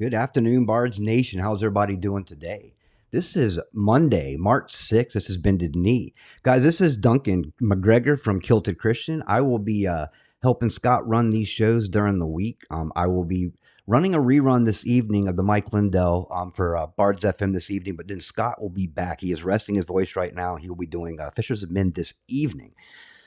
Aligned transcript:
Good 0.00 0.14
afternoon, 0.14 0.64
Bards 0.64 1.00
Nation. 1.00 1.40
How's 1.40 1.60
everybody 1.60 1.96
doing 1.96 2.22
today? 2.22 2.72
This 3.10 3.36
is 3.36 3.58
Monday, 3.72 4.36
March 4.36 4.72
6th. 4.72 5.14
This 5.14 5.28
is 5.28 5.36
Bended 5.36 5.74
Knee. 5.74 6.14
Guys, 6.44 6.62
this 6.62 6.80
is 6.80 6.96
Duncan 6.96 7.52
McGregor 7.60 8.16
from 8.16 8.40
Kilted 8.40 8.78
Christian. 8.78 9.24
I 9.26 9.40
will 9.40 9.58
be 9.58 9.88
uh, 9.88 10.06
helping 10.40 10.70
Scott 10.70 11.08
run 11.08 11.30
these 11.30 11.48
shows 11.48 11.88
during 11.88 12.20
the 12.20 12.28
week. 12.28 12.60
Um, 12.70 12.92
I 12.94 13.08
will 13.08 13.24
be 13.24 13.50
running 13.88 14.14
a 14.14 14.20
rerun 14.20 14.66
this 14.66 14.86
evening 14.86 15.26
of 15.26 15.34
the 15.34 15.42
Mike 15.42 15.72
Lindell 15.72 16.28
um, 16.30 16.52
for 16.52 16.76
uh, 16.76 16.86
Bards 16.86 17.24
FM 17.24 17.52
this 17.52 17.68
evening, 17.68 17.96
but 17.96 18.06
then 18.06 18.20
Scott 18.20 18.62
will 18.62 18.70
be 18.70 18.86
back. 18.86 19.20
He 19.20 19.32
is 19.32 19.42
resting 19.42 19.74
his 19.74 19.84
voice 19.84 20.14
right 20.14 20.32
now. 20.32 20.54
He 20.54 20.68
will 20.68 20.76
be 20.76 20.86
doing 20.86 21.18
uh, 21.18 21.32
Fishers 21.34 21.64
of 21.64 21.72
Men 21.72 21.90
this 21.96 22.14
evening. 22.28 22.72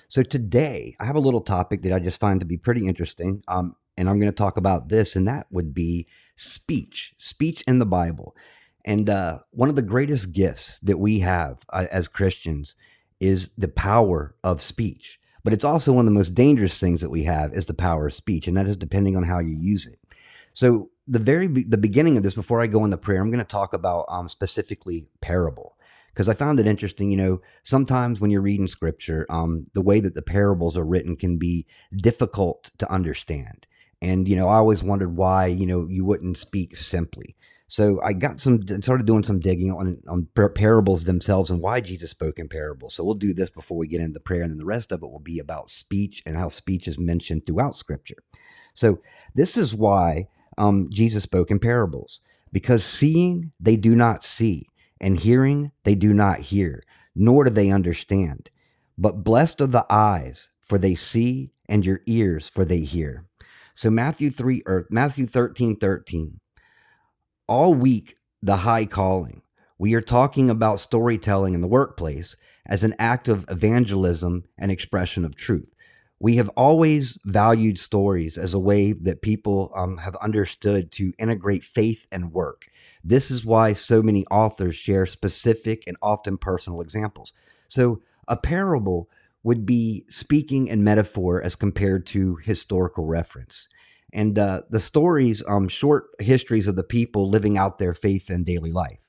So 0.07 0.23
today, 0.23 0.95
I 1.01 1.05
have 1.05 1.17
a 1.17 1.21
little 1.21 1.41
topic 1.41 1.81
that 1.81 1.91
I 1.91 1.99
just 1.99 2.21
find 2.21 2.39
to 2.39 2.45
be 2.45 2.55
pretty 2.55 2.87
interesting. 2.87 3.43
Um, 3.49 3.75
and 3.97 4.09
I'm 4.09 4.19
going 4.19 4.31
to 4.31 4.35
talk 4.35 4.57
about 4.57 4.89
this, 4.89 5.15
and 5.15 5.27
that 5.27 5.47
would 5.51 5.73
be 5.73 6.07
speech, 6.35 7.13
speech 7.17 7.63
in 7.67 7.79
the 7.79 7.85
Bible. 7.85 8.35
And 8.85 9.09
uh, 9.09 9.39
one 9.51 9.69
of 9.69 9.75
the 9.75 9.81
greatest 9.81 10.31
gifts 10.33 10.79
that 10.79 10.97
we 10.97 11.19
have 11.19 11.59
uh, 11.69 11.87
as 11.91 12.07
Christians 12.07 12.75
is 13.19 13.49
the 13.57 13.67
power 13.67 14.35
of 14.43 14.61
speech. 14.61 15.19
But 15.43 15.53
it's 15.53 15.65
also 15.65 15.93
one 15.93 16.07
of 16.07 16.13
the 16.13 16.17
most 16.17 16.35
dangerous 16.35 16.79
things 16.79 17.01
that 17.01 17.09
we 17.09 17.23
have 17.23 17.53
is 17.53 17.65
the 17.65 17.73
power 17.73 18.07
of 18.07 18.13
speech, 18.13 18.47
and 18.47 18.57
that 18.57 18.67
is 18.67 18.77
depending 18.77 19.15
on 19.15 19.23
how 19.23 19.39
you 19.39 19.55
use 19.55 19.85
it. 19.85 19.99
So 20.53 20.89
the 21.07 21.19
very 21.19 21.47
be- 21.47 21.63
the 21.63 21.77
beginning 21.77 22.17
of 22.17 22.23
this, 22.23 22.33
before 22.33 22.61
I 22.61 22.67
go 22.67 22.85
into 22.85 22.97
prayer, 22.97 23.21
I'm 23.21 23.31
going 23.31 23.43
to 23.43 23.45
talk 23.45 23.73
about 23.73 24.05
um, 24.09 24.27
specifically 24.27 25.07
parable 25.21 25.77
because 26.13 26.29
I 26.29 26.33
found 26.33 26.59
it 26.59 26.67
interesting. 26.67 27.09
You 27.09 27.17
know, 27.17 27.41
sometimes 27.63 28.19
when 28.19 28.31
you're 28.31 28.41
reading 28.41 28.67
scripture, 28.67 29.25
um, 29.29 29.67
the 29.73 29.81
way 29.81 29.99
that 29.99 30.13
the 30.13 30.21
parables 30.21 30.77
are 30.77 30.85
written 30.85 31.15
can 31.15 31.37
be 31.37 31.65
difficult 31.95 32.71
to 32.77 32.91
understand. 32.91 33.65
And 34.01 34.27
you 34.27 34.35
know, 34.35 34.47
I 34.47 34.55
always 34.55 34.83
wondered 34.83 35.15
why 35.15 35.47
you 35.47 35.65
know 35.65 35.87
you 35.89 36.05
wouldn't 36.05 36.37
speak 36.37 36.75
simply. 36.75 37.35
So 37.67 38.01
I 38.01 38.11
got 38.13 38.41
some 38.41 38.67
started 38.81 39.05
doing 39.05 39.23
some 39.23 39.39
digging 39.39 39.71
on 39.71 40.01
on 40.07 40.27
parables 40.55 41.05
themselves 41.05 41.49
and 41.49 41.61
why 41.61 41.79
Jesus 41.79 42.11
spoke 42.11 42.39
in 42.39 42.49
parables. 42.49 42.95
So 42.95 43.03
we'll 43.03 43.15
do 43.15 43.33
this 43.33 43.49
before 43.49 43.77
we 43.77 43.87
get 43.87 44.01
into 44.01 44.19
prayer, 44.19 44.41
and 44.41 44.51
then 44.51 44.57
the 44.57 44.65
rest 44.65 44.91
of 44.91 45.03
it 45.03 45.09
will 45.09 45.19
be 45.19 45.39
about 45.39 45.69
speech 45.69 46.21
and 46.25 46.35
how 46.35 46.49
speech 46.49 46.87
is 46.87 46.99
mentioned 46.99 47.45
throughout 47.45 47.75
Scripture. 47.75 48.17
So 48.73 48.99
this 49.35 49.55
is 49.57 49.73
why 49.73 50.27
um, 50.57 50.89
Jesus 50.91 51.23
spoke 51.23 51.51
in 51.51 51.59
parables 51.59 52.21
because 52.51 52.83
seeing 52.83 53.51
they 53.59 53.77
do 53.77 53.95
not 53.95 54.23
see, 54.23 54.67
and 54.99 55.17
hearing 55.17 55.71
they 55.83 55.95
do 55.95 56.13
not 56.13 56.39
hear, 56.39 56.83
nor 57.15 57.45
do 57.45 57.49
they 57.49 57.71
understand. 57.71 58.49
But 58.97 59.23
blessed 59.23 59.61
are 59.61 59.67
the 59.67 59.85
eyes, 59.89 60.49
for 60.61 60.77
they 60.77 60.95
see, 60.95 61.51
and 61.69 61.85
your 61.85 62.01
ears, 62.05 62.49
for 62.49 62.65
they 62.65 62.79
hear. 62.79 63.25
So 63.75 63.89
Matthew 63.89 64.31
3 64.31 64.63
or 64.65 64.87
Matthew 64.89 65.25
13, 65.27 65.77
13. 65.77 66.39
All 67.47 67.73
week, 67.73 68.15
the 68.41 68.57
high 68.57 68.85
calling. 68.85 69.41
We 69.77 69.93
are 69.95 70.01
talking 70.01 70.49
about 70.49 70.79
storytelling 70.79 71.53
in 71.53 71.61
the 71.61 71.67
workplace 71.67 72.35
as 72.67 72.83
an 72.83 72.95
act 72.99 73.29
of 73.29 73.45
evangelism 73.49 74.43
and 74.57 74.71
expression 74.71 75.25
of 75.25 75.35
truth. 75.35 75.73
We 76.19 76.35
have 76.35 76.49
always 76.49 77.17
valued 77.25 77.79
stories 77.79 78.37
as 78.37 78.53
a 78.53 78.59
way 78.59 78.91
that 78.93 79.23
people 79.23 79.71
um, 79.75 79.97
have 79.97 80.15
understood 80.17 80.91
to 80.91 81.13
integrate 81.17 81.63
faith 81.63 82.05
and 82.11 82.31
work. 82.31 82.67
This 83.03 83.31
is 83.31 83.43
why 83.43 83.73
so 83.73 84.03
many 84.03 84.25
authors 84.27 84.75
share 84.75 85.07
specific 85.07 85.83
and 85.87 85.97
often 86.03 86.37
personal 86.37 86.81
examples. 86.81 87.33
So, 87.67 88.01
a 88.27 88.37
parable 88.37 89.09
would 89.43 89.65
be 89.65 90.05
speaking 90.09 90.67
in 90.67 90.83
metaphor 90.83 91.41
as 91.41 91.55
compared 91.55 92.05
to 92.07 92.35
historical 92.43 93.05
reference. 93.05 93.67
And 94.13 94.37
uh, 94.37 94.61
the 94.69 94.79
stories, 94.79 95.43
um, 95.47 95.67
short 95.67 96.07
histories 96.19 96.67
of 96.67 96.75
the 96.75 96.83
people 96.83 97.29
living 97.29 97.57
out 97.57 97.77
their 97.77 97.93
faith 97.93 98.29
in 98.29 98.43
daily 98.43 98.71
life. 98.71 98.99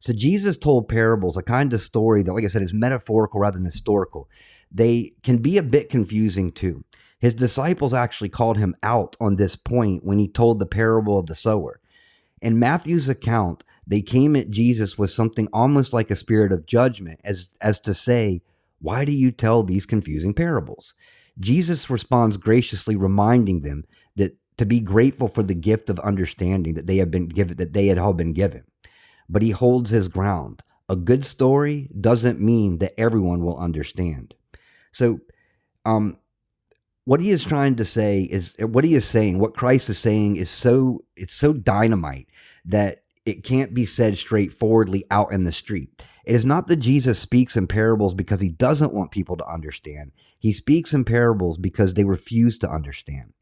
So 0.00 0.12
Jesus 0.12 0.56
told 0.56 0.88
parables, 0.88 1.36
a 1.36 1.42
kind 1.42 1.72
of 1.72 1.80
story 1.80 2.22
that, 2.22 2.32
like 2.32 2.44
I 2.44 2.48
said, 2.48 2.62
is 2.62 2.74
metaphorical 2.74 3.40
rather 3.40 3.56
than 3.56 3.64
historical. 3.64 4.28
They 4.70 5.14
can 5.22 5.38
be 5.38 5.58
a 5.58 5.62
bit 5.62 5.88
confusing 5.88 6.52
too. 6.52 6.84
His 7.18 7.34
disciples 7.34 7.94
actually 7.94 8.28
called 8.28 8.58
him 8.58 8.76
out 8.82 9.16
on 9.20 9.36
this 9.36 9.56
point 9.56 10.04
when 10.04 10.18
he 10.18 10.28
told 10.28 10.58
the 10.58 10.66
parable 10.66 11.18
of 11.18 11.26
the 11.26 11.34
sower. 11.34 11.80
In 12.40 12.60
Matthew's 12.60 13.08
account, 13.08 13.64
they 13.86 14.02
came 14.02 14.36
at 14.36 14.50
Jesus 14.50 14.96
with 14.96 15.10
something 15.10 15.48
almost 15.52 15.92
like 15.92 16.10
a 16.10 16.16
spirit 16.16 16.52
of 16.52 16.66
judgment, 16.66 17.20
as, 17.24 17.48
as 17.60 17.80
to 17.80 17.94
say, 17.94 18.42
why 18.80 19.04
do 19.04 19.12
you 19.12 19.30
tell 19.30 19.62
these 19.62 19.86
confusing 19.86 20.34
parables? 20.34 20.94
Jesus 21.40 21.90
responds 21.90 22.36
graciously, 22.36 22.96
reminding 22.96 23.60
them 23.60 23.84
that 24.16 24.36
to 24.56 24.66
be 24.66 24.80
grateful 24.80 25.28
for 25.28 25.42
the 25.42 25.54
gift 25.54 25.88
of 25.88 25.98
understanding 26.00 26.74
that 26.74 26.86
they 26.86 26.96
have 26.96 27.10
been 27.10 27.28
given, 27.28 27.56
that 27.56 27.72
they 27.72 27.86
had 27.86 27.98
all 27.98 28.12
been 28.12 28.32
given. 28.32 28.64
But 29.28 29.42
he 29.42 29.50
holds 29.50 29.90
his 29.90 30.08
ground. 30.08 30.62
A 30.88 30.96
good 30.96 31.24
story 31.24 31.90
doesn't 32.00 32.40
mean 32.40 32.78
that 32.78 32.98
everyone 32.98 33.44
will 33.44 33.58
understand. 33.58 34.34
So, 34.92 35.20
um, 35.84 36.16
what 37.04 37.20
he 37.20 37.30
is 37.30 37.44
trying 37.44 37.76
to 37.76 37.84
say 37.84 38.22
is 38.22 38.54
what 38.58 38.84
he 38.84 38.94
is 38.94 39.06
saying, 39.06 39.38
what 39.38 39.56
Christ 39.56 39.88
is 39.88 39.98
saying 39.98 40.36
is 40.36 40.50
so 40.50 41.02
it's 41.16 41.34
so 41.34 41.52
dynamite 41.54 42.28
that 42.66 43.02
it 43.24 43.44
can't 43.44 43.72
be 43.72 43.86
said 43.86 44.18
straightforwardly 44.18 45.04
out 45.10 45.32
in 45.32 45.44
the 45.44 45.52
street. 45.52 46.02
It 46.28 46.34
is 46.34 46.44
not 46.44 46.66
that 46.66 46.76
Jesus 46.76 47.18
speaks 47.18 47.56
in 47.56 47.66
parables 47.66 48.12
because 48.12 48.42
he 48.42 48.50
doesn't 48.50 48.92
want 48.92 49.12
people 49.12 49.38
to 49.38 49.50
understand. 49.50 50.12
He 50.38 50.52
speaks 50.52 50.92
in 50.92 51.06
parables 51.06 51.56
because 51.56 51.94
they 51.94 52.04
refuse 52.04 52.58
to 52.58 52.70
understand. 52.70 53.32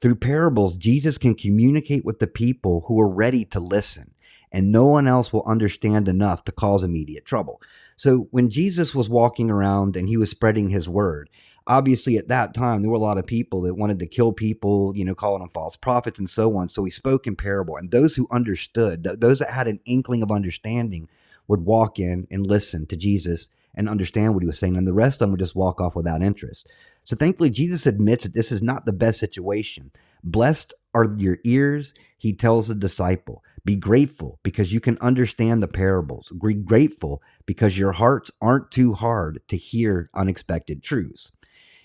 Through 0.00 0.14
parables, 0.14 0.76
Jesus 0.76 1.18
can 1.18 1.34
communicate 1.34 2.04
with 2.04 2.20
the 2.20 2.28
people 2.28 2.84
who 2.86 3.00
are 3.00 3.08
ready 3.08 3.44
to 3.46 3.58
listen, 3.58 4.14
and 4.52 4.70
no 4.70 4.86
one 4.86 5.08
else 5.08 5.32
will 5.32 5.42
understand 5.44 6.06
enough 6.06 6.44
to 6.44 6.52
cause 6.52 6.84
immediate 6.84 7.24
trouble. 7.24 7.60
So 7.96 8.28
when 8.30 8.48
Jesus 8.48 8.94
was 8.94 9.08
walking 9.08 9.50
around 9.50 9.96
and 9.96 10.08
he 10.08 10.16
was 10.16 10.30
spreading 10.30 10.68
his 10.68 10.88
word, 10.88 11.28
obviously 11.66 12.16
at 12.16 12.28
that 12.28 12.54
time 12.54 12.80
there 12.80 12.90
were 12.92 12.96
a 12.96 13.00
lot 13.00 13.18
of 13.18 13.26
people 13.26 13.62
that 13.62 13.74
wanted 13.74 13.98
to 13.98 14.06
kill 14.06 14.32
people 14.32 14.92
you 14.94 15.04
know 15.04 15.16
calling 15.16 15.40
them 15.40 15.50
false 15.52 15.74
prophets 15.74 16.16
and 16.16 16.30
so 16.30 16.56
on 16.56 16.68
so 16.68 16.84
he 16.84 16.90
spoke 16.92 17.26
in 17.26 17.34
parable 17.34 17.76
and 17.76 17.90
those 17.90 18.14
who 18.14 18.28
understood 18.30 19.02
those 19.02 19.40
that 19.40 19.50
had 19.50 19.66
an 19.66 19.80
inkling 19.84 20.22
of 20.22 20.30
understanding 20.30 21.08
would 21.48 21.60
walk 21.60 21.98
in 21.98 22.26
and 22.30 22.46
listen 22.46 22.86
to 22.86 22.96
Jesus 22.96 23.48
and 23.74 23.88
understand 23.88 24.34
what 24.34 24.42
he 24.42 24.46
was 24.46 24.58
saying, 24.58 24.76
and 24.76 24.86
the 24.86 24.92
rest 24.92 25.16
of 25.16 25.18
them 25.20 25.30
would 25.32 25.40
just 25.40 25.54
walk 25.54 25.80
off 25.80 25.94
without 25.94 26.22
interest. 26.22 26.68
So 27.04 27.14
thankfully, 27.14 27.50
Jesus 27.50 27.86
admits 27.86 28.24
that 28.24 28.34
this 28.34 28.50
is 28.50 28.62
not 28.62 28.86
the 28.86 28.92
best 28.92 29.20
situation. 29.20 29.92
Blessed 30.24 30.74
are 30.94 31.14
your 31.16 31.38
ears, 31.44 31.92
he 32.16 32.32
tells 32.32 32.68
the 32.68 32.74
disciple. 32.74 33.44
Be 33.64 33.76
grateful 33.76 34.38
because 34.42 34.72
you 34.72 34.80
can 34.80 34.96
understand 34.98 35.62
the 35.62 35.68
parables. 35.68 36.32
Be 36.42 36.54
grateful 36.54 37.22
because 37.44 37.78
your 37.78 37.92
hearts 37.92 38.30
aren't 38.40 38.70
too 38.70 38.94
hard 38.94 39.40
to 39.48 39.56
hear 39.56 40.08
unexpected 40.14 40.82
truths. 40.82 41.30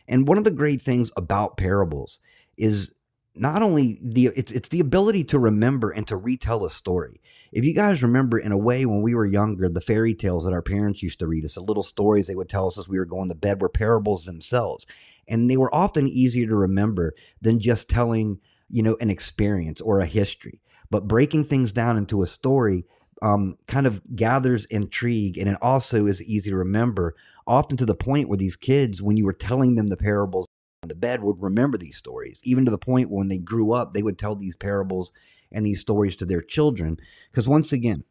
And 0.07 0.27
one 0.27 0.37
of 0.37 0.43
the 0.43 0.51
great 0.51 0.81
things 0.81 1.11
about 1.17 1.57
parables 1.57 2.19
is 2.57 2.91
not 3.35 3.61
only 3.61 3.99
the 4.03 4.27
it's 4.35 4.51
it's 4.51 4.69
the 4.69 4.79
ability 4.79 5.23
to 5.25 5.39
remember 5.39 5.91
and 5.91 6.07
to 6.07 6.17
retell 6.17 6.65
a 6.65 6.69
story. 6.69 7.21
If 7.51 7.63
you 7.63 7.73
guys 7.73 8.03
remember 8.03 8.37
in 8.37 8.51
a 8.51 8.57
way 8.57 8.85
when 8.85 9.01
we 9.01 9.15
were 9.15 9.25
younger, 9.25 9.69
the 9.69 9.81
fairy 9.81 10.13
tales 10.13 10.45
that 10.45 10.53
our 10.53 10.61
parents 10.61 11.03
used 11.03 11.19
to 11.19 11.27
read 11.27 11.45
us, 11.45 11.55
the 11.55 11.61
little 11.61 11.83
stories 11.83 12.27
they 12.27 12.35
would 12.35 12.49
tell 12.49 12.67
us 12.67 12.77
as 12.77 12.87
we 12.87 12.97
were 12.97 13.05
going 13.05 13.29
to 13.29 13.35
bed 13.35 13.61
were 13.61 13.69
parables 13.69 14.25
themselves. 14.25 14.85
And 15.27 15.49
they 15.49 15.57
were 15.57 15.73
often 15.73 16.07
easier 16.07 16.47
to 16.47 16.55
remember 16.55 17.13
than 17.41 17.59
just 17.59 17.89
telling, 17.89 18.39
you 18.69 18.83
know, 18.83 18.97
an 18.99 19.09
experience 19.09 19.81
or 19.81 19.99
a 19.99 20.05
history. 20.05 20.61
But 20.89 21.07
breaking 21.07 21.45
things 21.45 21.71
down 21.71 21.97
into 21.97 22.21
a 22.21 22.27
story 22.27 22.85
um, 23.21 23.57
kind 23.67 23.85
of 23.85 24.01
gathers 24.15 24.65
intrigue 24.65 25.37
and 25.37 25.47
it 25.47 25.57
also 25.61 26.05
is 26.07 26.23
easy 26.23 26.49
to 26.49 26.55
remember, 26.55 27.15
often 27.45 27.77
to 27.77 27.85
the 27.85 27.95
point 27.95 28.29
where 28.29 28.37
these 28.37 28.55
kids, 28.55 29.01
when 29.01 29.15
you 29.15 29.25
were 29.25 29.33
telling 29.33 29.75
them 29.75 29.87
the 29.87 29.97
parables 29.97 30.47
the 30.87 30.95
bed 30.95 31.21
would 31.21 31.41
remember 31.41 31.77
these 31.77 31.95
stories, 31.95 32.39
even 32.43 32.65
to 32.65 32.71
the 32.71 32.77
point 32.77 33.11
when 33.11 33.27
they 33.27 33.37
grew 33.37 33.71
up, 33.71 33.93
they 33.93 34.01
would 34.01 34.17
tell 34.17 34.35
these 34.35 34.55
parables 34.55 35.11
and 35.51 35.63
these 35.63 35.79
stories 35.79 36.15
to 36.15 36.25
their 36.25 36.41
children. 36.41 36.99
Because 37.29 37.47
once 37.47 37.71
again, 37.71 38.03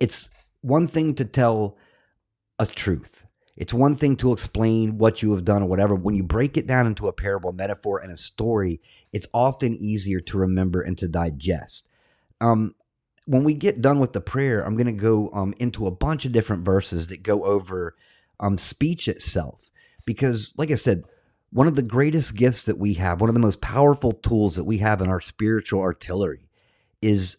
it's 0.00 0.30
one 0.60 0.86
thing 0.86 1.14
to 1.16 1.24
tell 1.24 1.76
a 2.60 2.66
truth. 2.66 3.26
It's 3.56 3.74
one 3.74 3.96
thing 3.96 4.16
to 4.16 4.32
explain 4.32 4.98
what 4.98 5.20
you 5.20 5.32
have 5.32 5.44
done 5.44 5.62
or 5.62 5.68
whatever. 5.68 5.94
When 5.96 6.14
you 6.14 6.22
break 6.22 6.56
it 6.56 6.66
down 6.66 6.86
into 6.86 7.08
a 7.08 7.12
parable, 7.12 7.52
metaphor, 7.52 7.98
and 7.98 8.12
a 8.12 8.16
story, 8.16 8.80
it's 9.12 9.26
often 9.34 9.74
easier 9.74 10.20
to 10.20 10.38
remember 10.38 10.82
and 10.82 10.96
to 10.98 11.08
digest. 11.08 11.88
Um, 12.40 12.74
when 13.24 13.42
we 13.42 13.54
get 13.54 13.82
done 13.82 13.98
with 13.98 14.12
the 14.12 14.20
prayer, 14.20 14.64
I'm 14.64 14.76
going 14.76 14.86
to 14.86 14.92
go 14.92 15.30
um, 15.32 15.54
into 15.58 15.86
a 15.86 15.90
bunch 15.90 16.24
of 16.24 16.32
different 16.32 16.64
verses 16.64 17.08
that 17.08 17.24
go 17.24 17.44
over 17.44 17.96
um, 18.38 18.58
speech 18.58 19.08
itself. 19.08 19.58
Because, 20.04 20.52
like 20.56 20.70
I 20.70 20.76
said, 20.76 21.02
one 21.56 21.66
of 21.66 21.74
the 21.74 21.80
greatest 21.80 22.36
gifts 22.36 22.64
that 22.64 22.76
we 22.76 22.92
have, 22.92 23.18
one 23.18 23.30
of 23.30 23.34
the 23.34 23.40
most 23.40 23.62
powerful 23.62 24.12
tools 24.12 24.56
that 24.56 24.64
we 24.64 24.76
have 24.76 25.00
in 25.00 25.08
our 25.08 25.22
spiritual 25.22 25.80
artillery 25.80 26.50
is 27.00 27.38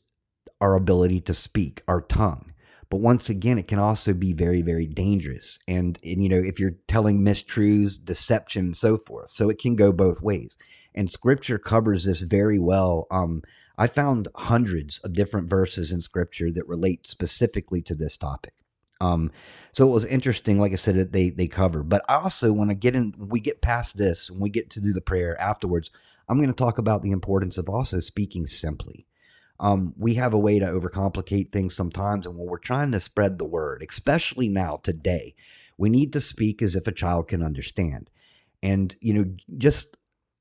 our 0.60 0.74
ability 0.74 1.22
to 1.22 1.36
speak, 1.36 1.84
our 1.88 2.02
tongue. 2.02 2.52
But 2.90 3.00
once 3.00 3.30
again, 3.30 3.60
it 3.60 3.68
can 3.68 3.78
also 3.78 4.16
be 4.16 4.34
very, 4.34 4.64
very 4.64 4.88
dangerous. 4.88 5.60
And, 5.68 6.00
and 6.04 6.24
you 6.24 6.30
know, 6.30 6.42
if 6.44 6.60
you're 6.60 6.78
telling 6.88 7.20
mistruths, 7.20 8.04
deception, 8.04 8.66
and 8.66 8.76
so 8.76 8.98
forth. 8.98 9.30
So 9.30 9.52
it 9.52 9.60
can 9.60 9.76
go 9.76 9.92
both 9.92 10.20
ways. 10.20 10.58
And 10.96 11.12
scripture 11.12 11.60
covers 11.60 12.06
this 12.06 12.22
very 12.22 12.58
well. 12.58 13.06
Um, 13.12 13.44
I 13.78 13.86
found 13.86 14.30
hundreds 14.34 14.98
of 15.04 15.14
different 15.14 15.48
verses 15.48 15.92
in 15.92 16.02
scripture 16.02 16.52
that 16.54 16.68
relate 16.68 17.06
specifically 17.06 17.84
to 17.84 17.94
this 17.94 18.18
topic. 18.18 18.54
Um, 19.00 19.32
so 19.74 19.88
it 19.88 19.92
was 19.92 20.06
interesting, 20.06 20.60
like 20.60 20.74
I 20.74 20.76
said, 20.76 20.96
that 20.96 21.12
they 21.12 21.30
they 21.30 21.48
cover. 21.48 21.84
But 21.84 22.04
also 22.10 22.52
when 22.52 22.70
I 22.70 22.74
get 22.74 22.96
in, 22.96 23.14
we 23.18 23.40
get 23.40 23.62
past 23.62 23.98
this, 23.98 24.30
and 24.30 24.40
we 24.40 24.50
get 24.50 24.70
to 24.72 24.82
do 24.82 24.94
the 24.94 25.02
prayer 25.02 25.40
afterwards, 25.40 25.92
I'm 26.28 26.38
going 26.38 26.50
to 26.50 26.56
talk 26.56 26.78
about 26.78 27.04
the 27.04 27.12
importance 27.12 27.58
of 27.58 27.70
also 27.70 28.00
speaking 28.00 28.48
simply. 28.48 29.06
Um, 29.60 29.94
we 29.98 30.14
have 30.16 30.34
a 30.34 30.40
way 30.40 30.60
to 30.60 30.66
overcomplicate 30.66 31.52
things 31.52 31.76
sometimes, 31.76 32.28
and 32.28 32.38
when 32.38 32.48
we're 32.48 32.60
trying 32.60 32.92
to 32.92 33.00
spread 33.00 33.38
the 33.38 33.46
word, 33.46 33.84
especially 33.88 34.50
now 34.50 34.80
today, 34.84 35.36
we 35.78 35.90
need 35.90 36.14
to 36.14 36.22
speak 36.22 36.62
as 36.62 36.76
if 36.76 36.88
a 36.88 36.92
child 36.92 37.28
can 37.28 37.44
understand. 37.44 38.10
And 38.62 38.96
you 39.02 39.14
know, 39.14 39.26
just 39.58 39.97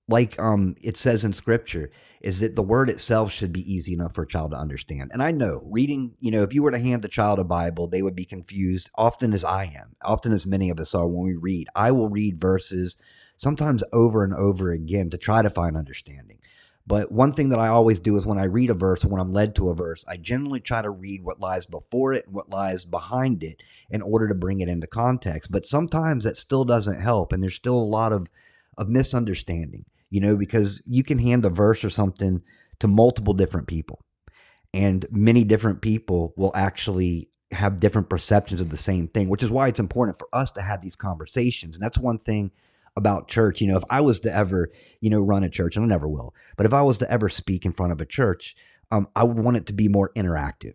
like 0.08 0.38
um, 0.38 0.76
it 0.82 0.96
says 0.96 1.24
in 1.24 1.32
scripture, 1.32 1.90
is 2.20 2.40
that 2.40 2.54
the 2.54 2.62
word 2.62 2.88
itself 2.88 3.32
should 3.32 3.52
be 3.52 3.72
easy 3.72 3.92
enough 3.92 4.14
for 4.14 4.22
a 4.22 4.26
child 4.26 4.52
to 4.52 4.56
understand. 4.56 5.10
And 5.12 5.22
I 5.22 5.32
know 5.32 5.62
reading, 5.64 6.14
you 6.20 6.30
know, 6.30 6.42
if 6.42 6.54
you 6.54 6.62
were 6.62 6.70
to 6.70 6.78
hand 6.78 7.02
the 7.02 7.08
child 7.08 7.38
a 7.40 7.44
Bible, 7.44 7.88
they 7.88 8.02
would 8.02 8.14
be 8.14 8.24
confused, 8.24 8.90
often 8.94 9.32
as 9.32 9.42
I 9.42 9.64
am, 9.64 9.96
often 10.02 10.32
as 10.32 10.46
many 10.46 10.70
of 10.70 10.78
us 10.78 10.94
are 10.94 11.06
when 11.08 11.24
we 11.24 11.34
read. 11.34 11.68
I 11.74 11.90
will 11.90 12.08
read 12.08 12.40
verses 12.40 12.96
sometimes 13.36 13.82
over 13.92 14.22
and 14.22 14.32
over 14.32 14.70
again 14.70 15.10
to 15.10 15.18
try 15.18 15.42
to 15.42 15.50
find 15.50 15.76
understanding. 15.76 16.38
But 16.86 17.10
one 17.10 17.32
thing 17.32 17.48
that 17.48 17.58
I 17.58 17.66
always 17.66 17.98
do 17.98 18.16
is 18.16 18.24
when 18.24 18.38
I 18.38 18.44
read 18.44 18.70
a 18.70 18.74
verse, 18.74 19.04
when 19.04 19.20
I'm 19.20 19.32
led 19.32 19.56
to 19.56 19.70
a 19.70 19.74
verse, 19.74 20.04
I 20.06 20.18
generally 20.18 20.60
try 20.60 20.82
to 20.82 20.90
read 20.90 21.24
what 21.24 21.40
lies 21.40 21.66
before 21.66 22.12
it 22.12 22.26
and 22.26 22.34
what 22.34 22.48
lies 22.48 22.84
behind 22.84 23.42
it 23.42 23.60
in 23.90 24.02
order 24.02 24.28
to 24.28 24.36
bring 24.36 24.60
it 24.60 24.68
into 24.68 24.86
context. 24.86 25.50
But 25.50 25.66
sometimes 25.66 26.22
that 26.22 26.36
still 26.36 26.64
doesn't 26.64 27.00
help, 27.00 27.32
and 27.32 27.42
there's 27.42 27.56
still 27.56 27.74
a 27.74 27.78
lot 27.78 28.12
of, 28.12 28.28
of 28.78 28.88
misunderstanding 28.88 29.84
you 30.10 30.20
know, 30.20 30.36
because 30.36 30.82
you 30.86 31.02
can 31.02 31.18
hand 31.18 31.44
a 31.44 31.50
verse 31.50 31.84
or 31.84 31.90
something 31.90 32.42
to 32.80 32.88
multiple 32.88 33.34
different 33.34 33.66
people, 33.66 34.04
and 34.74 35.06
many 35.10 35.44
different 35.44 35.80
people 35.80 36.34
will 36.36 36.52
actually 36.54 37.28
have 37.52 37.80
different 37.80 38.10
perceptions 38.10 38.60
of 38.60 38.70
the 38.70 38.76
same 38.76 39.08
thing, 39.08 39.28
which 39.28 39.42
is 39.42 39.50
why 39.50 39.68
it's 39.68 39.80
important 39.80 40.18
for 40.18 40.28
us 40.32 40.50
to 40.50 40.60
have 40.60 40.82
these 40.82 40.96
conversations. 40.96 41.76
And 41.76 41.82
that's 41.82 41.98
one 41.98 42.18
thing 42.18 42.50
about 42.96 43.28
church. 43.28 43.60
You 43.60 43.68
know, 43.68 43.76
if 43.76 43.84
I 43.88 44.00
was 44.00 44.20
to 44.20 44.34
ever, 44.34 44.70
you 45.00 45.10
know, 45.10 45.20
run 45.20 45.44
a 45.44 45.48
church, 45.48 45.76
and 45.76 45.84
I 45.84 45.88
never 45.88 46.08
will, 46.08 46.34
but 46.56 46.66
if 46.66 46.74
I 46.74 46.82
was 46.82 46.98
to 46.98 47.10
ever 47.10 47.28
speak 47.28 47.64
in 47.64 47.72
front 47.72 47.92
of 47.92 48.00
a 48.00 48.06
church, 48.06 48.56
um, 48.90 49.08
I 49.16 49.24
would 49.24 49.38
want 49.38 49.56
it 49.56 49.66
to 49.66 49.72
be 49.72 49.88
more 49.88 50.12
interactive. 50.16 50.74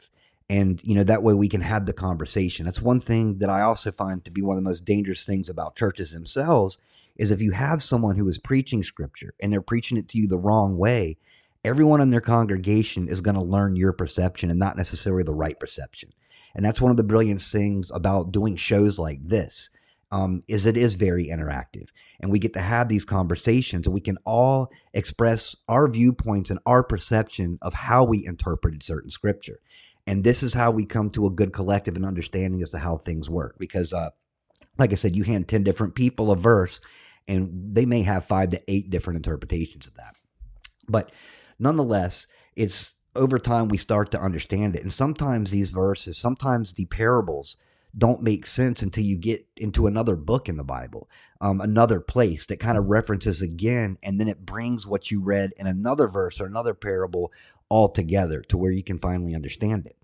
And, 0.49 0.83
you 0.83 0.95
know, 0.95 1.03
that 1.05 1.23
way 1.23 1.33
we 1.33 1.47
can 1.47 1.61
have 1.61 1.85
the 1.85 1.93
conversation. 1.93 2.65
That's 2.65 2.81
one 2.81 2.99
thing 2.99 3.37
that 3.37 3.49
I 3.49 3.61
also 3.61 3.89
find 3.89 4.23
to 4.25 4.31
be 4.31 4.41
one 4.41 4.57
of 4.57 4.63
the 4.63 4.69
most 4.69 4.83
dangerous 4.83 5.25
things 5.25 5.47
about 5.47 5.77
churches 5.77 6.11
themselves 6.11 6.77
is 7.21 7.29
if 7.29 7.39
you 7.39 7.51
have 7.51 7.83
someone 7.83 8.15
who 8.15 8.27
is 8.27 8.39
preaching 8.39 8.81
scripture 8.81 9.35
and 9.39 9.53
they're 9.53 9.61
preaching 9.61 9.95
it 9.95 10.07
to 10.07 10.17
you 10.17 10.27
the 10.27 10.39
wrong 10.39 10.75
way, 10.75 11.15
everyone 11.63 12.01
in 12.01 12.09
their 12.09 12.19
congregation 12.19 13.07
is 13.07 13.21
going 13.21 13.35
to 13.35 13.43
learn 13.43 13.75
your 13.75 13.93
perception 13.93 14.49
and 14.49 14.57
not 14.57 14.75
necessarily 14.75 15.21
the 15.21 15.31
right 15.31 15.59
perception. 15.59 16.09
And 16.55 16.65
that's 16.65 16.81
one 16.81 16.89
of 16.89 16.97
the 16.97 17.03
brilliant 17.03 17.39
things 17.39 17.91
about 17.93 18.31
doing 18.31 18.55
shows 18.55 18.97
like 18.97 19.19
this. 19.23 19.69
Um, 20.11 20.43
is 20.47 20.65
it 20.65 20.75
is 20.75 20.95
very 20.95 21.27
interactive 21.27 21.87
and 22.19 22.31
we 22.31 22.39
get 22.39 22.53
to 22.53 22.59
have 22.59 22.89
these 22.89 23.05
conversations 23.05 23.85
and 23.85 23.93
we 23.93 24.01
can 24.01 24.17
all 24.25 24.69
express 24.93 25.55
our 25.69 25.87
viewpoints 25.87 26.49
and 26.49 26.59
our 26.65 26.83
perception 26.83 27.59
of 27.61 27.73
how 27.73 28.03
we 28.03 28.25
interpreted 28.25 28.83
certain 28.83 29.09
scripture 29.09 29.61
and 30.07 30.21
this 30.21 30.43
is 30.43 30.53
how 30.53 30.69
we 30.69 30.85
come 30.85 31.09
to 31.11 31.27
a 31.27 31.29
good 31.29 31.53
collective 31.53 31.95
and 31.95 32.05
understanding 32.05 32.61
as 32.61 32.67
to 32.71 32.77
how 32.77 32.97
things 32.97 33.29
work 33.29 33.55
because 33.57 33.93
uh, 33.93 34.09
like 34.77 34.91
i 34.91 34.95
said 34.95 35.15
you 35.15 35.23
hand 35.23 35.47
10 35.47 35.63
different 35.63 35.95
people 35.95 36.29
a 36.29 36.35
verse 36.35 36.81
and 37.27 37.75
they 37.75 37.85
may 37.85 38.03
have 38.03 38.25
five 38.25 38.49
to 38.49 38.61
eight 38.67 38.89
different 38.89 39.17
interpretations 39.17 39.87
of 39.87 39.95
that. 39.95 40.15
But 40.87 41.11
nonetheless, 41.59 42.27
it's 42.55 42.93
over 43.15 43.39
time 43.39 43.67
we 43.67 43.77
start 43.77 44.11
to 44.11 44.21
understand 44.21 44.75
it. 44.75 44.81
And 44.81 44.91
sometimes 44.91 45.51
these 45.51 45.69
verses, 45.69 46.17
sometimes 46.17 46.73
the 46.73 46.85
parables 46.85 47.57
don't 47.97 48.23
make 48.23 48.47
sense 48.47 48.81
until 48.81 49.03
you 49.03 49.17
get 49.17 49.45
into 49.57 49.87
another 49.87 50.15
book 50.15 50.47
in 50.47 50.55
the 50.55 50.63
Bible, 50.63 51.09
um, 51.41 51.59
another 51.59 51.99
place 51.99 52.45
that 52.45 52.59
kind 52.59 52.77
of 52.77 52.85
references 52.85 53.41
again, 53.41 53.97
and 54.01 54.19
then 54.19 54.29
it 54.29 54.45
brings 54.45 54.87
what 54.87 55.11
you 55.11 55.19
read 55.19 55.51
in 55.57 55.67
another 55.67 56.07
verse 56.07 56.39
or 56.39 56.45
another 56.45 56.73
parable 56.73 57.31
all 57.67 57.89
together 57.89 58.41
to 58.43 58.57
where 58.57 58.71
you 58.71 58.83
can 58.83 58.99
finally 58.99 59.35
understand 59.35 59.85
it. 59.85 59.97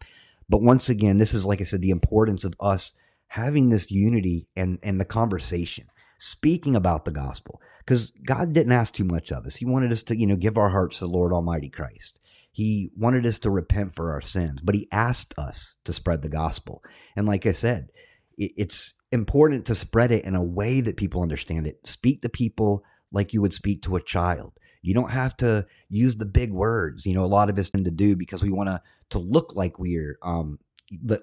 But 0.50 0.62
once 0.62 0.90
again, 0.90 1.18
this 1.18 1.34
is 1.34 1.46
like 1.46 1.62
I 1.62 1.66
said, 1.66 1.82
the 1.82 1.92
importance 1.92 2.44
of 2.44 2.56
us 2.60 2.94
having 3.28 3.70
this 3.70 3.92
unity 3.92 4.48
and 4.56 4.80
and 4.84 5.00
the 5.00 5.06
conversation 5.06 5.86
speaking 6.18 6.76
about 6.76 7.06
the 7.06 7.12
gospel 7.12 7.62
because 7.80 8.12
God 8.26 8.54
didn't 8.54 8.74
ask 8.74 8.94
too 8.94 9.04
much 9.04 9.32
of 9.32 9.46
us. 9.46 9.56
He 9.56 9.66
wanted 9.66 9.92
us 9.92 10.04
to, 10.04 10.18
you 10.18 10.28
know, 10.28 10.36
give 10.36 10.58
our 10.58 10.70
hearts 10.70 11.00
to 11.00 11.06
the 11.06 11.12
Lord 11.12 11.32
Almighty 11.32 11.70
Christ. 11.70 12.20
He 12.52 12.90
wanted 12.98 13.26
us 13.26 13.40
to 13.40 13.50
repent 13.50 13.96
for 13.96 14.12
our 14.12 14.22
sins, 14.22 14.62
but 14.62 14.76
he 14.76 14.88
asked 14.92 15.34
us 15.38 15.76
to 15.86 15.94
spread 15.94 16.22
the 16.22 16.30
gospel. 16.30 16.84
And 17.16 17.28
like 17.28 17.46
I 17.46 17.52
said, 17.52 17.90
it's 18.38 18.94
important 19.12 19.66
to 19.66 19.76
spread 19.76 20.12
it 20.12 20.26
in 20.26 20.36
a 20.36 20.44
way 20.44 20.82
that 20.82 20.98
people 20.98 21.22
understand 21.22 21.68
it. 21.68 21.86
Speak 21.86 22.22
to 22.22 22.30
people 22.30 22.84
like 23.12 23.34
you 23.34 23.42
would 23.42 23.54
speak 23.54 23.84
to 23.84 23.96
a 23.96 24.02
child. 24.02 24.54
You 24.82 24.94
don't 24.94 25.12
have 25.12 25.36
to 25.38 25.66
use 25.90 26.18
the 26.18 26.26
big 26.26 26.52
words. 26.52 27.06
You 27.06 27.14
know, 27.14 27.26
a 27.26 27.28
lot 27.28 27.50
of 27.50 27.58
us 27.58 27.70
tend 27.70 27.86
to 27.86 27.92
do 27.92 28.16
because 28.16 28.44
we 28.44 28.52
want 28.52 28.70
to 28.70 28.82
to 29.12 29.20
look 29.20 29.56
like 29.56 29.80
we're 29.80 30.18
um, 30.22 30.60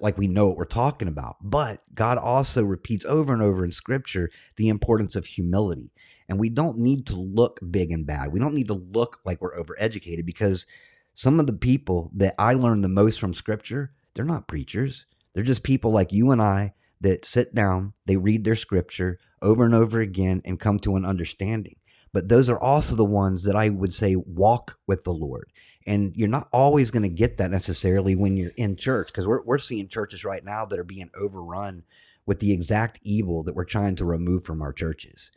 like 0.01 0.19
we 0.19 0.29
know 0.29 0.47
what 0.47 0.57
we're 0.57 0.65
talking 0.65 1.09
about. 1.09 1.37
But 1.43 1.83
God 1.95 2.19
also 2.19 2.65
repeats 2.65 3.05
over 3.05 3.33
and 3.33 3.43
over 3.43 3.65
in 3.65 3.73
scripture 3.73 4.31
the 4.57 4.69
importance 4.69 5.17
of 5.17 5.27
humility. 5.27 5.91
And 6.29 6.39
we 6.39 6.49
don't 6.49 6.79
need 6.79 7.07
to 7.07 7.17
look 7.17 7.61
big 7.71 7.91
and 7.91 8.07
bad. 8.07 8.33
We 8.33 8.41
don't 8.41 8.55
need 8.55 8.69
to 8.69 8.75
look 8.75 9.21
like 9.25 9.41
we're 9.41 9.59
overeducated 9.59 10.25
because 10.25 10.67
some 11.15 11.39
of 11.39 11.47
the 11.47 11.53
people 11.53 12.11
that 12.15 12.35
I 12.39 12.55
learned 12.55 12.83
the 12.83 12.89
most 12.89 13.21
from 13.21 13.35
scripture, 13.35 13.93
they're 14.15 14.25
not 14.25 14.49
preachers. 14.49 15.07
They're 15.33 15.43
just 15.45 15.63
people 15.63 15.93
like 15.93 16.13
you 16.13 16.31
and 16.31 16.41
I 16.41 16.75
that 17.01 17.25
sit 17.25 17.55
down, 17.55 17.93
they 18.07 18.17
read 18.17 18.45
their 18.45 18.57
scripture 18.57 19.19
over 19.43 19.65
and 19.65 19.75
over 19.75 20.01
again 20.01 20.41
and 20.45 20.59
come 20.59 20.79
to 20.81 20.97
an 20.97 21.05
understanding. 21.05 21.77
But 22.13 22.29
those 22.29 22.49
are 22.49 22.59
also 22.59 22.95
the 22.95 23.05
ones 23.05 23.43
that 23.43 23.57
I 23.57 23.69
would 23.69 23.93
say 23.93 24.17
walk 24.17 24.79
with 24.87 25.05
the 25.05 25.13
Lord. 25.13 25.51
And 25.87 26.17
you're 26.17 26.29
not 26.29 26.49
always 26.53 26.91
going 26.91 27.03
to 27.03 27.09
get 27.09 27.37
that 27.39 27.51
necessarily 27.51 28.15
when 28.15 28.37
you're 28.37 28.53
in 28.57 28.77
church 28.77 29.09
because 29.09 29.27
we're, 29.27 29.43
we're 29.43 29.59
seeing 29.59 29.89
churches 29.89 30.25
right 30.25 30.45
now 30.45 30.65
that 30.65 30.79
are 30.79 30.85
being 30.85 31.11
overrun 31.15 31.83
with 32.27 32.41
the 32.41 32.53
exact 32.53 32.99
evil 33.03 33.43
that 33.43 33.55
we're 33.55 33.65
trying 33.65 33.97
to 33.97 34.05
remove 34.05 34.45
from 34.45 34.63
our 34.63 34.73
churches. 34.73 35.31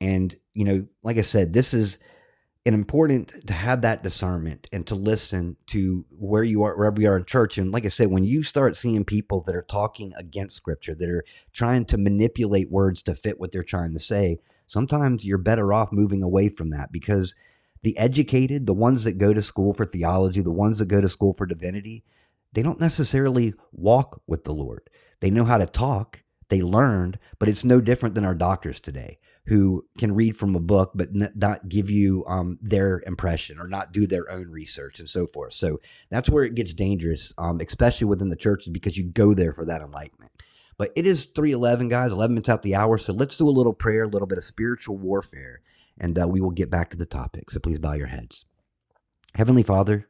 And, 0.00 0.36
you 0.52 0.64
know, 0.64 0.86
like 1.02 1.16
I 1.16 1.22
said, 1.22 1.52
this 1.52 1.72
is 1.72 1.98
an 2.66 2.74
important 2.74 3.46
to 3.46 3.52
have 3.52 3.82
that 3.82 4.02
discernment 4.02 4.68
and 4.72 4.86
to 4.86 4.94
listen 4.94 5.56
to 5.66 6.04
where 6.10 6.44
you 6.44 6.62
are, 6.62 6.76
wherever 6.76 7.00
you 7.00 7.08
are 7.08 7.16
in 7.16 7.24
church. 7.24 7.58
And 7.58 7.72
like 7.72 7.84
I 7.84 7.88
said, 7.88 8.08
when 8.10 8.24
you 8.24 8.42
start 8.42 8.76
seeing 8.76 9.04
people 9.04 9.42
that 9.42 9.54
are 9.54 9.62
talking 9.62 10.12
against 10.16 10.56
scripture, 10.56 10.94
that 10.94 11.08
are 11.08 11.24
trying 11.52 11.84
to 11.86 11.98
manipulate 11.98 12.70
words 12.70 13.02
to 13.02 13.14
fit 13.14 13.38
what 13.38 13.52
they're 13.52 13.62
trying 13.62 13.92
to 13.92 13.98
say, 13.98 14.38
sometimes 14.66 15.24
you're 15.24 15.38
better 15.38 15.72
off 15.74 15.92
moving 15.92 16.22
away 16.22 16.48
from 16.48 16.70
that 16.70 16.90
because 16.90 17.34
the 17.84 17.96
educated, 17.98 18.66
the 18.66 18.74
ones 18.74 19.04
that 19.04 19.18
go 19.18 19.34
to 19.34 19.42
school 19.42 19.74
for 19.74 19.84
theology, 19.84 20.40
the 20.40 20.50
ones 20.50 20.78
that 20.78 20.88
go 20.88 21.02
to 21.02 21.08
school 21.08 21.34
for 21.34 21.44
divinity, 21.44 22.02
they 22.54 22.62
don't 22.62 22.80
necessarily 22.80 23.52
walk 23.72 24.22
with 24.26 24.44
the 24.44 24.54
Lord. 24.54 24.88
They 25.20 25.30
know 25.30 25.44
how 25.44 25.58
to 25.58 25.66
talk, 25.66 26.22
they 26.48 26.62
learned, 26.62 27.18
but 27.38 27.48
it's 27.48 27.62
no 27.62 27.82
different 27.82 28.14
than 28.14 28.24
our 28.24 28.34
doctors 28.34 28.80
today 28.80 29.18
who 29.46 29.84
can 29.98 30.14
read 30.14 30.34
from 30.34 30.56
a 30.56 30.60
book 30.60 30.92
but 30.94 31.10
not 31.14 31.68
give 31.68 31.90
you 31.90 32.24
um, 32.26 32.58
their 32.62 33.02
impression 33.06 33.60
or 33.60 33.68
not 33.68 33.92
do 33.92 34.06
their 34.06 34.30
own 34.30 34.48
research 34.48 34.98
and 34.98 35.08
so 35.08 35.26
forth. 35.26 35.52
So 35.52 35.78
that's 36.08 36.30
where 36.30 36.44
it 36.44 36.54
gets 36.54 36.72
dangerous, 36.72 37.34
um, 37.36 37.60
especially 37.60 38.06
within 38.06 38.30
the 38.30 38.36
churches 38.36 38.68
because 38.68 38.96
you 38.96 39.04
go 39.04 39.34
there 39.34 39.52
for 39.52 39.66
that 39.66 39.82
enlightenment. 39.82 40.32
But 40.78 40.92
it 40.96 41.06
is 41.06 41.26
311, 41.26 41.88
guys, 41.88 42.12
11 42.12 42.34
minutes 42.34 42.48
out 42.48 42.62
the 42.62 42.76
hour. 42.76 42.96
So 42.96 43.12
let's 43.12 43.36
do 43.36 43.46
a 43.46 43.50
little 43.50 43.74
prayer, 43.74 44.04
a 44.04 44.08
little 44.08 44.26
bit 44.26 44.38
of 44.38 44.44
spiritual 44.44 44.96
warfare 44.96 45.60
and 45.98 46.18
uh, 46.18 46.26
we 46.26 46.40
will 46.40 46.50
get 46.50 46.70
back 46.70 46.90
to 46.90 46.96
the 46.96 47.06
topic. 47.06 47.50
So 47.50 47.60
please 47.60 47.78
bow 47.78 47.92
your 47.94 48.06
heads. 48.06 48.44
Heavenly 49.34 49.62
Father, 49.62 50.08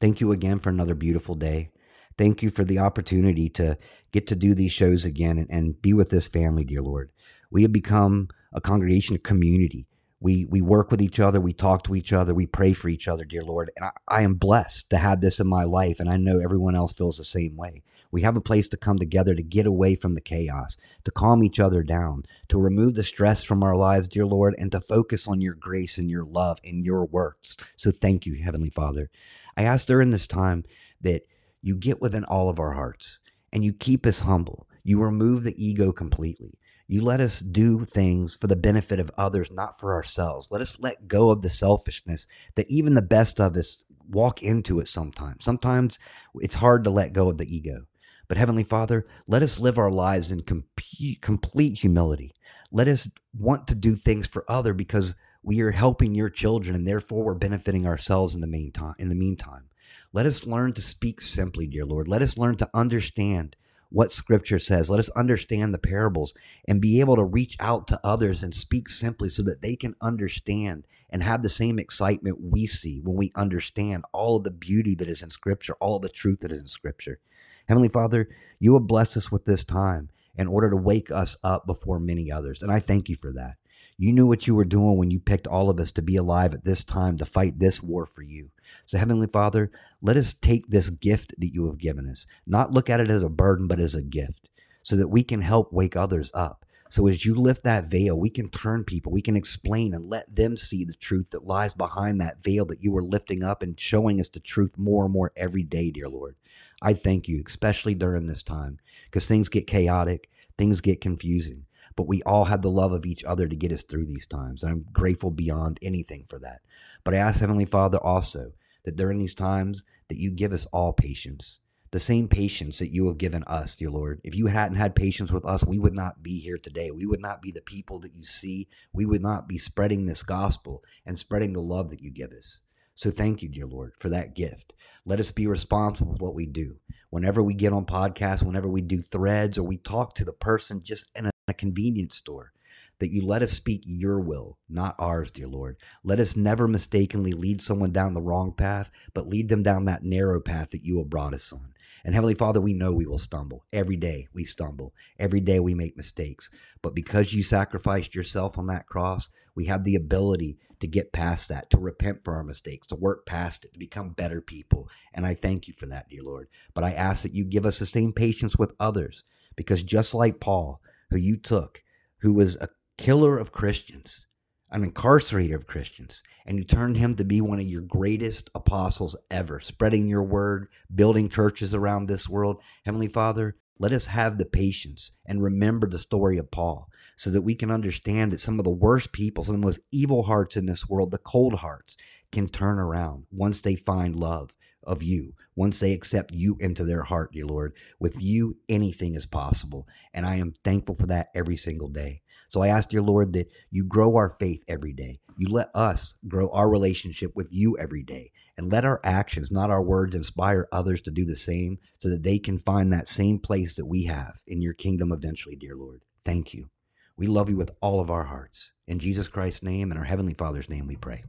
thank 0.00 0.20
you 0.20 0.32
again 0.32 0.58
for 0.58 0.70
another 0.70 0.94
beautiful 0.94 1.34
day. 1.34 1.70
Thank 2.18 2.42
you 2.42 2.50
for 2.50 2.64
the 2.64 2.78
opportunity 2.78 3.48
to 3.50 3.78
get 4.12 4.26
to 4.28 4.36
do 4.36 4.54
these 4.54 4.72
shows 4.72 5.04
again 5.04 5.38
and, 5.38 5.48
and 5.50 5.80
be 5.80 5.92
with 5.92 6.10
this 6.10 6.28
family, 6.28 6.64
dear 6.64 6.82
Lord. 6.82 7.10
We 7.50 7.62
have 7.62 7.72
become 7.72 8.28
a 8.52 8.60
congregation, 8.60 9.16
a 9.16 9.18
community. 9.18 9.86
We 10.20 10.44
we 10.44 10.60
work 10.60 10.90
with 10.90 11.02
each 11.02 11.18
other, 11.18 11.40
we 11.40 11.52
talk 11.52 11.82
to 11.84 11.96
each 11.96 12.12
other, 12.12 12.32
we 12.32 12.46
pray 12.46 12.74
for 12.74 12.88
each 12.88 13.08
other, 13.08 13.24
dear 13.24 13.42
Lord. 13.42 13.72
And 13.76 13.86
I, 13.86 13.90
I 14.06 14.22
am 14.22 14.34
blessed 14.34 14.90
to 14.90 14.98
have 14.98 15.20
this 15.20 15.40
in 15.40 15.48
my 15.48 15.64
life, 15.64 15.98
and 15.98 16.08
I 16.08 16.16
know 16.16 16.38
everyone 16.38 16.76
else 16.76 16.92
feels 16.92 17.18
the 17.18 17.24
same 17.24 17.56
way. 17.56 17.82
We 18.12 18.22
have 18.22 18.36
a 18.36 18.42
place 18.42 18.68
to 18.68 18.76
come 18.76 18.98
together 18.98 19.34
to 19.34 19.42
get 19.42 19.66
away 19.66 19.94
from 19.96 20.14
the 20.14 20.20
chaos, 20.20 20.76
to 21.04 21.10
calm 21.10 21.42
each 21.42 21.58
other 21.58 21.82
down, 21.82 22.24
to 22.48 22.58
remove 22.58 22.94
the 22.94 23.02
stress 23.02 23.42
from 23.42 23.62
our 23.62 23.74
lives, 23.74 24.06
dear 24.06 24.26
Lord, 24.26 24.54
and 24.58 24.70
to 24.72 24.80
focus 24.82 25.26
on 25.26 25.40
your 25.40 25.54
grace 25.54 25.98
and 25.98 26.10
your 26.10 26.24
love 26.24 26.58
and 26.62 26.84
your 26.84 27.06
works. 27.06 27.56
So 27.78 27.90
thank 27.90 28.26
you, 28.26 28.34
Heavenly 28.34 28.70
Father. 28.70 29.10
I 29.56 29.64
ask 29.64 29.86
during 29.86 30.10
this 30.10 30.26
time 30.26 30.64
that 31.00 31.22
you 31.62 31.74
get 31.74 32.02
within 32.02 32.24
all 32.24 32.50
of 32.50 32.60
our 32.60 32.72
hearts 32.72 33.18
and 33.52 33.64
you 33.64 33.72
keep 33.72 34.04
us 34.06 34.20
humble. 34.20 34.68
You 34.84 35.00
remove 35.00 35.42
the 35.42 35.64
ego 35.64 35.90
completely. 35.90 36.58
You 36.88 37.00
let 37.00 37.20
us 37.20 37.40
do 37.40 37.86
things 37.86 38.36
for 38.36 38.48
the 38.48 38.56
benefit 38.56 39.00
of 39.00 39.10
others, 39.16 39.50
not 39.50 39.80
for 39.80 39.94
ourselves. 39.94 40.48
Let 40.50 40.60
us 40.60 40.78
let 40.80 41.08
go 41.08 41.30
of 41.30 41.40
the 41.40 41.48
selfishness 41.48 42.26
that 42.56 42.68
even 42.68 42.94
the 42.94 43.00
best 43.00 43.40
of 43.40 43.56
us 43.56 43.84
walk 44.10 44.42
into 44.42 44.80
it 44.80 44.88
sometimes. 44.88 45.44
Sometimes 45.44 45.98
it's 46.34 46.56
hard 46.56 46.84
to 46.84 46.90
let 46.90 47.14
go 47.14 47.30
of 47.30 47.38
the 47.38 47.56
ego. 47.56 47.86
But 48.32 48.38
Heavenly 48.38 48.64
Father, 48.64 49.06
let 49.26 49.42
us 49.42 49.60
live 49.60 49.76
our 49.76 49.90
lives 49.90 50.30
in 50.30 50.40
complete 50.40 51.78
humility. 51.78 52.32
Let 52.70 52.88
us 52.88 53.10
want 53.38 53.66
to 53.66 53.74
do 53.74 53.94
things 53.94 54.26
for 54.26 54.50
other 54.50 54.72
because 54.72 55.14
we 55.42 55.60
are 55.60 55.72
helping 55.72 56.14
your 56.14 56.30
children 56.30 56.74
and 56.74 56.86
therefore 56.88 57.24
we're 57.24 57.34
benefiting 57.34 57.86
ourselves 57.86 58.34
in 58.34 58.40
the 58.40 58.46
meantime 58.46 58.94
in 58.98 59.10
the 59.10 59.14
meantime. 59.14 59.68
Let 60.14 60.24
us 60.24 60.46
learn 60.46 60.72
to 60.72 60.80
speak 60.80 61.20
simply, 61.20 61.66
dear 61.66 61.84
Lord. 61.84 62.08
Let 62.08 62.22
us 62.22 62.38
learn 62.38 62.56
to 62.56 62.70
understand 62.72 63.54
what 63.90 64.12
scripture 64.12 64.58
says. 64.58 64.88
Let 64.88 65.00
us 65.00 65.10
understand 65.10 65.74
the 65.74 65.78
parables 65.78 66.32
and 66.66 66.80
be 66.80 67.00
able 67.00 67.16
to 67.16 67.24
reach 67.24 67.58
out 67.60 67.86
to 67.88 68.00
others 68.02 68.42
and 68.42 68.54
speak 68.54 68.88
simply 68.88 69.28
so 69.28 69.42
that 69.42 69.60
they 69.60 69.76
can 69.76 69.94
understand 70.00 70.86
and 71.10 71.22
have 71.22 71.42
the 71.42 71.50
same 71.50 71.78
excitement 71.78 72.40
we 72.40 72.66
see 72.66 72.98
when 73.00 73.14
we 73.14 73.30
understand 73.34 74.04
all 74.14 74.36
of 74.36 74.44
the 74.44 74.50
beauty 74.50 74.94
that 74.94 75.10
is 75.10 75.22
in 75.22 75.28
scripture, 75.28 75.74
all 75.80 75.96
of 75.96 76.02
the 76.02 76.08
truth 76.08 76.40
that 76.40 76.50
is 76.50 76.62
in 76.62 76.68
scripture. 76.68 77.20
Heavenly 77.66 77.88
Father, 77.88 78.28
you 78.58 78.74
have 78.74 78.86
blessed 78.86 79.16
us 79.16 79.32
with 79.32 79.44
this 79.44 79.64
time 79.64 80.10
in 80.36 80.46
order 80.46 80.70
to 80.70 80.76
wake 80.76 81.10
us 81.10 81.36
up 81.44 81.66
before 81.66 81.98
many 81.98 82.30
others. 82.30 82.62
And 82.62 82.72
I 82.72 82.80
thank 82.80 83.08
you 83.08 83.16
for 83.16 83.32
that. 83.32 83.56
You 83.98 84.12
knew 84.12 84.26
what 84.26 84.46
you 84.46 84.54
were 84.54 84.64
doing 84.64 84.96
when 84.96 85.10
you 85.10 85.20
picked 85.20 85.46
all 85.46 85.70
of 85.70 85.78
us 85.78 85.92
to 85.92 86.02
be 86.02 86.16
alive 86.16 86.54
at 86.54 86.64
this 86.64 86.82
time 86.82 87.16
to 87.18 87.26
fight 87.26 87.58
this 87.58 87.82
war 87.82 88.06
for 88.06 88.22
you. 88.22 88.50
So, 88.86 88.98
Heavenly 88.98 89.26
Father, 89.26 89.70
let 90.00 90.16
us 90.16 90.32
take 90.32 90.66
this 90.66 90.90
gift 90.90 91.34
that 91.38 91.52
you 91.52 91.66
have 91.66 91.78
given 91.78 92.08
us, 92.08 92.26
not 92.46 92.72
look 92.72 92.90
at 92.90 93.00
it 93.00 93.10
as 93.10 93.22
a 93.22 93.28
burden, 93.28 93.68
but 93.68 93.78
as 93.78 93.94
a 93.94 94.02
gift, 94.02 94.48
so 94.82 94.96
that 94.96 95.08
we 95.08 95.22
can 95.22 95.40
help 95.40 95.72
wake 95.72 95.94
others 95.94 96.30
up. 96.34 96.64
So, 96.92 97.06
as 97.06 97.24
you 97.24 97.34
lift 97.34 97.64
that 97.64 97.86
veil, 97.86 98.20
we 98.20 98.28
can 98.28 98.50
turn 98.50 98.84
people, 98.84 99.12
we 99.12 99.22
can 99.22 99.34
explain 99.34 99.94
and 99.94 100.10
let 100.10 100.36
them 100.36 100.58
see 100.58 100.84
the 100.84 100.92
truth 100.92 101.30
that 101.30 101.46
lies 101.46 101.72
behind 101.72 102.20
that 102.20 102.42
veil 102.42 102.66
that 102.66 102.82
you 102.82 102.94
are 102.98 103.02
lifting 103.02 103.42
up 103.42 103.62
and 103.62 103.80
showing 103.80 104.20
us 104.20 104.28
the 104.28 104.40
truth 104.40 104.76
more 104.76 105.04
and 105.04 105.12
more 105.14 105.32
every 105.34 105.62
day, 105.62 105.90
dear 105.90 106.10
Lord. 106.10 106.36
I 106.82 106.92
thank 106.92 107.28
you, 107.28 107.42
especially 107.46 107.94
during 107.94 108.26
this 108.26 108.42
time, 108.42 108.78
because 109.06 109.26
things 109.26 109.48
get 109.48 109.66
chaotic, 109.66 110.28
things 110.58 110.82
get 110.82 111.00
confusing 111.00 111.64
but 111.96 112.08
we 112.08 112.22
all 112.24 112.44
had 112.44 112.62
the 112.62 112.70
love 112.70 112.92
of 112.92 113.06
each 113.06 113.24
other 113.24 113.48
to 113.48 113.56
get 113.56 113.72
us 113.72 113.82
through 113.82 114.06
these 114.06 114.26
times. 114.26 114.62
And 114.62 114.72
I'm 114.72 114.86
grateful 114.92 115.30
beyond 115.30 115.78
anything 115.82 116.24
for 116.28 116.38
that. 116.40 116.60
But 117.04 117.14
I 117.14 117.18
ask 117.18 117.40
Heavenly 117.40 117.64
Father 117.64 117.98
also 117.98 118.52
that 118.84 118.96
during 118.96 119.18
these 119.18 119.34
times 119.34 119.84
that 120.08 120.18
you 120.18 120.30
give 120.30 120.52
us 120.52 120.66
all 120.72 120.92
patience, 120.92 121.58
the 121.92 122.00
same 122.00 122.26
patience 122.26 122.78
that 122.78 122.90
you 122.90 123.06
have 123.06 123.18
given 123.18 123.44
us, 123.44 123.76
dear 123.76 123.90
Lord. 123.90 124.18
If 124.24 124.34
you 124.34 124.46
hadn't 124.46 124.78
had 124.78 124.94
patience 124.94 125.30
with 125.30 125.44
us, 125.44 125.62
we 125.62 125.78
would 125.78 125.94
not 125.94 126.22
be 126.22 126.40
here 126.40 126.56
today. 126.56 126.90
We 126.90 127.04
would 127.04 127.20
not 127.20 127.42
be 127.42 127.50
the 127.50 127.60
people 127.60 128.00
that 128.00 128.14
you 128.14 128.24
see. 128.24 128.66
We 128.94 129.04
would 129.04 129.20
not 129.20 129.46
be 129.46 129.58
spreading 129.58 130.06
this 130.06 130.22
gospel 130.22 130.82
and 131.04 131.18
spreading 131.18 131.52
the 131.52 131.60
love 131.60 131.90
that 131.90 132.00
you 132.00 132.10
give 132.10 132.32
us. 132.32 132.60
So 132.94 133.10
thank 133.10 133.42
you, 133.42 133.50
dear 133.50 133.66
Lord, 133.66 133.92
for 133.98 134.08
that 134.08 134.34
gift. 134.34 134.72
Let 135.04 135.20
us 135.20 135.30
be 135.30 135.46
responsible 135.46 136.16
for 136.16 136.24
what 136.28 136.34
we 136.34 136.46
do. 136.46 136.76
Whenever 137.10 137.42
we 137.42 137.52
get 137.52 137.74
on 137.74 137.84
podcasts, 137.84 138.42
whenever 138.42 138.68
we 138.68 138.80
do 138.80 139.02
threads, 139.02 139.58
or 139.58 139.62
we 139.62 139.76
talk 139.76 140.14
to 140.14 140.24
the 140.24 140.32
person 140.32 140.82
just 140.82 141.10
in 141.14 141.26
a, 141.26 141.30
a 141.48 141.52
convenience 141.52 142.16
store, 142.16 142.52
that 143.00 143.10
you 143.10 143.26
let 143.26 143.42
us 143.42 143.52
speak 143.52 143.82
your 143.84 144.20
will, 144.20 144.56
not 144.68 144.94
ours, 144.98 145.30
dear 145.30 145.48
Lord. 145.48 145.76
Let 146.04 146.20
us 146.20 146.36
never 146.36 146.68
mistakenly 146.68 147.32
lead 147.32 147.60
someone 147.60 147.92
down 147.92 148.14
the 148.14 148.22
wrong 148.22 148.52
path, 148.52 148.90
but 149.12 149.28
lead 149.28 149.48
them 149.48 149.62
down 149.62 149.84
that 149.86 150.04
narrow 150.04 150.40
path 150.40 150.70
that 150.70 150.84
you 150.84 150.98
have 150.98 151.10
brought 151.10 151.34
us 151.34 151.52
on. 151.52 151.74
And 152.04 152.14
Heavenly 152.14 152.34
Father, 152.34 152.60
we 152.60 152.74
know 152.74 152.92
we 152.92 153.06
will 153.06 153.18
stumble. 153.18 153.64
Every 153.72 153.96
day 153.96 154.26
we 154.32 154.44
stumble. 154.44 154.92
Every 155.18 155.40
day 155.40 155.60
we 155.60 155.74
make 155.74 155.96
mistakes. 155.96 156.50
But 156.82 156.94
because 156.94 157.32
you 157.32 157.42
sacrificed 157.42 158.14
yourself 158.14 158.58
on 158.58 158.66
that 158.66 158.86
cross, 158.86 159.30
we 159.54 159.66
have 159.66 159.84
the 159.84 159.94
ability 159.94 160.58
to 160.80 160.86
get 160.88 161.12
past 161.12 161.48
that, 161.48 161.70
to 161.70 161.78
repent 161.78 162.24
for 162.24 162.34
our 162.34 162.42
mistakes, 162.42 162.88
to 162.88 162.96
work 162.96 163.24
past 163.24 163.64
it, 163.64 163.72
to 163.72 163.78
become 163.78 164.10
better 164.10 164.40
people. 164.40 164.88
And 165.14 165.24
I 165.24 165.34
thank 165.34 165.68
you 165.68 165.74
for 165.74 165.86
that, 165.86 166.08
dear 166.08 166.22
Lord. 166.22 166.48
But 166.74 166.82
I 166.82 166.92
ask 166.92 167.22
that 167.22 167.34
you 167.34 167.44
give 167.44 167.64
us 167.64 167.78
the 167.78 167.86
same 167.86 168.12
patience 168.12 168.56
with 168.56 168.72
others, 168.80 169.22
because 169.54 169.82
just 169.82 170.12
like 170.12 170.40
Paul, 170.40 170.80
who 171.10 171.18
you 171.18 171.36
took, 171.36 171.82
who 172.18 172.32
was 172.32 172.56
a 172.56 172.68
killer 172.98 173.38
of 173.38 173.52
Christians, 173.52 174.26
an 174.72 174.90
incarcerator 174.90 175.54
of 175.54 175.66
Christians, 175.66 176.22
and 176.46 176.56
you 176.56 176.64
turned 176.64 176.96
him 176.96 177.14
to 177.16 177.24
be 177.24 177.42
one 177.42 177.60
of 177.60 177.66
your 177.66 177.82
greatest 177.82 178.48
apostles 178.54 179.14
ever, 179.30 179.60
spreading 179.60 180.08
your 180.08 180.22
word, 180.22 180.68
building 180.94 181.28
churches 181.28 181.74
around 181.74 182.06
this 182.06 182.26
world. 182.26 182.56
Heavenly 182.86 183.08
Father, 183.08 183.54
let 183.78 183.92
us 183.92 184.06
have 184.06 184.38
the 184.38 184.46
patience 184.46 185.10
and 185.26 185.42
remember 185.42 185.86
the 185.86 185.98
story 185.98 186.38
of 186.38 186.50
Paul 186.50 186.88
so 187.16 187.28
that 187.30 187.42
we 187.42 187.54
can 187.54 187.70
understand 187.70 188.32
that 188.32 188.40
some 188.40 188.58
of 188.58 188.64
the 188.64 188.70
worst 188.70 189.12
people, 189.12 189.44
some 189.44 189.56
of 189.56 189.60
the 189.60 189.66
most 189.66 189.80
evil 189.90 190.22
hearts 190.22 190.56
in 190.56 190.64
this 190.64 190.88
world, 190.88 191.10
the 191.10 191.18
cold 191.18 191.52
hearts, 191.52 191.98
can 192.30 192.48
turn 192.48 192.78
around 192.78 193.26
once 193.30 193.60
they 193.60 193.76
find 193.76 194.16
love 194.16 194.50
of 194.84 195.02
you, 195.02 195.34
once 195.54 195.80
they 195.80 195.92
accept 195.92 196.32
you 196.32 196.56
into 196.60 196.84
their 196.84 197.02
heart, 197.02 197.32
dear 197.32 197.44
Lord. 197.44 197.74
With 198.00 198.20
you, 198.22 198.56
anything 198.70 199.16
is 199.16 199.26
possible. 199.26 199.86
And 200.14 200.24
I 200.24 200.36
am 200.36 200.54
thankful 200.64 200.94
for 200.94 201.06
that 201.08 201.28
every 201.34 201.58
single 201.58 201.88
day. 201.88 202.21
So 202.52 202.60
I 202.60 202.68
ask, 202.68 202.90
dear 202.90 203.00
Lord, 203.00 203.32
that 203.32 203.50
you 203.70 203.82
grow 203.82 204.14
our 204.16 204.36
faith 204.38 204.62
every 204.68 204.92
day. 204.92 205.20
You 205.38 205.48
let 205.48 205.70
us 205.74 206.12
grow 206.28 206.50
our 206.50 206.68
relationship 206.68 207.34
with 207.34 207.48
you 207.50 207.78
every 207.78 208.02
day. 208.02 208.30
And 208.58 208.70
let 208.70 208.84
our 208.84 209.00
actions, 209.04 209.50
not 209.50 209.70
our 209.70 209.82
words, 209.82 210.14
inspire 210.14 210.68
others 210.70 211.00
to 211.02 211.10
do 211.10 211.24
the 211.24 211.34
same 211.34 211.78
so 211.98 212.10
that 212.10 212.22
they 212.22 212.38
can 212.38 212.58
find 212.58 212.92
that 212.92 213.08
same 213.08 213.38
place 213.38 213.74
that 213.76 213.86
we 213.86 214.04
have 214.04 214.34
in 214.46 214.60
your 214.60 214.74
kingdom 214.74 215.12
eventually, 215.12 215.56
dear 215.56 215.74
Lord. 215.74 216.02
Thank 216.26 216.52
you. 216.52 216.68
We 217.16 217.26
love 217.26 217.48
you 217.48 217.56
with 217.56 217.70
all 217.80 218.02
of 218.02 218.10
our 218.10 218.24
hearts. 218.24 218.70
In 218.86 218.98
Jesus 218.98 219.28
Christ's 219.28 219.62
name 219.62 219.90
and 219.90 219.98
our 219.98 220.04
Heavenly 220.04 220.34
Father's 220.34 220.68
name 220.68 220.86
we 220.86 220.96
pray. 220.96 221.24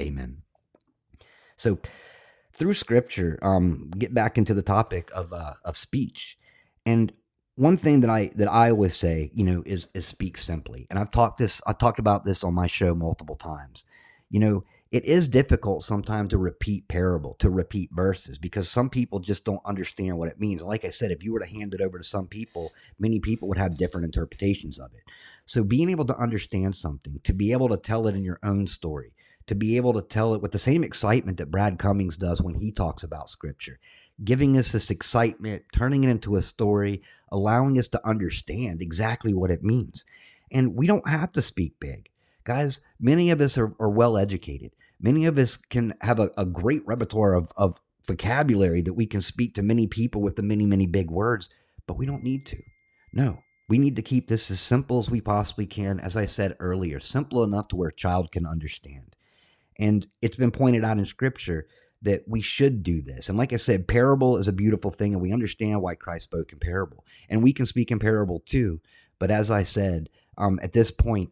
Amen. 0.00 0.42
So, 1.56 1.80
through 2.54 2.74
Scripture, 2.74 3.36
um, 3.42 3.90
get 3.98 4.14
back 4.14 4.38
into 4.38 4.54
the 4.54 4.62
topic 4.62 5.10
of 5.12 5.32
uh, 5.32 5.54
of 5.64 5.76
speech, 5.76 6.38
and 6.86 7.12
one 7.58 7.76
thing 7.76 8.00
that 8.00 8.10
I 8.10 8.30
that 8.36 8.46
I 8.46 8.70
always 8.70 8.96
say, 8.96 9.32
you 9.34 9.44
know, 9.44 9.64
is 9.66 9.88
is 9.92 10.06
speak 10.06 10.38
simply. 10.38 10.86
And 10.90 10.98
I've 10.98 11.10
talked 11.10 11.38
this 11.38 11.60
I've 11.66 11.78
talked 11.78 11.98
about 11.98 12.24
this 12.24 12.44
on 12.44 12.54
my 12.54 12.68
show 12.68 12.94
multiple 12.94 13.34
times. 13.34 13.84
You 14.30 14.38
know, 14.38 14.64
it 14.92 15.04
is 15.04 15.26
difficult 15.26 15.82
sometimes 15.82 16.30
to 16.30 16.38
repeat 16.38 16.86
parable, 16.86 17.34
to 17.40 17.50
repeat 17.50 17.90
verses 17.92 18.38
because 18.38 18.68
some 18.68 18.88
people 18.88 19.18
just 19.18 19.44
don't 19.44 19.60
understand 19.64 20.16
what 20.16 20.28
it 20.28 20.38
means. 20.38 20.62
Like 20.62 20.84
I 20.84 20.90
said, 20.90 21.10
if 21.10 21.24
you 21.24 21.32
were 21.32 21.40
to 21.40 21.46
hand 21.46 21.74
it 21.74 21.80
over 21.80 21.98
to 21.98 22.04
some 22.04 22.28
people, 22.28 22.70
many 23.00 23.18
people 23.18 23.48
would 23.48 23.58
have 23.58 23.76
different 23.76 24.04
interpretations 24.04 24.78
of 24.78 24.94
it. 24.94 25.02
So 25.44 25.64
being 25.64 25.90
able 25.90 26.04
to 26.04 26.16
understand 26.16 26.76
something, 26.76 27.18
to 27.24 27.32
be 27.32 27.50
able 27.50 27.70
to 27.70 27.76
tell 27.76 28.06
it 28.06 28.14
in 28.14 28.22
your 28.22 28.38
own 28.44 28.68
story, 28.68 29.12
to 29.48 29.56
be 29.56 29.76
able 29.76 29.94
to 29.94 30.02
tell 30.02 30.34
it 30.34 30.42
with 30.42 30.52
the 30.52 30.58
same 30.58 30.84
excitement 30.84 31.38
that 31.38 31.50
Brad 31.50 31.78
Cummings 31.78 32.16
does 32.16 32.40
when 32.40 32.54
he 32.54 32.70
talks 32.70 33.02
about 33.02 33.30
scripture, 33.30 33.80
giving 34.22 34.56
us 34.56 34.70
this 34.70 34.90
excitement, 34.90 35.64
turning 35.72 36.04
it 36.04 36.10
into 36.10 36.36
a 36.36 36.42
story, 36.42 37.02
allowing 37.30 37.78
us 37.78 37.88
to 37.88 38.06
understand 38.06 38.82
exactly 38.82 39.34
what 39.34 39.50
it 39.50 39.62
means. 39.62 40.04
And 40.50 40.74
we 40.74 40.86
don't 40.86 41.08
have 41.08 41.32
to 41.32 41.42
speak 41.42 41.78
big. 41.80 42.08
Guys, 42.44 42.80
many 42.98 43.30
of 43.30 43.40
us 43.40 43.58
are, 43.58 43.74
are 43.78 43.90
well 43.90 44.16
educated. 44.16 44.72
Many 45.00 45.26
of 45.26 45.38
us 45.38 45.56
can 45.56 45.94
have 46.00 46.18
a, 46.18 46.30
a 46.36 46.44
great 46.44 46.86
repertoire 46.86 47.34
of, 47.34 47.52
of 47.56 47.78
vocabulary 48.06 48.80
that 48.82 48.94
we 48.94 49.06
can 49.06 49.20
speak 49.20 49.54
to 49.54 49.62
many 49.62 49.86
people 49.86 50.22
with 50.22 50.36
the 50.36 50.42
many, 50.42 50.66
many 50.66 50.86
big 50.86 51.10
words, 51.10 51.48
but 51.86 51.98
we 51.98 52.06
don't 52.06 52.24
need 52.24 52.46
to. 52.46 52.62
No, 53.12 53.42
we 53.68 53.78
need 53.78 53.96
to 53.96 54.02
keep 54.02 54.28
this 54.28 54.50
as 54.50 54.60
simple 54.60 54.98
as 54.98 55.10
we 55.10 55.20
possibly 55.20 55.66
can. 55.66 56.00
As 56.00 56.16
I 56.16 56.26
said 56.26 56.56
earlier, 56.58 57.00
simple 57.00 57.44
enough 57.44 57.68
to 57.68 57.76
where 57.76 57.90
a 57.90 57.94
child 57.94 58.32
can 58.32 58.46
understand. 58.46 59.14
And 59.78 60.06
it's 60.22 60.36
been 60.36 60.50
pointed 60.50 60.84
out 60.84 60.98
in 60.98 61.04
scripture 61.04 61.68
that 62.02 62.22
we 62.26 62.40
should 62.40 62.82
do 62.82 63.02
this. 63.02 63.28
And 63.28 63.36
like 63.36 63.52
I 63.52 63.56
said, 63.56 63.88
parable 63.88 64.36
is 64.36 64.48
a 64.48 64.52
beautiful 64.52 64.90
thing, 64.90 65.14
and 65.14 65.22
we 65.22 65.32
understand 65.32 65.82
why 65.82 65.94
Christ 65.94 66.24
spoke 66.24 66.52
in 66.52 66.58
parable. 66.58 67.04
And 67.28 67.42
we 67.42 67.52
can 67.52 67.66
speak 67.66 67.90
in 67.90 67.98
parable 67.98 68.40
too. 68.46 68.80
But 69.18 69.30
as 69.30 69.50
I 69.50 69.64
said, 69.64 70.08
um, 70.36 70.60
at 70.62 70.72
this 70.72 70.90
point, 70.90 71.30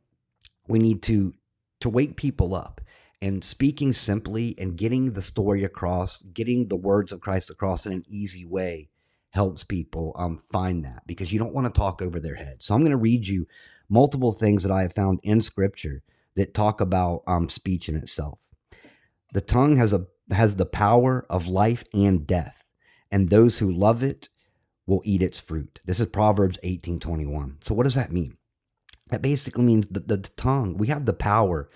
we 0.69 0.79
need 0.79 1.03
to 1.05 1.33
to 1.81 1.89
wake 1.89 2.17
people 2.17 2.55
up 2.55 2.81
and 3.21 3.45
speaking 3.45 3.93
simply 3.93 4.55
and 4.59 4.77
getting 4.77 5.13
the 5.13 5.23
story 5.23 5.65
across, 5.65 6.23
getting 6.23 6.69
the 6.69 6.77
words 6.77 7.13
of 7.13 7.21
Christ 7.21 7.51
across 7.51 7.87
in 7.87 7.93
an 7.93 8.05
easy 8.09 8.45
way 8.45 8.89
helps 9.31 9.65
people 9.65 10.15
um, 10.17 10.43
find 10.51 10.85
that 10.85 11.03
because 11.07 11.33
you 11.33 11.39
don't 11.39 11.53
want 11.53 11.73
to 11.73 11.79
talk 11.79 12.01
over 12.01 12.19
their 12.19 12.35
head. 12.35 12.57
So 12.63 12.75
I'm 12.75 12.81
going 12.81 12.91
to 12.91 12.97
read 12.97 13.27
you 13.27 13.47
multiple 13.89 14.33
things 14.33 14.63
that 14.63 14.73
I 14.73 14.83
have 14.83 14.95
found 14.95 15.21
in 15.23 15.43
Scripture 15.43 16.03
that 16.35 16.55
talk 16.55 16.81
about 16.81 17.23
um, 17.27 17.49
speech 17.49 17.89
in 17.89 17.97
itself. 17.97 18.39
The 19.33 19.41
tongue 19.41 19.77
has 19.77 19.93
a 19.93 20.07
has 20.31 20.57
the 20.57 20.67
power 20.67 21.27
of 21.31 21.49
life 21.49 21.85
and 21.93 22.27
death, 22.27 22.65
and 23.11 23.29
those 23.29 23.59
who 23.59 23.71
love 23.71 24.03
it 24.03 24.29
will 24.87 25.03
eat 25.05 25.23
its 25.23 25.41
fruit. 25.41 25.81
This 25.85 26.01
is 26.01 26.07
Proverbs 26.07 26.59
18:21. 26.63 27.57
So 27.61 27.75
what 27.75 27.85
does 27.85 27.95
that 27.95 28.13
mean? 28.13 28.37
That 29.11 29.23
basically 29.23 29.65
means 29.65 29.87
the, 29.89 30.01
the 30.01 30.19
tongue, 30.19 30.77
we 30.77 30.89
have 30.89 31.07
the 31.07 31.13
power 31.13 31.71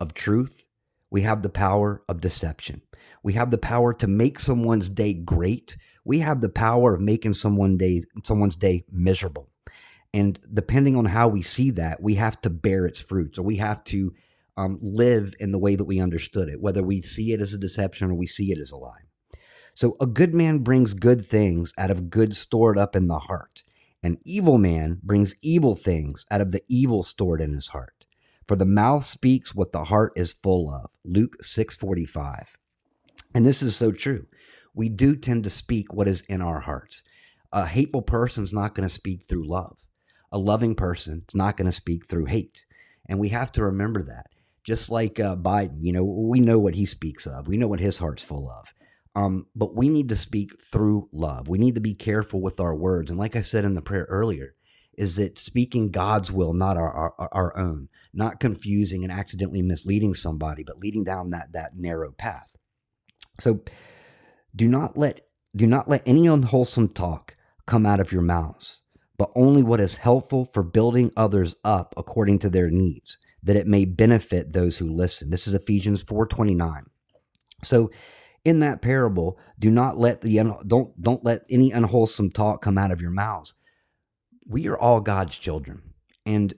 of 0.00 0.12
truth, 0.12 0.66
we 1.10 1.22
have 1.22 1.42
the 1.42 1.50
power 1.50 2.02
of 2.08 2.20
deception. 2.20 2.82
We 3.22 3.34
have 3.34 3.50
the 3.50 3.58
power 3.58 3.94
to 3.94 4.06
make 4.06 4.40
someone's 4.40 4.88
day 4.88 5.14
great. 5.14 5.76
We 6.04 6.18
have 6.18 6.40
the 6.40 6.48
power 6.48 6.94
of 6.94 7.00
making 7.00 7.34
someone 7.34 7.76
day 7.76 8.02
someone's 8.24 8.56
day 8.56 8.84
miserable. 8.90 9.48
And 10.12 10.38
depending 10.52 10.96
on 10.96 11.06
how 11.06 11.28
we 11.28 11.42
see 11.42 11.70
that, 11.72 12.02
we 12.02 12.16
have 12.16 12.40
to 12.42 12.50
bear 12.50 12.86
its 12.86 13.00
fruits 13.00 13.38
or 13.38 13.42
we 13.42 13.56
have 13.56 13.82
to 13.84 14.12
um, 14.56 14.78
live 14.80 15.34
in 15.40 15.52
the 15.52 15.58
way 15.58 15.76
that 15.76 15.84
we 15.84 16.00
understood 16.00 16.48
it, 16.48 16.60
whether 16.60 16.82
we 16.82 17.02
see 17.02 17.32
it 17.32 17.40
as 17.40 17.52
a 17.52 17.58
deception 17.58 18.10
or 18.10 18.14
we 18.14 18.26
see 18.26 18.52
it 18.52 18.58
as 18.58 18.70
a 18.70 18.76
lie. 18.76 19.02
So 19.74 19.96
a 20.00 20.06
good 20.06 20.34
man 20.34 20.58
brings 20.58 20.94
good 20.94 21.26
things 21.26 21.72
out 21.76 21.90
of 21.90 22.10
good 22.10 22.36
stored 22.36 22.78
up 22.78 22.94
in 22.94 23.08
the 23.08 23.18
heart. 23.18 23.64
An 24.02 24.18
evil 24.24 24.58
man 24.58 25.00
brings 25.02 25.34
evil 25.42 25.74
things 25.74 26.24
out 26.30 26.40
of 26.40 26.52
the 26.52 26.62
evil 26.68 27.02
stored 27.02 27.40
in 27.40 27.54
his 27.54 27.68
heart. 27.68 28.04
For 28.46 28.56
the 28.56 28.66
mouth 28.66 29.04
speaks 29.04 29.54
what 29.54 29.72
the 29.72 29.84
heart 29.84 30.12
is 30.14 30.32
full 30.32 30.70
of. 30.70 30.90
Luke 31.04 31.36
6:45. 31.42 32.56
And 33.34 33.44
this 33.44 33.62
is 33.62 33.74
so 33.74 33.90
true. 33.90 34.26
We 34.74 34.88
do 34.88 35.16
tend 35.16 35.44
to 35.44 35.50
speak 35.50 35.92
what 35.92 36.06
is 36.06 36.22
in 36.28 36.42
our 36.42 36.60
hearts. 36.60 37.02
A 37.52 37.66
hateful 37.66 38.02
person's 38.02 38.52
not 38.52 38.74
going 38.74 38.86
to 38.86 38.94
speak 38.94 39.24
through 39.26 39.48
love. 39.48 39.78
A 40.30 40.38
loving 40.38 40.74
person 40.74 41.24
is 41.28 41.34
not 41.34 41.56
going 41.56 41.66
to 41.66 41.72
speak 41.72 42.06
through 42.06 42.26
hate. 42.26 42.66
And 43.08 43.18
we 43.18 43.30
have 43.30 43.50
to 43.52 43.64
remember 43.64 44.02
that. 44.02 44.33
Just 44.64 44.90
like 44.90 45.20
uh, 45.20 45.36
Biden, 45.36 45.78
you 45.80 45.92
know, 45.92 46.04
we 46.04 46.40
know 46.40 46.58
what 46.58 46.74
he 46.74 46.86
speaks 46.86 47.26
of. 47.26 47.46
We 47.46 47.56
know 47.56 47.68
what 47.68 47.80
his 47.80 47.98
heart's 47.98 48.22
full 48.22 48.50
of. 48.50 48.72
Um, 49.14 49.46
but 49.54 49.76
we 49.76 49.88
need 49.88 50.08
to 50.08 50.16
speak 50.16 50.60
through 50.60 51.08
love. 51.12 51.48
We 51.48 51.58
need 51.58 51.76
to 51.76 51.80
be 51.80 51.94
careful 51.94 52.40
with 52.40 52.60
our 52.60 52.74
words. 52.74 53.10
And 53.10 53.18
like 53.18 53.36
I 53.36 53.42
said 53.42 53.64
in 53.64 53.74
the 53.74 53.82
prayer 53.82 54.06
earlier, 54.08 54.54
is 54.96 55.16
that 55.16 55.38
speaking 55.38 55.90
God's 55.90 56.30
will, 56.30 56.52
not 56.52 56.76
our, 56.76 57.14
our, 57.18 57.28
our 57.32 57.56
own, 57.58 57.88
not 58.12 58.40
confusing 58.40 59.04
and 59.04 59.12
accidentally 59.12 59.62
misleading 59.62 60.14
somebody, 60.14 60.62
but 60.64 60.78
leading 60.78 61.04
down 61.04 61.30
that 61.30 61.52
that 61.52 61.76
narrow 61.76 62.12
path. 62.12 62.48
So 63.40 63.62
do 64.54 64.68
not 64.68 64.96
let 64.96 65.26
do 65.56 65.66
not 65.66 65.88
let 65.88 66.02
any 66.06 66.26
unwholesome 66.26 66.88
talk 66.90 67.34
come 67.66 67.86
out 67.86 68.00
of 68.00 68.12
your 68.12 68.22
mouths, 68.22 68.82
but 69.18 69.30
only 69.34 69.62
what 69.62 69.80
is 69.80 69.96
helpful 69.96 70.44
for 70.52 70.62
building 70.62 71.12
others 71.16 71.54
up 71.64 71.94
according 71.96 72.40
to 72.40 72.50
their 72.50 72.70
needs, 72.70 73.18
that 73.44 73.56
it 73.56 73.66
may 73.66 73.84
benefit 73.84 74.52
those 74.52 74.76
who 74.76 74.90
listen. 74.90 75.30
This 75.30 75.46
is 75.46 75.54
Ephesians 75.54 76.02
4:29. 76.02 76.86
So 77.62 77.90
in 78.44 78.60
that 78.60 78.82
parable, 78.82 79.38
do 79.58 79.70
not 79.70 79.98
let 79.98 80.20
the 80.20 80.36
don't 80.66 81.00
don't 81.00 81.24
let 81.24 81.44
any 81.48 81.70
unwholesome 81.70 82.30
talk 82.30 82.62
come 82.62 82.78
out 82.78 82.90
of 82.90 83.00
your 83.00 83.10
mouths. 83.10 83.54
We 84.46 84.66
are 84.68 84.78
all 84.78 85.00
God's 85.00 85.38
children, 85.38 85.80
and 86.26 86.54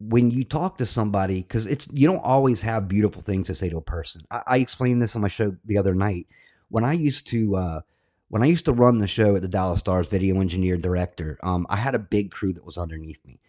when 0.00 0.30
you 0.30 0.44
talk 0.44 0.78
to 0.78 0.86
somebody, 0.86 1.42
because 1.42 1.66
it's 1.66 1.88
you 1.92 2.06
don't 2.06 2.24
always 2.24 2.62
have 2.62 2.88
beautiful 2.88 3.22
things 3.22 3.48
to 3.48 3.54
say 3.54 3.68
to 3.68 3.76
a 3.76 3.82
person. 3.82 4.22
I, 4.30 4.42
I 4.46 4.56
explained 4.58 5.02
this 5.02 5.16
on 5.16 5.22
my 5.22 5.28
show 5.28 5.56
the 5.64 5.78
other 5.78 5.94
night 5.94 6.26
when 6.68 6.84
I 6.84 6.92
used 6.92 7.28
to 7.28 7.56
uh, 7.56 7.80
when 8.28 8.42
I 8.42 8.46
used 8.46 8.64
to 8.66 8.72
run 8.72 8.98
the 8.98 9.06
show 9.06 9.36
at 9.36 9.42
the 9.42 9.48
Dallas 9.48 9.80
Stars, 9.80 10.06
video 10.06 10.40
engineer 10.40 10.76
director. 10.76 11.38
Um, 11.42 11.66
I 11.68 11.76
had 11.76 11.94
a 11.94 12.00
big 12.00 12.30
crew 12.30 12.52
that 12.52 12.64
was 12.64 12.78
underneath 12.78 13.24
me, 13.24 13.40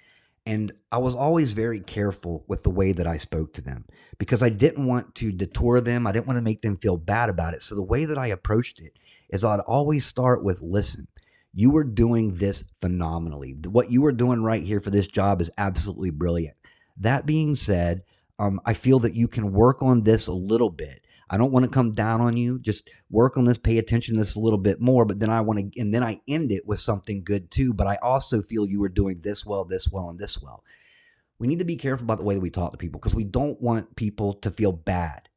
and 0.50 0.72
I 0.92 0.98
was 0.98 1.14
always 1.14 1.52
very 1.52 1.80
careful 1.80 2.44
with 2.48 2.64
the 2.64 2.72
way 2.72 2.92
that 2.94 3.06
I 3.06 3.18
spoke 3.18 3.54
to 3.54 3.62
them 3.62 3.86
because 4.18 4.42
I 4.42 4.50
didn't 4.50 4.88
want 4.88 5.14
to 5.16 5.32
detour 5.32 5.80
them. 5.80 6.08
I 6.08 6.12
didn't 6.12 6.26
want 6.26 6.38
to 6.38 6.44
make 6.44 6.64
them 6.64 6.76
feel 6.78 6.98
bad 6.98 7.30
about 7.30 7.54
it. 7.54 7.62
So 7.62 7.76
the 7.76 7.84
way 7.84 8.06
that 8.06 8.18
I 8.18 8.28
approached 8.28 8.80
it 8.80 8.94
is 9.30 9.44
I'd 9.44 9.60
always 9.60 10.08
start 10.08 10.44
with 10.44 10.64
listen, 10.64 11.08
you 11.54 11.78
are 11.78 11.84
doing 11.84 12.34
this 12.34 12.64
phenomenally. 12.82 13.52
What 13.64 13.92
you 13.92 14.04
are 14.08 14.12
doing 14.12 14.42
right 14.42 14.64
here 14.64 14.80
for 14.82 14.90
this 14.90 15.06
job 15.06 15.40
is 15.40 15.52
absolutely 15.60 16.10
brilliant. 16.10 16.58
That 16.98 17.28
being 17.28 17.56
said, 17.56 18.02
um, 18.40 18.60
I 18.66 18.74
feel 18.74 18.98
that 19.02 19.14
you 19.14 19.28
can 19.28 19.54
work 19.54 19.84
on 19.84 20.02
this 20.02 20.26
a 20.26 20.34
little 20.34 20.72
bit. 20.72 21.06
I 21.30 21.38
don't 21.38 21.52
want 21.52 21.64
to 21.64 21.70
come 21.70 21.92
down 21.92 22.22
on 22.22 22.36
you. 22.38 22.60
Just 22.60 22.90
work 23.10 23.38
on 23.38 23.46
this, 23.46 23.58
pay 23.58 23.78
attention 23.78 24.16
to 24.16 24.22
this 24.22 24.36
a 24.36 24.40
little 24.40 24.58
bit 24.58 24.82
more. 24.82 25.06
But 25.06 25.20
then 25.20 25.30
I 25.30 25.42
want 25.42 25.60
to, 25.60 25.80
and 25.80 25.94
then 25.94 26.04
I 26.04 26.22
end 26.28 26.52
it 26.52 26.66
with 26.66 26.80
something 26.80 27.24
good 27.24 27.52
too. 27.52 27.74
But 27.74 27.88
I 27.88 27.98
also 28.02 28.42
feel 28.42 28.66
you 28.66 28.80
were 28.80 28.90
doing 28.90 29.20
this 29.22 29.46
well, 29.46 29.64
this 29.66 29.88
well, 29.90 30.10
and 30.10 30.18
this 30.18 30.42
well. 30.42 30.64
We 31.38 31.48
need 31.48 31.60
to 31.60 31.66
be 31.66 31.78
careful 31.78 32.04
about 32.04 32.18
the 32.18 32.24
way 32.26 32.34
that 32.34 32.42
we 32.42 32.50
talk 32.50 32.72
to 32.72 32.78
people 32.78 33.00
because 33.00 33.16
we 33.16 33.24
don't 33.24 33.62
want 33.62 33.96
people 33.96 34.34
to 34.36 34.52
feel 34.52 34.72
bad 34.72 35.30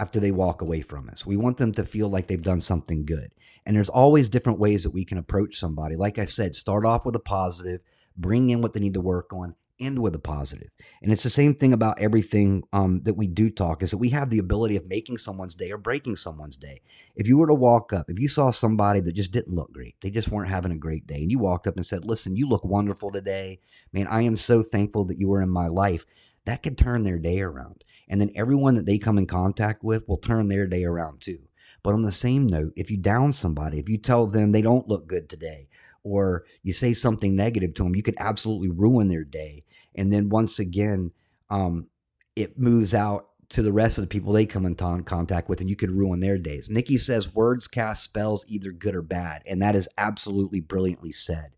after 0.00 0.18
they 0.18 0.30
walk 0.30 0.62
away 0.62 0.80
from 0.80 1.08
us. 1.10 1.26
We 1.26 1.36
want 1.36 1.58
them 1.58 1.72
to 1.72 1.84
feel 1.84 2.08
like 2.08 2.26
they've 2.26 2.42
done 2.42 2.60
something 2.60 3.04
good. 3.04 3.30
And 3.66 3.76
there's 3.76 3.88
always 3.88 4.28
different 4.28 4.58
ways 4.58 4.82
that 4.82 4.94
we 4.94 5.04
can 5.04 5.18
approach 5.18 5.58
somebody. 5.58 5.94
Like 5.94 6.18
I 6.18 6.24
said, 6.24 6.54
start 6.54 6.84
off 6.84 7.04
with 7.04 7.14
a 7.14 7.20
positive, 7.20 7.80
bring 8.16 8.50
in 8.50 8.62
what 8.62 8.72
they 8.72 8.80
need 8.80 8.94
to 8.94 9.00
work 9.00 9.32
on, 9.32 9.54
end 9.82 9.98
with 9.98 10.14
a 10.14 10.18
positive. 10.18 10.70
And 11.02 11.12
it's 11.12 11.22
the 11.22 11.30
same 11.30 11.54
thing 11.54 11.72
about 11.72 12.00
everything 12.00 12.62
um, 12.72 13.02
that 13.04 13.14
we 13.14 13.26
do 13.26 13.50
talk 13.50 13.82
is 13.82 13.90
that 13.90 13.98
we 13.98 14.08
have 14.10 14.30
the 14.30 14.38
ability 14.38 14.76
of 14.76 14.86
making 14.86 15.18
someone's 15.18 15.54
day 15.54 15.70
or 15.70 15.78
breaking 15.78 16.16
someone's 16.16 16.56
day. 16.56 16.80
If 17.16 17.26
you 17.26 17.36
were 17.38 17.46
to 17.46 17.54
walk 17.54 17.92
up, 17.92 18.08
if 18.08 18.18
you 18.18 18.28
saw 18.28 18.50
somebody 18.50 19.00
that 19.00 19.12
just 19.12 19.32
didn't 19.32 19.54
look 19.54 19.72
great, 19.72 19.96
they 20.00 20.10
just 20.10 20.28
weren't 20.28 20.50
having 20.50 20.72
a 20.72 20.76
great 20.76 21.06
day, 21.06 21.22
and 21.22 21.30
you 21.30 21.38
walked 21.38 21.66
up 21.66 21.76
and 21.76 21.84
said, 21.86 22.04
Listen, 22.04 22.36
you 22.36 22.48
look 22.48 22.64
wonderful 22.64 23.10
today. 23.10 23.60
Man, 23.92 24.06
I 24.06 24.22
am 24.22 24.36
so 24.36 24.62
thankful 24.62 25.04
that 25.06 25.18
you 25.18 25.28
were 25.28 25.42
in 25.42 25.50
my 25.50 25.68
life. 25.68 26.06
That 26.44 26.62
could 26.62 26.78
turn 26.78 27.02
their 27.02 27.18
day 27.18 27.40
around. 27.40 27.84
And 28.08 28.20
then 28.20 28.32
everyone 28.34 28.74
that 28.74 28.86
they 28.86 28.98
come 28.98 29.18
in 29.18 29.26
contact 29.26 29.84
with 29.84 30.08
will 30.08 30.18
turn 30.18 30.48
their 30.48 30.66
day 30.66 30.84
around 30.84 31.20
too. 31.20 31.38
But 31.82 31.94
on 31.94 32.02
the 32.02 32.12
same 32.12 32.46
note, 32.46 32.72
if 32.76 32.90
you 32.90 32.96
down 32.96 33.32
somebody, 33.32 33.78
if 33.78 33.88
you 33.88 33.98
tell 33.98 34.26
them 34.26 34.52
they 34.52 34.62
don't 34.62 34.88
look 34.88 35.06
good 35.06 35.28
today, 35.28 35.68
or 36.04 36.44
you 36.62 36.72
say 36.72 36.92
something 36.94 37.36
negative 37.36 37.74
to 37.74 37.84
them, 37.84 37.94
you 37.94 38.02
could 38.02 38.16
absolutely 38.18 38.70
ruin 38.70 39.08
their 39.08 39.24
day. 39.24 39.64
And 39.94 40.12
then 40.12 40.28
once 40.28 40.58
again 40.58 41.12
um, 41.50 41.88
it 42.36 42.58
moves 42.58 42.94
out 42.94 43.28
to 43.50 43.62
the 43.62 43.72
rest 43.72 43.98
of 43.98 44.02
the 44.02 44.08
people 44.08 44.32
they 44.32 44.46
come 44.46 44.64
in 44.64 44.74
contact 44.74 45.48
with 45.48 45.60
and 45.60 45.68
you 45.68 45.76
could 45.76 45.90
ruin 45.90 46.20
their 46.20 46.38
days. 46.38 46.70
Nikki 46.70 46.96
says 46.96 47.34
words 47.34 47.68
cast 47.68 48.02
spells 48.02 48.44
either 48.48 48.72
good 48.72 48.94
or 48.94 49.02
bad 49.02 49.42
and 49.46 49.60
that 49.60 49.76
is 49.76 49.88
absolutely 49.98 50.60
brilliantly 50.60 51.12
said. 51.12 51.52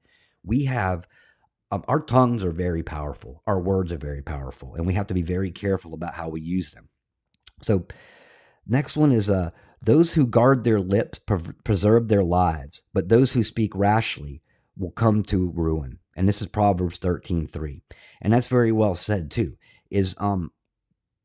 We 0.44 0.64
have 0.64 1.07
um, 1.70 1.85
our 1.88 2.00
tongues 2.00 2.44
are 2.44 2.50
very 2.50 2.83
powerful. 2.83 3.42
Our 3.46 3.61
words 3.61 3.92
are 3.92 3.98
very 3.98 4.22
powerful 4.22 4.74
and 4.74 4.87
we 4.87 4.94
have 4.94 5.07
to 5.07 5.14
be 5.14 5.22
very 5.22 5.52
careful 5.52 5.94
about 5.94 6.14
how 6.14 6.28
we 6.28 6.40
use 6.40 6.72
them. 6.72 6.88
So 7.62 7.87
next 8.66 8.96
one 8.96 9.12
is 9.12 9.30
uh 9.30 9.50
those 9.85 10.12
who 10.12 10.27
guard 10.27 10.64
their 10.64 10.81
lips 10.81 11.20
preserve 11.64 12.09
their 12.09 12.25
lives 12.25 12.83
but 12.92 13.09
those 13.09 13.33
who 13.33 13.44
speak 13.44 13.75
rashly 13.75 14.42
will 14.77 14.90
come 14.90 15.23
to 15.23 15.51
ruin 15.51 15.99
and 16.16 16.29
this 16.29 16.40
is 16.40 16.49
Proverbs 16.49 16.99
13 16.99 17.47
3. 17.47 17.83
And 18.23 18.33
that's 18.33 18.47
very 18.47 18.73
well 18.73 18.94
said 18.94 19.31
too. 19.31 19.57
Is 19.90 20.14
um 20.18 20.51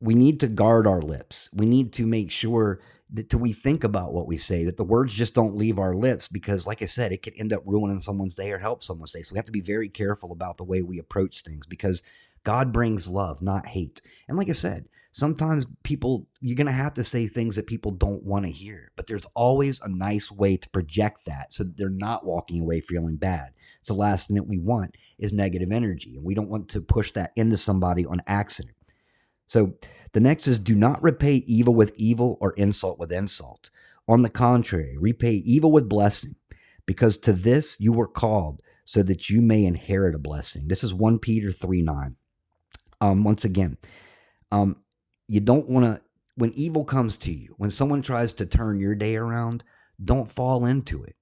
we 0.00 0.14
need 0.14 0.40
to 0.40 0.48
guard 0.48 0.86
our 0.86 1.02
lips. 1.02 1.48
We 1.52 1.66
need 1.66 1.92
to 1.94 2.06
make 2.06 2.30
sure 2.30 2.80
that 3.12 3.34
we 3.34 3.52
think 3.52 3.84
about 3.84 4.14
what 4.14 4.26
we 4.26 4.38
say, 4.38 4.64
that 4.64 4.76
the 4.76 4.84
words 4.84 5.12
just 5.12 5.34
don't 5.34 5.56
leave 5.56 5.78
our 5.78 5.94
lips 5.94 6.28
because, 6.28 6.66
like 6.66 6.80
I 6.80 6.86
said, 6.86 7.12
it 7.12 7.22
could 7.22 7.34
end 7.36 7.52
up 7.52 7.62
ruining 7.66 8.00
someone's 8.00 8.36
day 8.36 8.50
or 8.52 8.58
help 8.58 8.82
someone's 8.82 9.12
day. 9.12 9.22
So 9.22 9.32
we 9.32 9.38
have 9.38 9.46
to 9.46 9.52
be 9.52 9.60
very 9.60 9.88
careful 9.88 10.32
about 10.32 10.56
the 10.56 10.64
way 10.64 10.82
we 10.82 10.98
approach 10.98 11.42
things 11.42 11.66
because 11.66 12.02
God 12.44 12.72
brings 12.72 13.08
love, 13.08 13.42
not 13.42 13.66
hate. 13.66 14.00
And 14.28 14.38
like 14.38 14.48
I 14.48 14.52
said, 14.52 14.86
sometimes 15.12 15.66
people, 15.82 16.26
you're 16.40 16.56
going 16.56 16.66
to 16.66 16.72
have 16.72 16.94
to 16.94 17.04
say 17.04 17.26
things 17.26 17.56
that 17.56 17.66
people 17.66 17.90
don't 17.90 18.22
want 18.22 18.44
to 18.44 18.50
hear, 18.50 18.92
but 18.96 19.06
there's 19.06 19.26
always 19.34 19.80
a 19.80 19.88
nice 19.88 20.30
way 20.30 20.56
to 20.56 20.68
project 20.70 21.26
that 21.26 21.52
so 21.52 21.64
that 21.64 21.76
they're 21.76 21.88
not 21.88 22.24
walking 22.24 22.60
away 22.60 22.80
feeling 22.80 23.16
bad. 23.16 23.50
So 23.82 23.94
the 23.94 24.00
last 24.00 24.28
thing 24.28 24.36
that 24.36 24.46
we 24.46 24.58
want 24.58 24.96
is 25.18 25.32
negative 25.32 25.72
energy, 25.72 26.16
and 26.16 26.24
we 26.24 26.34
don't 26.34 26.50
want 26.50 26.68
to 26.70 26.80
push 26.80 27.12
that 27.12 27.32
into 27.36 27.56
somebody 27.56 28.04
on 28.06 28.22
accident. 28.26 28.76
So 29.46 29.74
the 30.12 30.20
next 30.20 30.46
is 30.46 30.58
do 30.58 30.74
not 30.74 31.02
repay 31.02 31.36
evil 31.46 31.74
with 31.74 31.92
evil 31.96 32.36
or 32.40 32.52
insult 32.52 32.98
with 32.98 33.12
insult. 33.12 33.70
On 34.06 34.22
the 34.22 34.30
contrary, 34.30 34.96
repay 34.98 35.34
evil 35.34 35.72
with 35.72 35.88
blessing, 35.88 36.36
because 36.86 37.16
to 37.18 37.32
this 37.32 37.76
you 37.78 37.92
were 37.92 38.08
called, 38.08 38.60
so 38.84 39.02
that 39.02 39.30
you 39.30 39.40
may 39.40 39.64
inherit 39.64 40.14
a 40.14 40.18
blessing. 40.18 40.68
This 40.68 40.84
is 40.84 40.92
1 40.92 41.18
Peter 41.20 41.52
3 41.52 41.82
9. 41.82 42.16
Um, 43.00 43.24
once 43.24 43.44
again, 43.44 43.78
um, 44.52 44.76
you 45.30 45.38
don't 45.38 45.68
want 45.68 45.84
to, 45.84 46.00
when 46.34 46.52
evil 46.54 46.84
comes 46.84 47.16
to 47.18 47.32
you, 47.32 47.54
when 47.56 47.70
someone 47.70 48.02
tries 48.02 48.32
to 48.32 48.46
turn 48.46 48.80
your 48.80 48.96
day 48.96 49.14
around, 49.14 49.62
don't 50.04 50.30
fall 50.30 50.64
into 50.64 51.04
it. 51.04 51.14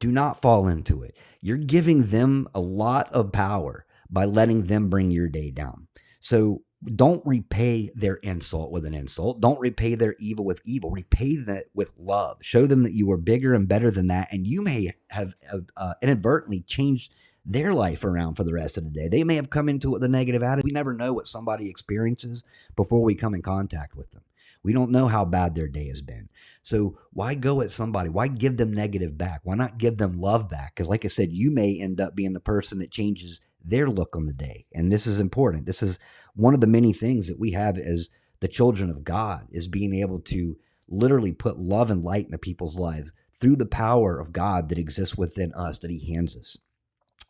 Do 0.00 0.10
not 0.10 0.42
fall 0.42 0.66
into 0.66 1.04
it. 1.04 1.16
You're 1.40 1.58
giving 1.58 2.08
them 2.08 2.48
a 2.56 2.60
lot 2.60 3.12
of 3.12 3.30
power 3.30 3.86
by 4.10 4.24
letting 4.24 4.64
them 4.64 4.90
bring 4.90 5.12
your 5.12 5.28
day 5.28 5.52
down. 5.52 5.86
So 6.20 6.64
don't 6.96 7.24
repay 7.24 7.92
their 7.94 8.16
insult 8.16 8.72
with 8.72 8.84
an 8.84 8.94
insult. 8.94 9.40
Don't 9.40 9.60
repay 9.60 9.94
their 9.94 10.16
evil 10.18 10.44
with 10.44 10.60
evil. 10.64 10.90
Repay 10.90 11.36
that 11.36 11.66
with 11.72 11.92
love. 11.96 12.38
Show 12.40 12.66
them 12.66 12.82
that 12.82 12.94
you 12.94 13.12
are 13.12 13.16
bigger 13.16 13.54
and 13.54 13.68
better 13.68 13.92
than 13.92 14.08
that. 14.08 14.32
And 14.32 14.44
you 14.44 14.60
may 14.62 14.92
have 15.10 15.36
uh, 15.76 15.94
inadvertently 16.02 16.62
changed 16.62 17.14
their 17.44 17.74
life 17.74 18.04
around 18.04 18.36
for 18.36 18.44
the 18.44 18.52
rest 18.52 18.76
of 18.76 18.84
the 18.84 18.90
day. 18.90 19.08
They 19.08 19.24
may 19.24 19.36
have 19.36 19.50
come 19.50 19.68
into 19.68 19.88
it 19.88 19.92
with 19.92 20.04
a 20.04 20.08
negative 20.08 20.42
attitude. 20.42 20.64
We 20.64 20.72
never 20.72 20.94
know 20.94 21.12
what 21.12 21.26
somebody 21.26 21.68
experiences 21.68 22.42
before 22.76 23.02
we 23.02 23.14
come 23.14 23.34
in 23.34 23.42
contact 23.42 23.96
with 23.96 24.10
them. 24.12 24.22
We 24.62 24.72
don't 24.72 24.92
know 24.92 25.08
how 25.08 25.24
bad 25.24 25.54
their 25.54 25.66
day 25.66 25.88
has 25.88 26.00
been. 26.00 26.28
So 26.62 26.98
why 27.12 27.34
go 27.34 27.60
at 27.60 27.72
somebody? 27.72 28.08
Why 28.08 28.28
give 28.28 28.56
them 28.56 28.72
negative 28.72 29.18
back? 29.18 29.40
Why 29.42 29.56
not 29.56 29.78
give 29.78 29.98
them 29.98 30.20
love 30.20 30.48
back? 30.48 30.74
Because, 30.74 30.88
like 30.88 31.04
I 31.04 31.08
said, 31.08 31.32
you 31.32 31.50
may 31.50 31.80
end 31.80 32.00
up 32.00 32.14
being 32.14 32.32
the 32.32 32.40
person 32.40 32.78
that 32.78 32.92
changes 32.92 33.40
their 33.64 33.88
look 33.88 34.14
on 34.14 34.26
the 34.26 34.32
day. 34.32 34.66
And 34.72 34.90
this 34.90 35.06
is 35.06 35.18
important. 35.18 35.66
This 35.66 35.82
is 35.82 35.98
one 36.34 36.54
of 36.54 36.60
the 36.60 36.68
many 36.68 36.92
things 36.92 37.26
that 37.26 37.40
we 37.40 37.50
have 37.52 37.76
as 37.76 38.08
the 38.38 38.48
children 38.48 38.88
of 38.90 39.04
God 39.04 39.48
is 39.50 39.66
being 39.66 39.94
able 39.94 40.20
to 40.20 40.56
literally 40.88 41.32
put 41.32 41.58
love 41.58 41.90
and 41.90 42.04
light 42.04 42.26
into 42.26 42.38
people's 42.38 42.76
lives 42.76 43.12
through 43.40 43.56
the 43.56 43.66
power 43.66 44.20
of 44.20 44.32
God 44.32 44.68
that 44.68 44.78
exists 44.78 45.16
within 45.16 45.52
us 45.54 45.80
that 45.80 45.90
He 45.90 46.12
hands 46.12 46.36
us. 46.36 46.56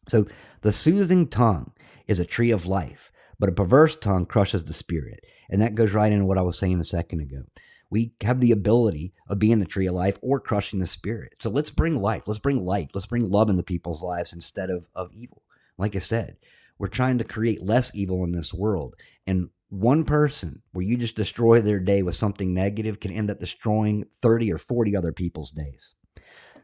So 0.08 0.26
the 0.62 0.72
soothing 0.72 1.28
tongue 1.28 1.72
is 2.06 2.18
a 2.18 2.24
tree 2.24 2.50
of 2.50 2.66
life, 2.66 3.12
but 3.38 3.48
a 3.48 3.52
perverse 3.52 3.96
tongue 3.96 4.26
crushes 4.26 4.64
the 4.64 4.72
spirit. 4.72 5.24
And 5.48 5.62
that 5.62 5.74
goes 5.74 5.92
right 5.92 6.12
into 6.12 6.24
what 6.24 6.38
I 6.38 6.42
was 6.42 6.58
saying 6.58 6.80
a 6.80 6.84
second 6.84 7.20
ago. 7.20 7.42
We 7.90 8.14
have 8.22 8.40
the 8.40 8.52
ability 8.52 9.12
of 9.28 9.38
being 9.38 9.60
the 9.60 9.66
tree 9.66 9.86
of 9.86 9.94
life 9.94 10.18
or 10.22 10.40
crushing 10.40 10.80
the 10.80 10.86
spirit. 10.86 11.34
So 11.40 11.50
let's 11.50 11.70
bring 11.70 12.00
life. 12.00 12.22
Let's 12.26 12.40
bring 12.40 12.64
light. 12.64 12.90
Let's 12.94 13.06
bring 13.06 13.30
love 13.30 13.50
into 13.50 13.62
people's 13.62 14.02
lives 14.02 14.32
instead 14.32 14.70
of, 14.70 14.86
of 14.94 15.12
evil. 15.12 15.42
Like 15.76 15.94
I 15.94 15.98
said, 15.98 16.36
we're 16.78 16.88
trying 16.88 17.18
to 17.18 17.24
create 17.24 17.62
less 17.62 17.94
evil 17.94 18.24
in 18.24 18.32
this 18.32 18.54
world. 18.54 18.96
And 19.26 19.50
one 19.68 20.04
person 20.04 20.62
where 20.72 20.84
you 20.84 20.96
just 20.96 21.16
destroy 21.16 21.60
their 21.60 21.80
day 21.80 22.02
with 22.02 22.14
something 22.14 22.52
negative 22.52 22.98
can 22.98 23.12
end 23.12 23.30
up 23.30 23.40
destroying 23.40 24.06
30 24.20 24.52
or 24.52 24.58
40 24.58 24.96
other 24.96 25.12
people's 25.12 25.50
days. 25.50 25.94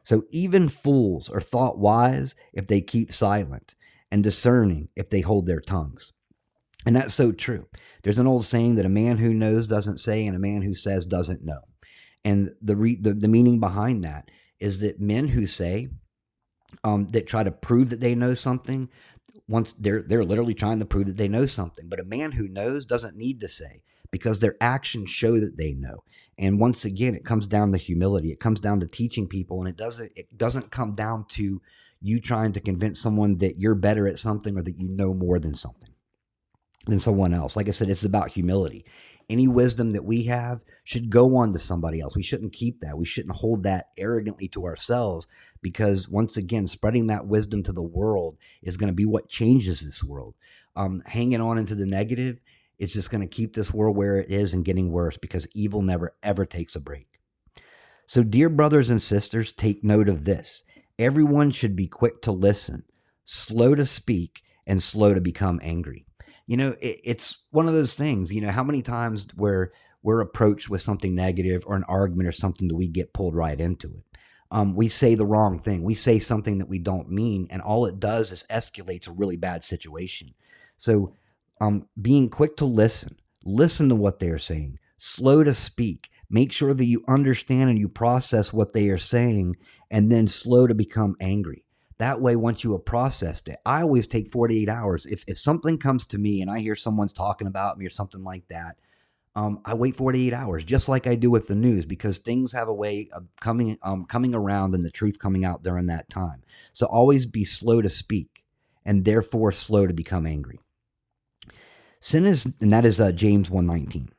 So 0.09 0.25
even 0.31 0.71
fools 0.71 1.29
are 1.29 1.39
thought 1.39 1.79
wise 1.79 2.35
if 2.55 2.67
they 2.67 2.81
keep 2.81 3.13
silent, 3.13 3.75
and 4.11 4.25
discerning 4.25 4.89
if 4.97 5.11
they 5.11 5.21
hold 5.21 5.45
their 5.45 5.61
tongues. 5.61 6.15
And 6.87 6.97
that's 6.97 7.13
so 7.13 7.31
true. 7.31 7.67
There's 8.03 8.19
an 8.19 8.27
old 8.27 8.47
saying 8.47 8.77
that 8.77 8.87
a 8.87 8.89
man 8.89 9.19
who 9.19 9.35
knows 9.35 9.69
doesn't 9.69 9.99
say, 9.99 10.25
and 10.25 10.35
a 10.35 10.39
man 10.39 10.63
who 10.63 10.75
says 10.75 11.05
doesn't 11.05 11.45
know. 11.45 11.61
And 12.25 12.55
the 12.63 12.75
re- 12.75 12.99
the, 12.99 13.13
the 13.13 13.29
meaning 13.29 13.61
behind 13.61 14.03
that 14.05 14.31
is 14.59 14.81
that 14.81 14.99
men 14.99 15.29
who 15.29 15.45
say 15.45 15.89
um, 16.85 17.09
that 17.09 17.27
try 17.27 17.43
to 17.43 17.51
prove 17.51 17.91
that 17.91 18.01
they 18.01 18.15
know 18.15 18.33
something, 18.33 18.89
once 19.47 19.75
they're 19.79 20.01
they're 20.01 20.25
literally 20.25 20.55
trying 20.55 20.79
to 20.79 20.87
prove 20.87 21.09
that 21.09 21.19
they 21.19 21.29
know 21.29 21.45
something. 21.45 21.87
But 21.87 22.01
a 22.01 22.05
man 22.05 22.33
who 22.33 22.49
knows 22.49 22.87
doesn't 22.87 23.15
need 23.15 23.43
to 23.43 23.49
say 23.49 23.83
because 24.11 24.39
their 24.39 24.57
actions 24.63 25.11
show 25.11 25.39
that 25.39 25.59
they 25.59 25.75
know. 25.75 26.03
And 26.39 26.61
once 26.61 26.85
again, 26.85 27.15
it 27.15 27.25
comes 27.25 27.47
down 27.47 27.73
to 27.73 27.79
humility. 27.79 28.31
It 28.31 28.41
comes 28.41 28.61
down 28.61 28.81
to 28.81 28.87
teaching 28.87 29.27
people, 29.27 29.59
and 29.61 29.69
it 29.69 29.77
doesn't 29.77 30.13
it 30.15 30.39
doesn't 30.39 30.71
come 30.71 30.95
down 30.95 31.27
to 31.31 31.61
you 32.01 32.21
trying 32.21 32.53
to 32.53 32.61
convince 32.61 33.01
someone 33.01 33.39
that 33.39 33.59
you're 33.59 33.75
better 33.75 34.07
at 34.07 34.21
something 34.21 34.57
or 34.57 34.63
that 34.63 34.79
you 34.79 34.89
know 34.89 35.13
more 35.13 35.39
than 35.41 35.55
something 35.55 35.91
than 36.87 37.01
someone 37.01 37.35
else. 37.35 37.57
Like 37.57 37.69
I 37.69 37.73
said, 37.73 37.91
it's 37.91 38.05
about 38.05 38.31
humility. 38.31 38.85
Any 39.29 39.47
wisdom 39.47 39.91
that 39.91 40.05
we 40.05 40.23
have 40.25 40.65
should 40.85 41.11
go 41.11 41.37
on 41.37 41.53
to 41.53 41.59
somebody 41.59 42.01
else. 42.01 42.17
We 42.17 42.23
shouldn't 42.23 42.55
keep 42.55 42.81
that. 42.81 42.97
We 42.97 43.05
shouldn't 43.05 43.37
hold 43.37 43.65
that 43.65 43.89
arrogantly 43.99 44.49
to 44.49 44.65
ourselves 44.65 45.29
because, 45.61 46.09
once 46.09 46.39
again, 46.39 46.67
spreading 46.67 47.09
that 47.09 47.27
wisdom 47.27 47.63
to 47.65 47.73
the 47.73 47.83
world 47.83 48.39
is 48.63 48.79
going 48.79 48.89
to 48.89 48.95
be 48.95 49.05
what 49.05 49.29
changes 49.29 49.81
this 49.81 50.03
world. 50.03 50.35
Um, 50.77 51.03
hanging 51.05 51.41
on 51.41 51.59
into 51.59 51.75
the 51.75 51.85
negative 51.85 52.39
is 52.79 52.93
just 52.93 53.11
going 53.11 53.21
to 53.21 53.27
keep 53.27 53.55
this 53.55 53.73
world 53.73 53.97
where 53.97 54.17
it 54.17 54.31
is 54.31 54.55
and 54.55 54.65
getting 54.65 54.91
worse 54.91 55.17
because 55.17 55.47
evil 55.55 55.83
never, 55.83 56.15
ever 56.23 56.47
takes 56.47 56.77
a 56.77 56.81
break. 56.81 57.07
So, 58.07 58.23
dear 58.23 58.49
brothers 58.49 58.89
and 58.91 59.03
sisters, 59.03 59.53
take 59.53 59.85
note 59.85 60.09
of 60.09 60.25
this. 60.25 60.65
Everyone 60.99 61.51
should 61.51 61.77
be 61.77 61.87
quick 61.87 62.23
to 62.23 62.33
listen, 62.33 62.85
slow 63.25 63.75
to 63.75 63.85
speak, 63.85 64.43
and 64.67 64.83
slow 64.83 65.15
to 65.15 65.21
become 65.21 65.61
angry. 65.63 66.07
You 66.47 66.57
know, 66.57 66.77
it, 66.81 67.01
it's 67.05 67.39
one 67.51 67.69
of 67.69 67.75
those 67.75 67.95
things, 67.95 68.33
you 68.33 68.41
know, 68.41 68.51
how 68.51 68.65
many 68.65 68.81
times 68.81 69.29
where 69.37 69.73
we're 70.03 70.21
approached 70.21 70.71
with 70.71 70.81
something 70.81 71.15
negative 71.15 71.65
or 71.67 71.77
an 71.77 71.85
argument 71.85 72.29
or 72.29 72.33
something 72.33 72.69
that 72.69 72.77
we 72.77 72.89
get 72.89 73.13
pulled 73.13 73.35
right 73.35 73.61
into 73.61 73.89
it. 73.89 74.05
Um, 74.51 74.75
we 74.75 74.89
say 74.89 75.15
the 75.15 75.27
wrong 75.27 75.59
thing. 75.59 75.83
We 75.83 75.95
say 75.95 76.19
something 76.19 76.59
that 76.59 76.69
we 76.69 76.79
don't 76.79 77.11
mean, 77.11 77.49
and 77.51 77.61
all 77.61 77.85
it 77.85 78.01
does 78.01 78.33
is 78.33 78.47
escalates 78.49 79.07
a 79.07 79.13
really 79.13 79.37
bad 79.37 79.63
situation. 79.63 80.33
So, 80.79 81.13
um, 81.61 81.87
being 82.01 82.29
quick 82.29 82.57
to 82.59 82.65
listen, 82.65 83.17
listen 83.45 83.89
to 83.89 83.95
what 83.95 84.19
they're 84.19 84.39
saying, 84.39 84.79
slow 84.99 85.45
to 85.45 85.55
speak, 85.55 86.09
make 86.31 86.53
sure 86.53 86.75
that 86.75 86.85
you 86.85 87.05
understand 87.09 87.71
and 87.71 87.79
you 87.79 87.89
process 87.89 88.53
what 88.53 88.73
they 88.73 88.89
are 88.89 88.99
saying, 88.99 89.57
and 89.91 90.11
then 90.11 90.29
slow 90.29 90.67
to 90.67 90.75
become 90.75 91.17
angry. 91.21 91.65
That 91.99 92.21
way, 92.21 92.37
once 92.37 92.63
you 92.63 92.73
have 92.73 92.85
processed 92.85 93.49
it, 93.49 93.59
I 93.67 93.83
always 93.83 94.07
take 94.07 94.31
48 94.31 94.69
hours. 94.69 95.05
If, 95.07 95.25
if 95.27 95.39
something 95.39 95.79
comes 95.79 96.07
to 96.07 96.19
me 96.19 96.41
and 96.41 96.51
I 96.51 96.61
hear 96.61 96.77
someone's 96.77 97.13
talking 97.13 97.49
about 97.49 97.77
me 97.77 97.87
or 97.87 97.91
something 97.91 98.23
like 98.23 98.47
that, 98.49 98.77
um, 99.35 99.61
I 99.65 99.75
wait 99.75 99.97
48 99.97 100.33
hours, 100.33 100.65
just 100.65 100.89
like 100.89 101.07
I 101.07 101.15
do 101.15 101.31
with 101.31 101.47
the 101.47 101.55
news, 101.55 101.85
because 101.85 102.19
things 102.19 102.53
have 102.53 102.69
a 102.69 102.75
way 102.75 103.09
of 103.13 103.27
coming 103.41 103.79
um, 103.83 104.05
coming 104.05 104.35
around 104.35 104.75
and 104.75 104.85
the 104.85 104.91
truth 104.91 105.19
coming 105.19 105.45
out 105.45 105.63
during 105.63 105.87
that 105.87 106.09
time. 106.09 106.43
So 106.73 106.87
always 106.87 107.27
be 107.27 107.45
slow 107.45 107.81
to 107.81 107.89
speak, 107.89 108.45
and 108.85 109.05
therefore 109.05 109.53
slow 109.53 109.87
to 109.87 109.95
become 109.95 110.27
angry. 110.27 110.61
Sin 112.01 112.27
is, 112.27 112.47
and 112.61 112.73
that 112.73 112.85
is 112.85 113.01
uh, 113.01 113.13
James 113.13 113.51
119. 113.51 114.11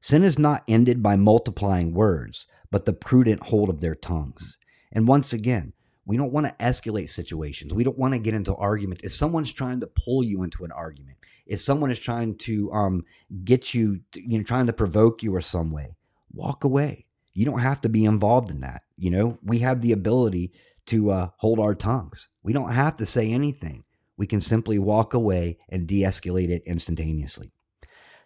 Sin 0.00 0.24
is 0.24 0.38
not 0.38 0.64
ended 0.66 1.02
by 1.02 1.16
multiplying 1.16 1.94
words, 1.94 2.46
but 2.70 2.84
the 2.84 2.92
prudent 2.92 3.42
hold 3.44 3.68
of 3.68 3.80
their 3.80 3.94
tongues. 3.94 4.58
And 4.90 5.06
once 5.06 5.32
again, 5.32 5.72
we 6.04 6.16
don't 6.16 6.32
want 6.32 6.46
to 6.46 6.64
escalate 6.64 7.10
situations. 7.10 7.72
We 7.72 7.84
don't 7.84 7.98
want 7.98 8.14
to 8.14 8.18
get 8.18 8.34
into 8.34 8.54
arguments. 8.56 9.04
If 9.04 9.14
someone's 9.14 9.52
trying 9.52 9.80
to 9.80 9.86
pull 9.86 10.24
you 10.24 10.42
into 10.42 10.64
an 10.64 10.72
argument, 10.72 11.18
if 11.46 11.60
someone 11.60 11.90
is 11.90 11.98
trying 11.98 12.36
to 12.38 12.72
um, 12.72 13.04
get 13.44 13.72
you, 13.72 14.00
you 14.14 14.38
know, 14.38 14.44
trying 14.44 14.66
to 14.66 14.72
provoke 14.72 15.22
you 15.22 15.34
or 15.34 15.40
some 15.40 15.70
way, 15.70 15.94
walk 16.32 16.64
away. 16.64 17.06
You 17.34 17.44
don't 17.44 17.60
have 17.60 17.80
to 17.82 17.88
be 17.88 18.04
involved 18.04 18.50
in 18.50 18.60
that. 18.60 18.82
You 18.96 19.10
know, 19.10 19.38
we 19.42 19.60
have 19.60 19.80
the 19.80 19.92
ability 19.92 20.52
to 20.86 21.10
uh, 21.10 21.28
hold 21.36 21.60
our 21.60 21.74
tongues. 21.74 22.28
We 22.42 22.52
don't 22.52 22.72
have 22.72 22.96
to 22.96 23.06
say 23.06 23.30
anything. 23.30 23.84
We 24.22 24.28
can 24.28 24.40
simply 24.40 24.78
walk 24.78 25.14
away 25.14 25.58
and 25.68 25.84
de-escalate 25.84 26.48
it 26.48 26.62
instantaneously. 26.64 27.50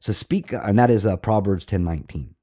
So 0.00 0.12
speak, 0.12 0.52
and 0.52 0.78
that 0.78 0.90
is 0.90 1.06
uh, 1.06 1.16
Proverbs 1.16 1.64
ten 1.64 1.85
nineteen. 1.85 2.35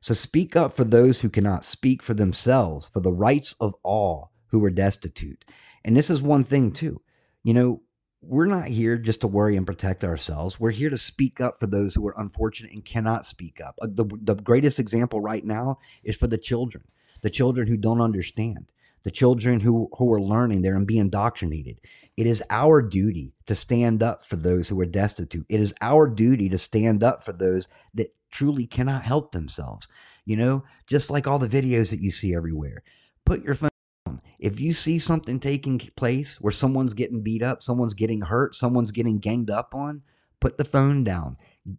So 0.00 0.12
speak 0.12 0.56
up 0.56 0.74
for 0.74 0.82
those 0.82 1.20
who 1.20 1.28
cannot 1.28 1.64
speak 1.64 2.02
for 2.02 2.14
themselves, 2.14 2.90
for 2.92 2.98
the 2.98 3.12
rights 3.12 3.54
of 3.60 3.76
all 3.84 4.32
who 4.48 4.64
are 4.64 4.70
destitute. 4.70 5.44
And 5.84 5.96
this 5.96 6.10
is 6.10 6.20
one 6.20 6.42
thing, 6.42 6.72
too. 6.72 7.00
You 7.44 7.54
know, 7.54 7.82
we're 8.22 8.46
not 8.46 8.66
here 8.66 8.98
just 8.98 9.20
to 9.20 9.28
worry 9.28 9.56
and 9.56 9.64
protect 9.64 10.02
ourselves. 10.02 10.58
We're 10.58 10.72
here 10.72 10.90
to 10.90 10.98
speak 10.98 11.40
up 11.40 11.60
for 11.60 11.68
those 11.68 11.94
who 11.94 12.04
are 12.08 12.20
unfortunate 12.20 12.72
and 12.72 12.84
cannot 12.84 13.24
speak 13.24 13.60
up. 13.60 13.78
Uh, 13.80 13.86
the, 13.88 14.06
the 14.20 14.34
greatest 14.34 14.80
example 14.80 15.20
right 15.20 15.44
now 15.44 15.78
is 16.02 16.16
for 16.16 16.26
the 16.26 16.38
children, 16.38 16.82
the 17.22 17.30
children 17.30 17.68
who 17.68 17.76
don't 17.76 18.00
understand, 18.00 18.72
the 19.04 19.12
children 19.12 19.60
who, 19.60 19.88
who 19.96 20.12
are 20.12 20.20
learning 20.20 20.62
there 20.62 20.74
and 20.74 20.88
being 20.88 21.02
indoctrinated. 21.02 21.78
It 22.16 22.26
is 22.26 22.42
our 22.48 22.80
duty 22.80 23.34
to 23.46 23.54
stand 23.54 24.02
up 24.02 24.24
for 24.24 24.36
those 24.36 24.68
who 24.68 24.80
are 24.80 24.86
destitute. 24.86 25.44
It 25.50 25.60
is 25.60 25.74
our 25.82 26.08
duty 26.08 26.48
to 26.48 26.58
stand 26.58 27.02
up 27.02 27.22
for 27.24 27.32
those 27.32 27.68
that 27.94 28.14
truly 28.30 28.66
cannot 28.66 29.02
help 29.02 29.32
themselves. 29.32 29.86
You 30.24 30.36
know, 30.36 30.64
just 30.86 31.10
like 31.10 31.26
all 31.26 31.38
the 31.38 31.48
videos 31.48 31.90
that 31.90 32.00
you 32.00 32.10
see 32.10 32.34
everywhere. 32.34 32.82
Put 33.26 33.44
your 33.44 33.54
phone 33.54 33.70
down. 34.06 34.22
if 34.38 34.60
you 34.60 34.72
see 34.72 34.98
something 34.98 35.38
taking 35.38 35.78
place 35.96 36.40
where 36.40 36.52
someone's 36.52 36.94
getting 36.94 37.22
beat 37.22 37.42
up, 37.42 37.62
someone's 37.62 37.94
getting 37.94 38.22
hurt, 38.22 38.54
someone's 38.54 38.92
getting 38.92 39.18
ganged 39.18 39.50
up 39.50 39.74
on, 39.74 40.02
put 40.40 40.56
the 40.56 40.64
phone 40.64 41.04
down. 41.04 41.36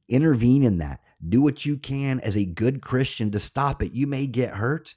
Intervene 0.08 0.63
in 0.63 0.78
that. 0.80 1.02
Do 1.28 1.41
what 1.41 1.65
you 1.65 1.78
can 1.78 2.19
as 2.19 2.38
a 2.38 2.45
good 2.45 2.82
Christian 2.82 3.32
to 3.32 3.39
stop 3.39 3.82
it. 3.82 3.93
You 3.93 4.06
may 4.06 4.28
get 4.28 4.52
hurt, 4.52 4.93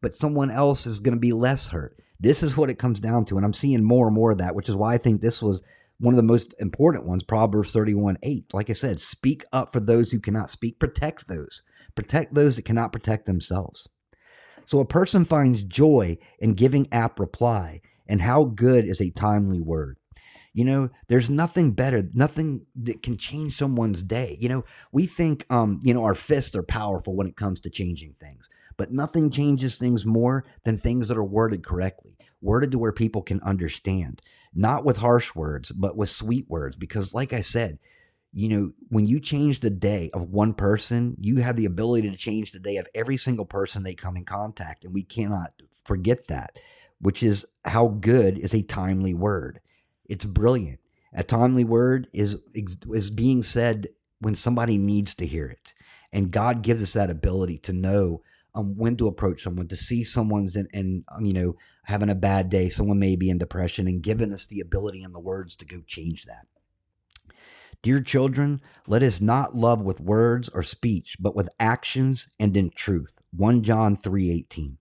but 0.00 0.14
someone 0.14 0.50
else 0.50 0.86
is 0.86 1.00
going 1.00 1.14
to 1.14 1.20
be 1.20 1.32
less 1.32 1.68
hurt. 1.68 1.98
This 2.20 2.42
is 2.42 2.56
what 2.56 2.70
it 2.70 2.78
comes 2.78 3.00
down 3.00 3.24
to. 3.26 3.36
And 3.36 3.44
I'm 3.44 3.52
seeing 3.52 3.82
more 3.82 4.06
and 4.06 4.14
more 4.14 4.32
of 4.32 4.38
that, 4.38 4.54
which 4.54 4.68
is 4.68 4.76
why 4.76 4.94
I 4.94 4.98
think 4.98 5.20
this 5.20 5.42
was 5.42 5.62
one 5.98 6.14
of 6.14 6.16
the 6.16 6.22
most 6.22 6.54
important 6.58 7.06
ones 7.06 7.22
Proverbs 7.22 7.72
31 7.72 8.18
8. 8.22 8.52
Like 8.52 8.70
I 8.70 8.74
said, 8.74 9.00
speak 9.00 9.44
up 9.52 9.72
for 9.72 9.80
those 9.80 10.10
who 10.10 10.20
cannot 10.20 10.50
speak, 10.50 10.78
protect 10.78 11.28
those, 11.28 11.62
protect 11.94 12.34
those 12.34 12.56
that 12.56 12.64
cannot 12.64 12.92
protect 12.92 13.26
themselves. 13.26 13.88
So 14.66 14.80
a 14.80 14.86
person 14.86 15.24
finds 15.24 15.62
joy 15.62 16.18
in 16.38 16.54
giving 16.54 16.88
apt 16.90 17.20
reply, 17.20 17.80
and 18.06 18.20
how 18.20 18.44
good 18.44 18.84
is 18.84 19.00
a 19.00 19.10
timely 19.10 19.60
word? 19.60 19.98
You 20.54 20.64
know, 20.64 20.90
there's 21.08 21.28
nothing 21.28 21.72
better, 21.72 22.08
nothing 22.14 22.64
that 22.76 23.02
can 23.02 23.16
change 23.16 23.56
someone's 23.56 24.02
day. 24.02 24.38
You 24.40 24.48
know, 24.48 24.64
we 24.92 25.06
think, 25.06 25.44
um, 25.50 25.80
you 25.82 25.92
know, 25.92 26.04
our 26.04 26.14
fists 26.14 26.54
are 26.54 26.62
powerful 26.62 27.16
when 27.16 27.26
it 27.26 27.36
comes 27.36 27.60
to 27.60 27.70
changing 27.70 28.14
things, 28.20 28.48
but 28.76 28.92
nothing 28.92 29.30
changes 29.30 29.76
things 29.76 30.04
more 30.04 30.44
than 30.64 30.78
things 30.78 31.08
that 31.08 31.16
are 31.16 31.24
worded 31.24 31.64
correctly, 31.64 32.16
worded 32.40 32.70
to 32.72 32.78
where 32.78 32.92
people 32.92 33.22
can 33.22 33.40
understand, 33.42 34.20
not 34.54 34.84
with 34.84 34.96
harsh 34.96 35.34
words, 35.34 35.72
but 35.72 35.96
with 35.96 36.08
sweet 36.08 36.48
words. 36.48 36.76
Because, 36.76 37.14
like 37.14 37.32
I 37.32 37.40
said, 37.40 37.78
you 38.32 38.48
know, 38.48 38.72
when 38.88 39.06
you 39.06 39.20
change 39.20 39.60
the 39.60 39.70
day 39.70 40.10
of 40.12 40.30
one 40.30 40.54
person, 40.54 41.16
you 41.20 41.36
have 41.36 41.56
the 41.56 41.66
ability 41.66 42.10
to 42.10 42.16
change 42.16 42.50
the 42.50 42.58
day 42.58 42.76
of 42.76 42.88
every 42.94 43.16
single 43.16 43.44
person 43.44 43.82
they 43.82 43.94
come 43.94 44.16
in 44.16 44.24
contact. 44.24 44.84
And 44.84 44.92
we 44.92 45.04
cannot 45.04 45.52
forget 45.84 46.26
that, 46.28 46.58
which 47.00 47.22
is 47.22 47.46
how 47.64 47.88
good 47.88 48.38
is 48.38 48.52
a 48.52 48.62
timely 48.62 49.14
word. 49.14 49.60
It's 50.06 50.24
brilliant. 50.24 50.80
A 51.12 51.22
timely 51.22 51.62
word 51.62 52.08
is 52.12 52.36
is 52.52 53.08
being 53.08 53.44
said 53.44 53.88
when 54.18 54.34
somebody 54.34 54.78
needs 54.78 55.14
to 55.14 55.26
hear 55.26 55.46
it. 55.46 55.72
And 56.12 56.30
God 56.30 56.62
gives 56.62 56.82
us 56.82 56.94
that 56.94 57.10
ability 57.10 57.58
to 57.58 57.72
know 57.72 58.22
um, 58.54 58.76
when 58.76 58.96
to 58.96 59.08
approach 59.08 59.42
someone, 59.42 59.68
to 59.68 59.76
see 59.76 60.04
someone's 60.04 60.56
and 60.56 61.04
um, 61.08 61.24
you 61.24 61.32
know 61.32 61.56
having 61.84 62.10
a 62.10 62.14
bad 62.14 62.48
day, 62.48 62.68
someone 62.68 62.98
may 62.98 63.16
be 63.16 63.30
in 63.30 63.38
depression, 63.38 63.86
and 63.86 64.02
giving 64.02 64.32
us 64.32 64.46
the 64.46 64.60
ability 64.60 65.02
and 65.02 65.14
the 65.14 65.20
words 65.20 65.56
to 65.56 65.64
go 65.64 65.80
change 65.86 66.24
that. 66.24 66.46
Dear 67.82 68.00
children, 68.00 68.62
let 68.86 69.02
us 69.02 69.20
not 69.20 69.54
love 69.54 69.82
with 69.82 70.00
words 70.00 70.48
or 70.48 70.62
speech, 70.62 71.16
but 71.20 71.36
with 71.36 71.50
actions 71.60 72.28
and 72.40 72.56
in 72.56 72.70
truth. 72.70 73.12
1 73.36 73.62
John 73.62 73.96
3:18. 73.96 74.78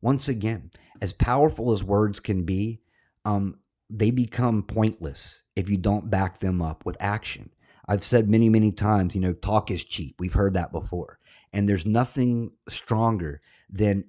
Once 0.00 0.28
again, 0.28 0.70
as 1.00 1.12
powerful 1.12 1.72
as 1.72 1.84
words 1.84 2.20
can 2.20 2.44
be, 2.44 2.80
um, 3.24 3.58
they 3.90 4.10
become 4.10 4.62
pointless 4.62 5.42
if 5.54 5.68
you 5.68 5.76
don't 5.76 6.10
back 6.10 6.40
them 6.40 6.62
up 6.62 6.86
with 6.86 6.96
action. 7.00 7.50
I've 7.86 8.04
said 8.04 8.30
many, 8.30 8.48
many 8.48 8.72
times, 8.72 9.14
you 9.14 9.20
know, 9.20 9.32
talk 9.32 9.70
is 9.70 9.84
cheap. 9.84 10.16
We've 10.18 10.32
heard 10.32 10.54
that 10.54 10.72
before. 10.72 11.18
And 11.52 11.68
there's 11.68 11.86
nothing 11.86 12.52
stronger 12.68 13.40
than 13.68 14.04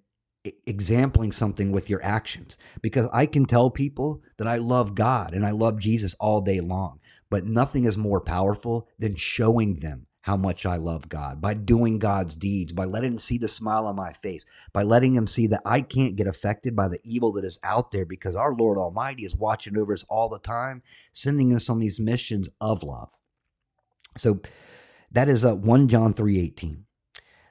exempling 0.67 1.31
something 1.31 1.71
with 1.71 1.89
your 1.89 2.03
actions 2.03 2.57
because 2.81 3.07
I 3.13 3.25
can 3.25 3.45
tell 3.45 3.69
people 3.69 4.21
that 4.37 4.47
I 4.47 4.57
love 4.57 4.95
God 4.95 5.33
and 5.33 5.45
I 5.45 5.51
love 5.51 5.79
Jesus 5.79 6.15
all 6.19 6.41
day 6.41 6.59
long, 6.59 6.99
but 7.29 7.45
nothing 7.45 7.85
is 7.85 7.97
more 7.97 8.19
powerful 8.19 8.87
than 8.99 9.15
showing 9.15 9.79
them 9.79 10.07
how 10.23 10.37
much 10.37 10.65
I 10.65 10.77
love 10.77 11.09
God 11.09 11.41
by 11.41 11.53
doing 11.53 11.99
God's 11.99 12.35
deeds, 12.37 12.71
by 12.71 12.85
letting 12.85 13.11
them 13.11 13.19
see 13.19 13.37
the 13.37 13.47
smile 13.47 13.85
on 13.87 13.97
my 13.97 14.13
face, 14.13 14.45
by 14.71 14.83
letting 14.83 15.13
them 15.15 15.27
see 15.27 15.47
that 15.47 15.61
I 15.65 15.81
can't 15.81 16.15
get 16.15 16.27
affected 16.27 16.75
by 16.77 16.87
the 16.87 16.99
evil 17.03 17.33
that 17.33 17.43
is 17.43 17.59
out 17.61 17.91
there 17.91 18.05
because 18.05 18.35
our 18.35 18.55
Lord 18.55 18.77
Almighty 18.77 19.25
is 19.25 19.35
watching 19.35 19.77
over 19.77 19.93
us 19.93 20.05
all 20.09 20.29
the 20.29 20.39
time, 20.39 20.81
sending 21.11 21.53
us 21.53 21.69
on 21.69 21.79
these 21.79 21.99
missions 21.99 22.49
of 22.61 22.83
love. 22.83 23.09
So 24.17 24.39
that 25.11 25.27
is 25.27 25.43
uh, 25.43 25.55
1 25.55 25.89
John 25.89 26.13
3:18. 26.13 26.83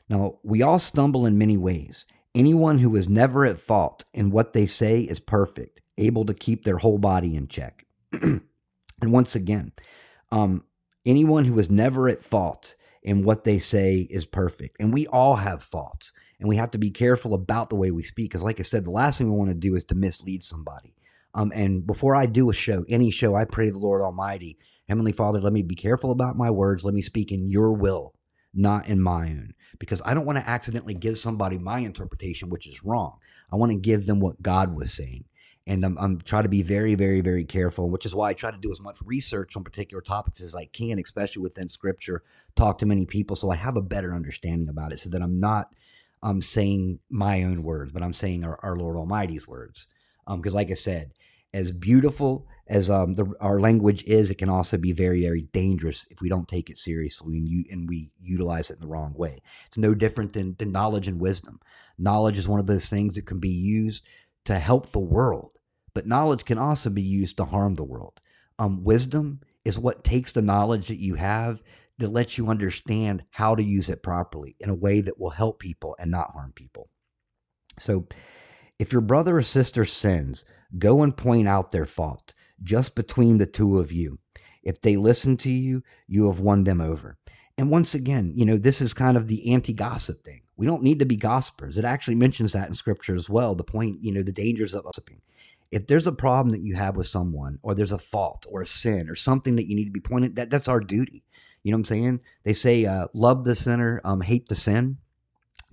Now, 0.09 0.39
we 0.43 0.63
all 0.63 0.79
stumble 0.79 1.27
in 1.27 1.39
many 1.39 1.57
ways. 1.57 2.07
Anyone 2.35 2.79
who 2.79 2.97
is 2.97 3.09
never 3.09 3.45
at 3.45 3.61
fault 3.61 4.05
in 4.15 4.31
what 4.31 4.53
they 4.53 4.67
say 4.67 5.01
is 5.01 5.21
perfect, 5.21 5.81
able 5.99 6.25
to 6.27 6.35
keep 6.35 6.65
their 6.65 6.79
whole 6.79 6.99
body 6.99 7.37
in 7.37 7.47
check. 7.49 7.87
and 8.13 8.43
once 9.03 9.35
again, 9.35 9.73
um, 10.31 10.65
anyone 11.05 11.45
who 11.45 11.59
is 11.59 11.71
never 11.71 12.09
at 12.09 12.23
fault 12.23 12.75
in 13.03 13.25
what 13.25 13.45
they 13.45 13.59
say 13.59 14.07
is 14.11 14.25
perfect. 14.25 14.77
And 14.81 14.93
we 14.93 15.07
all 15.09 15.37
have 15.37 15.63
faults, 15.63 16.13
and 16.39 16.49
we 16.49 16.57
have 16.57 16.71
to 16.71 16.79
be 16.79 16.91
careful 16.91 17.35
about 17.35 17.69
the 17.69 17.77
way 17.77 17.91
we 17.91 18.03
speak. 18.03 18.31
Because, 18.31 18.43
like 18.43 18.61
I 18.61 18.65
said, 18.65 18.85
the 18.85 18.91
last 18.91 19.19
thing 19.19 19.31
we 19.31 19.37
want 19.37 19.51
to 19.51 19.55
do 19.55 19.75
is 19.75 19.85
to 19.85 19.95
mislead 19.95 20.43
somebody. 20.43 20.95
Um, 21.35 21.53
and 21.55 21.87
before 21.87 22.15
I 22.15 22.27
do 22.27 22.51
a 22.51 22.55
show, 22.55 22.85
any 22.89 23.11
show, 23.11 23.35
I 23.35 23.45
pray 23.45 23.71
the 23.71 23.79
Lord 23.79 24.03
Almighty, 24.03 24.59
Heavenly 24.89 25.13
Father, 25.13 25.41
let 25.41 25.53
me 25.53 25.63
be 25.63 25.75
careful 25.75 26.11
about 26.11 26.37
my 26.37 26.51
words. 26.51 26.85
Let 26.85 26.95
me 26.95 27.03
speak 27.03 27.33
in 27.33 27.49
your 27.49 27.73
will, 27.73 28.15
not 28.53 28.87
in 28.87 29.01
my 29.01 29.29
own 29.29 29.55
because 29.79 30.03
I 30.05 30.15
don't 30.15 30.27
want 30.27 30.39
to 30.39 30.49
accidentally 30.49 30.95
give 30.95 31.19
somebody 31.19 31.59
my 31.59 31.81
interpretation, 31.81 32.51
which 32.51 32.67
is 32.67 32.85
wrong. 32.85 33.19
I 33.53 33.57
want 33.57 33.73
to 33.73 33.79
give 33.79 34.07
them 34.07 34.21
what 34.21 34.43
God 34.43 34.75
was 34.75 34.93
saying. 34.93 35.25
And 35.67 35.85
I'm, 35.85 35.97
I'm 35.99 36.21
trying 36.21 36.43
to 36.43 36.49
be 36.49 36.63
very, 36.63 36.97
very, 36.97 37.21
very 37.21 37.45
careful, 37.45 37.89
which 37.89 38.05
is 38.05 38.15
why 38.15 38.31
I 38.31 38.35
try 38.35 38.51
to 38.51 38.57
do 38.57 38.73
as 38.73 38.81
much 38.81 38.99
research 39.05 39.57
on 39.57 39.63
particular 39.63 40.01
topics 40.01 40.41
as 40.41 40.57
I 40.57 40.65
can, 40.67 40.99
especially 40.99 41.43
within 41.43 41.69
scripture, 41.69 42.23
talk 42.57 42.79
to 42.79 42.87
many 42.87 43.07
people 43.07 43.37
so 43.37 43.51
I 43.51 43.57
have 43.57 43.77
a 43.77 43.83
better 43.83 44.15
understanding 44.15 44.69
about 44.69 44.93
it 44.93 44.99
so 44.99 45.11
that 45.11 45.23
I'm 45.23 45.39
not 45.39 45.75
um, 46.23 46.43
saying 46.43 46.99
my 47.11 47.45
own 47.45 47.63
words, 47.63 47.93
but 47.93 48.03
I'm 48.03 48.13
saying 48.13 48.45
our, 48.45 48.59
our 48.63 48.77
Lord 48.77 48.97
Almighty's 48.97 49.47
words. 49.47 49.87
Because, 50.27 50.53
um, 50.53 50.57
like 50.57 50.71
I 50.71 50.75
said, 50.75 51.13
as 51.53 51.71
beautiful 51.71 52.47
as 52.73 52.89
um, 52.89 53.13
the, 53.13 53.31
our 53.39 53.61
language 53.61 54.03
is, 54.05 54.31
it 54.31 54.39
can 54.39 54.49
also 54.49 54.79
be 54.79 54.93
very, 54.93 55.21
very 55.21 55.43
dangerous 55.53 56.07
if 56.09 56.23
we 56.23 56.31
don't 56.31 56.49
take 56.49 56.71
it 56.71 56.79
seriously 56.79 57.37
and, 57.37 57.47
you, 57.47 57.65
and 57.71 57.87
we 57.87 58.11
utilize 58.19 58.71
it 58.71 58.77
in 58.77 58.81
the 58.81 58.87
wrong 58.87 59.13
way. 59.15 59.43
It's 59.67 59.77
no 59.77 59.93
different 59.93 60.33
than, 60.33 60.57
than 60.59 60.73
knowledge 60.73 61.07
and 61.07 61.21
wisdom. 61.21 61.61
Knowledge 61.99 62.39
is 62.39 62.49
one 62.49 62.61
of 62.61 62.67
those 62.67 62.87
things 62.87 63.15
that 63.15 63.27
can 63.27 63.41
be 63.41 63.51
used 63.51 64.05
to 64.47 64.59
help 64.59 64.91
the 64.91 65.01
world, 65.01 65.51
but 65.93 66.07
knowledge 66.07 66.47
can 66.47 66.57
also 66.57 66.89
be 66.89 67.03
used 67.03 67.37
to 67.37 67.45
harm 67.45 67.75
the 67.75 67.85
world. 67.85 68.19
Um, 68.59 68.83
wisdom 68.83 69.41
is 69.67 69.79
what 69.79 70.03
takes 70.03 70.33
the 70.33 70.41
knowledge 70.41 70.89
that 70.89 70.99
you 70.99 71.15
have 71.17 71.61
to 72.01 72.09
let 72.09 72.39
you 72.39 72.49
understand 72.49 73.23
how 73.29 73.55
to 73.55 73.63
use 73.63 73.91
it 73.91 74.03
properly 74.03 74.57
in 74.61 74.71
a 74.71 74.75
way 74.75 75.03
that 75.03 75.21
will 75.21 75.29
help 75.29 75.59
people 75.59 75.95
and 75.99 76.11
not 76.11 76.31
harm 76.31 76.53
people. 76.55 76.89
So, 77.79 78.07
if 78.79 78.93
your 78.93 79.03
brother 79.03 79.37
or 79.37 79.43
sister 79.43 79.85
sins, 79.85 80.47
go 80.79 81.03
and 81.03 81.15
point 81.15 81.47
out 81.47 81.71
their 81.71 81.87
fault 81.87 82.33
just 82.63 82.95
between 82.95 83.39
the 83.39 83.47
two 83.47 83.79
of 83.79 83.93
you. 83.93 84.19
If 84.63 84.81
they 84.81 84.97
listen 84.97 85.37
to 85.39 85.51
you, 85.51 85.83
you 86.07 86.29
have 86.29 86.39
won 86.39 86.65
them 86.65 86.81
over. 86.81 87.19
And 87.59 87.71
once 87.71 87.95
again, 87.95 88.33
you 88.35 88.45
know, 88.45 88.57
this 88.57 88.81
is 88.81 88.95
kind 88.95 89.17
of 89.17 89.29
the 89.29 89.53
anti 89.53 89.73
gossip 89.73 90.23
thing. 90.25 90.43
We 90.57 90.67
don't 90.67 90.83
need 90.83 90.99
to 91.01 91.05
be 91.05 91.17
gossipers. 91.17 91.77
It 91.77 91.85
actually 91.85 92.15
mentions 92.15 92.53
that 92.53 92.69
in 92.69 92.75
scripture 92.75 93.15
as 93.15 93.29
well. 93.29 93.55
The 93.55 93.65
point, 93.65 94.03
you 94.03 94.13
know, 94.13 94.23
the 94.23 94.33
dangers 94.33 94.75
of 94.75 94.85
gossiping. 94.85 95.21
If 95.71 95.87
there's 95.87 96.07
a 96.07 96.13
problem 96.13 96.53
that 96.53 96.63
you 96.63 96.77
have 96.77 96.97
with 96.97 97.07
someone, 97.07 97.59
or 97.63 97.75
there's 97.75 97.93
a 97.93 97.99
fault 97.99 98.47
or 98.49 98.61
a 98.61 98.67
sin 98.67 99.09
or 99.09 99.17
something 99.17 99.57
that 99.57 99.69
you 99.69 99.75
need 99.75 99.87
to 99.87 99.91
be 99.91 100.01
pointed, 100.01 100.37
that 100.37 100.51
that's 100.51 100.69
our 100.69 100.81
duty. 100.81 101.25
You 101.63 101.73
know 101.73 101.77
what 101.77 101.81
I'm 101.81 101.85
saying? 101.87 102.21
They 102.45 102.53
say, 102.53 102.85
uh, 102.85 103.09
love 103.15 103.45
the 103.45 103.55
sinner, 103.55 104.01
um, 104.05 104.21
hate 104.21 104.49
the 104.49 104.55
sin. 104.55 104.99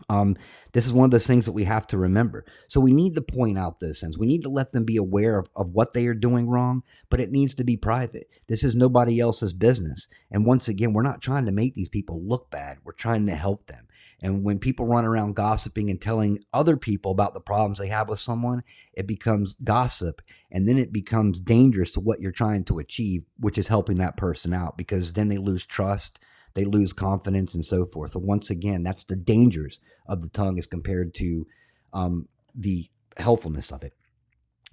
Um, 0.08 0.38
this 0.72 0.86
is 0.86 0.94
one 0.94 1.06
of 1.06 1.12
those 1.12 1.28
things 1.28 1.46
that 1.46 1.54
we 1.54 1.64
have 1.64 1.88
to 1.88 1.98
remember. 1.98 2.46
So 2.68 2.80
we 2.80 2.92
need 2.92 3.16
to 3.16 3.22
point 3.22 3.58
out 3.58 3.80
those 3.80 4.00
things. 4.00 4.18
We 4.18 4.28
need 4.28 4.44
to 4.44 4.50
let 4.50 4.72
them 4.72 4.84
be 4.84 4.98
aware 4.98 5.40
of, 5.40 5.50
of 5.56 5.72
what 5.74 5.94
they 5.94 6.06
are 6.08 6.14
doing 6.14 6.48
wrong, 6.48 6.84
but 7.10 7.20
it 7.20 7.32
needs 7.32 7.56
to 7.56 7.64
be 7.64 7.78
private. 7.78 8.30
This 8.48 8.64
is 8.64 8.76
nobody 8.76 9.20
else's 9.20 9.54
business. 9.54 10.08
And 10.32 10.46
once 10.46 10.68
again, 10.68 10.94
we're 10.94 11.02
not 11.02 11.22
trying 11.22 11.46
to 11.46 11.52
make 11.52 11.76
these 11.76 11.90
people 11.90 12.22
look 12.22 12.52
bad. 12.52 12.78
We're 12.84 12.94
trying 12.94 13.26
to 13.28 13.36
help 13.36 13.68
them. 13.68 13.88
And 14.22 14.44
when 14.44 14.60
people 14.60 14.86
run 14.86 15.06
around 15.06 15.36
gossiping 15.36 15.90
and 15.90 16.00
telling 16.00 16.44
other 16.54 16.76
people 16.76 17.12
about 17.12 17.34
the 17.34 17.40
problems 17.40 17.80
they 17.80 17.88
have 17.88 18.10
with 18.10 18.20
someone, 18.20 18.64
it 18.94 19.08
becomes 19.08 19.56
gossip. 19.64 20.22
And 20.52 20.68
then 20.68 20.78
it 20.78 20.92
becomes 20.92 21.40
dangerous 21.40 21.92
to 21.94 22.02
what 22.02 22.20
you're 22.20 22.32
trying 22.32 22.66
to 22.66 22.80
achieve, 22.80 23.24
which 23.40 23.58
is 23.58 23.68
helping 23.68 23.98
that 23.98 24.18
person 24.18 24.54
out 24.54 24.78
because 24.78 25.14
then 25.14 25.30
they 25.30 25.38
lose 25.38 25.66
trust 25.66 26.20
they 26.54 26.66
lose 26.66 26.94
confidence 26.94 27.54
and 27.54 27.66
so 27.66 27.86
forth. 27.86 28.12
So 28.12 28.20
once 28.20 28.50
again, 28.50 28.84
that's 28.84 29.04
the 29.04 29.16
dangers 29.16 29.80
of 30.08 30.22
the 30.22 30.30
tongue 30.30 30.58
as 30.58 30.68
compared 30.68 31.14
to 31.16 31.46
um, 31.94 32.28
the 32.56 32.90
helpfulness 33.18 33.72
of 33.72 33.84
it. 33.84 33.94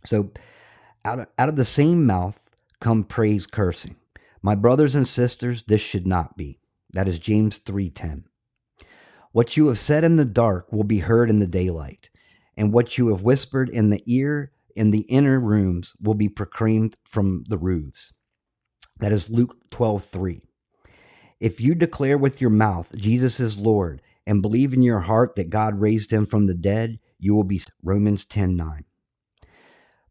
So 0.05 0.31
out 1.05 1.21
of, 1.21 1.27
out 1.39 1.49
of 1.49 1.57
the 1.57 1.65
same 1.65 2.07
mouth 2.07 2.39
come 2.81 3.05
praise 3.05 3.47
cursing. 3.47 3.97
My 4.43 4.55
brothers 4.55 4.95
and 4.95 5.07
sisters, 5.09 5.65
this 5.67 5.81
should 5.81 6.07
not 6.07 6.37
be. 6.37 6.61
That 6.93 7.09
is 7.09 7.19
James 7.19 7.59
3:10. 7.59 8.25
What 9.33 9.57
you 9.57 9.67
have 9.67 9.79
said 9.79 10.05
in 10.05 10.17
the 10.17 10.25
dark 10.25 10.73
will 10.73 10.85
be 10.85 11.01
heard 11.01 11.29
in 11.29 11.41
the 11.41 11.47
daylight, 11.47 12.11
and 12.57 12.73
what 12.73 12.97
you 12.97 13.09
have 13.09 13.23
whispered 13.23 13.69
in 13.69 13.91
the 13.91 14.03
ear 14.07 14.53
in 14.75 14.91
the 14.91 15.01
inner 15.01 15.41
rooms 15.41 15.95
will 16.01 16.15
be 16.15 16.29
proclaimed 16.29 16.97
from 17.05 17.45
the 17.49 17.59
roofs. 17.59 18.13
That 18.99 19.13
is 19.13 19.29
Luke 19.29 19.57
12:3. 19.71 20.43
If 21.41 21.61
you 21.61 21.75
declare 21.75 22.17
with 22.17 22.41
your 22.41 22.51
mouth 22.51 22.91
Jesus 22.97 23.41
is 23.41 23.59
Lord 23.59 24.01
and 24.27 24.43
believe 24.43 24.73
in 24.73 24.83
your 24.83 25.01
heart 25.01 25.37
that 25.37 25.51
God 25.51 25.81
raised 25.81 26.11
him 26.11 26.27
from 26.27 26.47
the 26.47 26.55
dead, 26.55 26.99
you 27.19 27.35
will 27.35 27.45
be 27.45 27.61
Romans 27.83 28.25
10:9. 28.25 28.85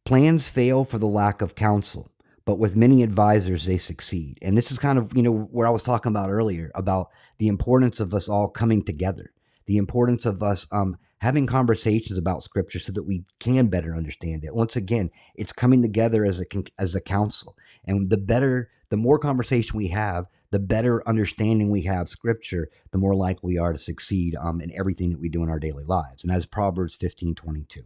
Plans 0.03 0.47
fail 0.47 0.85
for 0.85 0.99
the 0.99 1.07
lack 1.07 1.41
of 1.41 1.55
counsel, 1.55 2.11
but 2.45 2.59
with 2.59 2.75
many 2.75 3.01
advisors 3.01 3.65
they 3.65 3.79
succeed. 3.79 4.37
And 4.43 4.55
this 4.55 4.71
is 4.71 4.77
kind 4.77 4.99
of, 4.99 5.15
you 5.17 5.23
know, 5.23 5.31
where 5.31 5.65
I 5.65 5.71
was 5.71 5.81
talking 5.81 6.11
about 6.11 6.29
earlier 6.29 6.71
about 6.75 7.09
the 7.39 7.47
importance 7.47 7.99
of 7.99 8.13
us 8.13 8.29
all 8.29 8.47
coming 8.47 8.83
together, 8.83 9.31
the 9.65 9.77
importance 9.77 10.27
of 10.27 10.43
us 10.43 10.67
um, 10.71 10.97
having 11.17 11.47
conversations 11.47 12.19
about 12.19 12.43
scripture 12.43 12.77
so 12.77 12.91
that 12.91 13.03
we 13.03 13.23
can 13.39 13.65
better 13.65 13.95
understand 13.95 14.43
it. 14.43 14.53
Once 14.53 14.75
again, 14.75 15.09
it's 15.33 15.51
coming 15.51 15.81
together 15.81 16.23
as 16.23 16.39
a 16.39 16.45
as 16.77 16.93
a 16.93 17.01
council. 17.01 17.57
And 17.83 18.11
the 18.11 18.17
better 18.17 18.69
the 18.89 18.97
more 18.97 19.17
conversation 19.17 19.77
we 19.77 19.87
have, 19.87 20.27
the 20.51 20.59
better 20.59 21.07
understanding 21.07 21.69
we 21.69 21.83
have 21.83 22.09
scripture, 22.09 22.69
the 22.91 22.97
more 22.97 23.15
likely 23.15 23.53
we 23.53 23.57
are 23.57 23.73
to 23.73 23.79
succeed 23.79 24.35
um, 24.35 24.61
in 24.61 24.71
everything 24.77 25.11
that 25.11 25.19
we 25.19 25.29
do 25.29 25.43
in 25.43 25.49
our 25.49 25.59
daily 25.59 25.83
lives. 25.83 26.23
And 26.23 26.31
that's 26.31 26.45
Proverbs 26.45 26.95
15 26.95 27.35
22. 27.35 27.81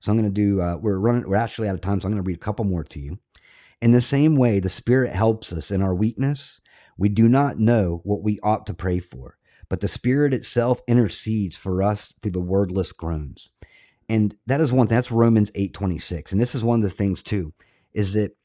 So 0.00 0.10
I'm 0.10 0.18
going 0.18 0.32
to 0.32 0.34
do, 0.34 0.62
uh, 0.62 0.76
we're 0.76 0.98
running, 0.98 1.28
we're 1.28 1.36
actually 1.36 1.68
out 1.68 1.74
of 1.74 1.82
time, 1.82 2.00
so 2.00 2.06
I'm 2.06 2.12
going 2.12 2.22
to 2.22 2.26
read 2.26 2.36
a 2.36 2.40
couple 2.40 2.64
more 2.64 2.84
to 2.84 2.98
you. 2.98 3.18
In 3.82 3.92
the 3.92 4.00
same 4.00 4.36
way, 4.36 4.60
the 4.60 4.68
Spirit 4.68 5.12
helps 5.12 5.52
us 5.52 5.70
in 5.70 5.82
our 5.82 5.94
weakness. 5.94 6.60
We 6.96 7.08
do 7.08 7.28
not 7.28 7.58
know 7.58 8.00
what 8.04 8.22
we 8.22 8.38
ought 8.42 8.66
to 8.66 8.74
pray 8.74 9.00
for, 9.00 9.36
but 9.68 9.80
the 9.80 9.88
Spirit 9.88 10.32
itself 10.34 10.80
intercedes 10.86 11.56
for 11.56 11.82
us 11.82 12.14
through 12.20 12.32
the 12.32 12.40
wordless 12.40 12.92
groans. 12.92 13.50
And 14.08 14.34
that 14.46 14.60
is 14.60 14.72
one 14.72 14.86
that's 14.86 15.10
Romans 15.10 15.50
8 15.54 15.72
26. 15.72 16.32
And 16.32 16.40
this 16.40 16.54
is 16.54 16.62
one 16.62 16.80
of 16.80 16.82
the 16.82 16.90
things, 16.90 17.22
too, 17.22 17.52
is 17.92 18.14
that 18.14 18.36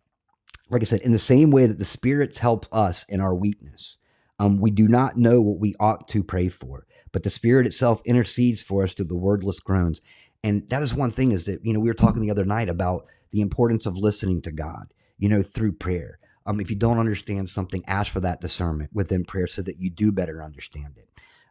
like 0.70 0.82
I 0.82 0.86
said, 0.86 1.02
in 1.02 1.12
the 1.12 1.20
same 1.20 1.52
way 1.52 1.66
that 1.68 1.78
the 1.78 1.86
spirits 1.86 2.40
help 2.40 2.66
us 2.72 3.06
in 3.08 3.22
our 3.22 3.36
weakness, 3.36 3.98
um, 4.40 4.60
we 4.60 4.72
do 4.72 4.88
not 4.88 5.18
know 5.18 5.42
what 5.42 5.60
we 5.60 5.76
ought 5.80 6.08
to 6.10 6.24
pray 6.24 6.50
for, 6.50 6.86
but 7.12 7.24
the 7.24 7.30
Spirit 7.30 7.66
itself 7.66 8.02
intercedes 8.06 8.62
for 8.62 8.84
us 8.84 8.94
through 8.94 9.06
the 9.06 9.16
wordless 9.16 9.60
groans. 9.60 10.02
And 10.44 10.68
that 10.70 10.84
is 10.84 10.94
one 10.94 11.12
thing 11.12 11.32
is 11.32 11.46
that, 11.46 11.66
you 11.66 11.74
know, 11.74 11.80
we 11.80 11.90
were 11.90 11.94
talking 11.94 12.22
the 12.22 12.32
other 12.32 12.46
night 12.46 12.70
about 12.70 13.06
the 13.32 13.42
importance 13.42 13.86
of 13.86 13.98
listening 13.98 14.42
to 14.44 14.52
God, 14.52 14.94
you 15.18 15.30
know, 15.30 15.42
through 15.42 15.74
prayer. 15.74 16.20
Um, 16.46 16.60
if 16.60 16.70
you 16.70 16.76
don't 16.76 17.00
understand 17.00 17.50
something, 17.50 17.84
ask 17.88 18.12
for 18.12 18.20
that 18.20 18.42
discernment 18.42 18.92
within 18.94 19.26
prayer 19.26 19.48
so 19.48 19.62
that 19.64 19.80
you 19.80 19.90
do 19.90 20.12
better 20.12 20.44
understand 20.44 20.98
it. 20.98 21.10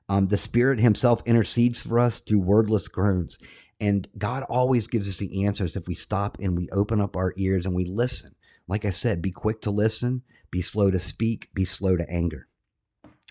Um, 0.09 0.29
the 0.29 0.37
Spirit 0.37 0.79
Himself 0.79 1.23
intercedes 1.25 1.81
for 1.81 1.99
us 1.99 2.21
through 2.21 2.41
wordless 2.41 2.89
groans. 2.89 3.39
And 3.81 4.07
God 4.17 4.45
always 4.45 4.87
gives 4.87 5.09
us 5.09 5.19
the 5.19 5.47
answers 5.47 5.77
if 5.77 5.89
we 5.89 5.95
stop 5.95 6.39
and 6.41 6.57
we 6.57 6.69
open 6.71 7.01
up 7.01 7.17
our 7.17 7.33
ears 7.37 7.67
and 7.67 7.75
we 7.75 7.87
listen. 7.87 8.35
Like 8.67 8.85
I 8.85 8.91
said, 8.91 9.23
be 9.23 9.31
quick 9.31 9.61
to 9.63 9.71
listen, 9.71 10.23
be 10.51 10.63
slow 10.63 10.91
to 10.91 10.99
speak, 10.99 11.51
be 11.55 11.65
slow 11.65 11.97
to 11.97 12.09
anger. 12.09 12.49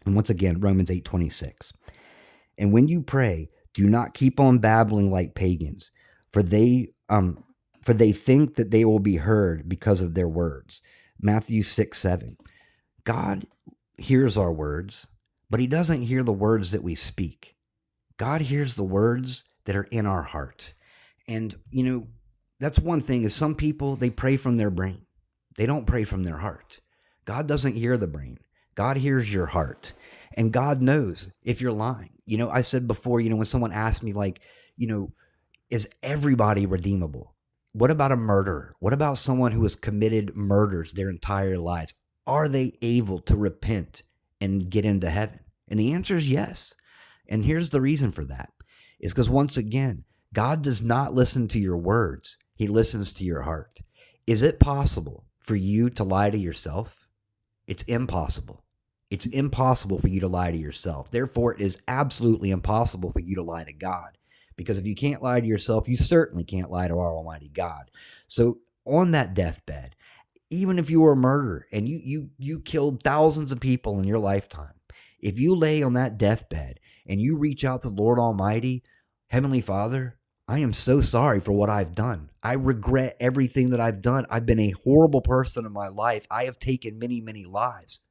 And 0.05 0.15
once 0.15 0.29
again, 0.29 0.59
Romans 0.59 0.89
8:26. 0.89 1.71
And 2.57 2.71
when 2.71 2.87
you 2.87 3.01
pray, 3.01 3.49
do 3.73 3.85
not 3.85 4.13
keep 4.13 4.39
on 4.39 4.59
babbling 4.59 5.11
like 5.11 5.35
pagans, 5.35 5.91
for 6.31 6.43
they 6.43 6.89
um 7.09 7.43
for 7.81 7.93
they 7.93 8.11
think 8.11 8.55
that 8.55 8.71
they 8.71 8.85
will 8.85 8.99
be 8.99 9.17
heard 9.17 9.67
because 9.67 10.01
of 10.01 10.13
their 10.13 10.27
words. 10.27 10.81
Matthew 11.19 11.63
6, 11.63 11.97
7. 11.97 12.37
God 13.03 13.45
hears 13.97 14.37
our 14.37 14.51
words, 14.51 15.07
but 15.49 15.59
he 15.59 15.67
doesn't 15.67 16.03
hear 16.03 16.23
the 16.23 16.31
words 16.33 16.71
that 16.71 16.83
we 16.83 16.95
speak. 16.95 17.55
God 18.17 18.41
hears 18.41 18.75
the 18.75 18.83
words 18.83 19.43
that 19.65 19.75
are 19.75 19.83
in 19.83 20.05
our 20.05 20.23
heart. 20.23 20.73
And, 21.27 21.55
you 21.71 21.83
know, 21.83 22.07
that's 22.59 22.79
one 22.79 23.01
thing 23.01 23.23
is 23.23 23.33
some 23.33 23.55
people 23.55 23.95
they 23.95 24.09
pray 24.09 24.37
from 24.37 24.57
their 24.57 24.69
brain. 24.69 25.02
They 25.55 25.65
don't 25.65 25.87
pray 25.87 26.03
from 26.03 26.23
their 26.23 26.37
heart. 26.37 26.79
God 27.25 27.47
doesn't 27.47 27.75
hear 27.75 27.97
the 27.97 28.07
brain. 28.07 28.39
God 28.75 28.97
hears 28.97 29.31
your 29.31 29.45
heart. 29.45 29.93
And 30.35 30.51
God 30.51 30.81
knows 30.81 31.29
if 31.43 31.61
you're 31.61 31.71
lying. 31.71 32.09
You 32.25 32.37
know, 32.37 32.49
I 32.49 32.61
said 32.61 32.87
before, 32.87 33.21
you 33.21 33.29
know, 33.29 33.35
when 33.35 33.45
someone 33.45 33.71
asked 33.71 34.03
me 34.03 34.13
like, 34.13 34.41
you 34.77 34.87
know, 34.87 35.11
is 35.69 35.87
everybody 36.01 36.65
redeemable? 36.65 37.35
What 37.73 37.91
about 37.91 38.11
a 38.11 38.17
murderer? 38.17 38.75
What 38.79 38.93
about 38.93 39.17
someone 39.17 39.51
who 39.51 39.63
has 39.63 39.75
committed 39.75 40.35
murders 40.35 40.93
their 40.93 41.09
entire 41.09 41.57
lives? 41.57 41.93
Are 42.25 42.47
they 42.47 42.77
able 42.81 43.19
to 43.21 43.35
repent 43.35 44.03
and 44.39 44.69
get 44.69 44.85
into 44.85 45.09
heaven? 45.09 45.39
And 45.67 45.79
the 45.79 45.93
answer 45.93 46.15
is 46.15 46.29
yes. 46.29 46.73
And 47.27 47.43
here's 47.43 47.69
the 47.69 47.81
reason 47.81 48.11
for 48.11 48.25
that 48.25 48.51
is 48.99 49.11
because 49.11 49.29
once 49.29 49.57
again, 49.57 50.03
God 50.33 50.61
does 50.61 50.81
not 50.81 51.13
listen 51.13 51.47
to 51.49 51.59
your 51.59 51.77
words, 51.77 52.37
He 52.55 52.67
listens 52.67 53.13
to 53.13 53.23
your 53.23 53.41
heart. 53.41 53.79
Is 54.25 54.41
it 54.41 54.59
possible 54.59 55.25
for 55.43 55.55
you 55.55 55.89
to 55.91 56.03
lie 56.03 56.29
to 56.29 56.37
yourself? 56.37 57.07
It's 57.67 57.83
impossible. 57.83 58.63
It's 59.09 59.25
impossible 59.27 59.99
for 59.99 60.07
you 60.07 60.19
to 60.21 60.27
lie 60.27 60.51
to 60.51 60.57
yourself. 60.57 61.11
Therefore, 61.11 61.53
it 61.53 61.61
is 61.61 61.77
absolutely 61.87 62.49
impossible 62.51 63.11
for 63.11 63.19
you 63.19 63.35
to 63.35 63.43
lie 63.43 63.63
to 63.63 63.73
God. 63.73 64.17
Because 64.55 64.77
if 64.77 64.85
you 64.85 64.95
can't 64.95 65.21
lie 65.21 65.39
to 65.39 65.45
yourself, 65.47 65.87
you 65.87 65.95
certainly 65.95 66.43
can't 66.43 66.71
lie 66.71 66.87
to 66.87 66.97
our 66.97 67.15
Almighty 67.15 67.49
God. 67.49 67.91
So, 68.27 68.59
on 68.85 69.11
that 69.11 69.33
deathbed, 69.33 69.95
even 70.49 70.77
if 70.77 70.89
you 70.89 71.01
were 71.01 71.13
a 71.13 71.17
murderer 71.17 71.65
and 71.71 71.87
you 71.87 71.99
you 72.03 72.29
you 72.37 72.59
killed 72.59 73.01
thousands 73.01 73.51
of 73.51 73.59
people 73.59 73.99
in 73.99 74.05
your 74.05 74.19
lifetime, 74.19 74.73
if 75.19 75.39
you 75.39 75.55
lay 75.55 75.81
on 75.81 75.93
that 75.93 76.17
deathbed 76.17 76.79
and 77.07 77.21
you 77.21 77.37
reach 77.37 77.65
out 77.65 77.81
to 77.81 77.89
the 77.89 77.95
Lord 77.95 78.19
Almighty, 78.19 78.83
Heavenly 79.27 79.61
Father, 79.61 80.17
I 80.45 80.59
am 80.59 80.73
so 80.73 80.99
sorry 80.99 81.39
for 81.39 81.53
what 81.53 81.69
I've 81.69 81.95
done. 81.95 82.29
I 82.43 82.53
regret 82.53 83.15
everything 83.17 83.69
that 83.69 83.79
I've 83.79 84.01
done. 84.01 84.25
I've 84.29 84.45
been 84.45 84.59
a 84.59 84.73
horrible 84.83 85.21
person 85.21 85.65
in 85.65 85.71
my 85.71 85.87
life. 85.87 86.27
I 86.29 86.43
have 86.43 86.59
taken 86.59 86.99
many, 86.99 87.21
many 87.21 87.45
lives. 87.45 88.01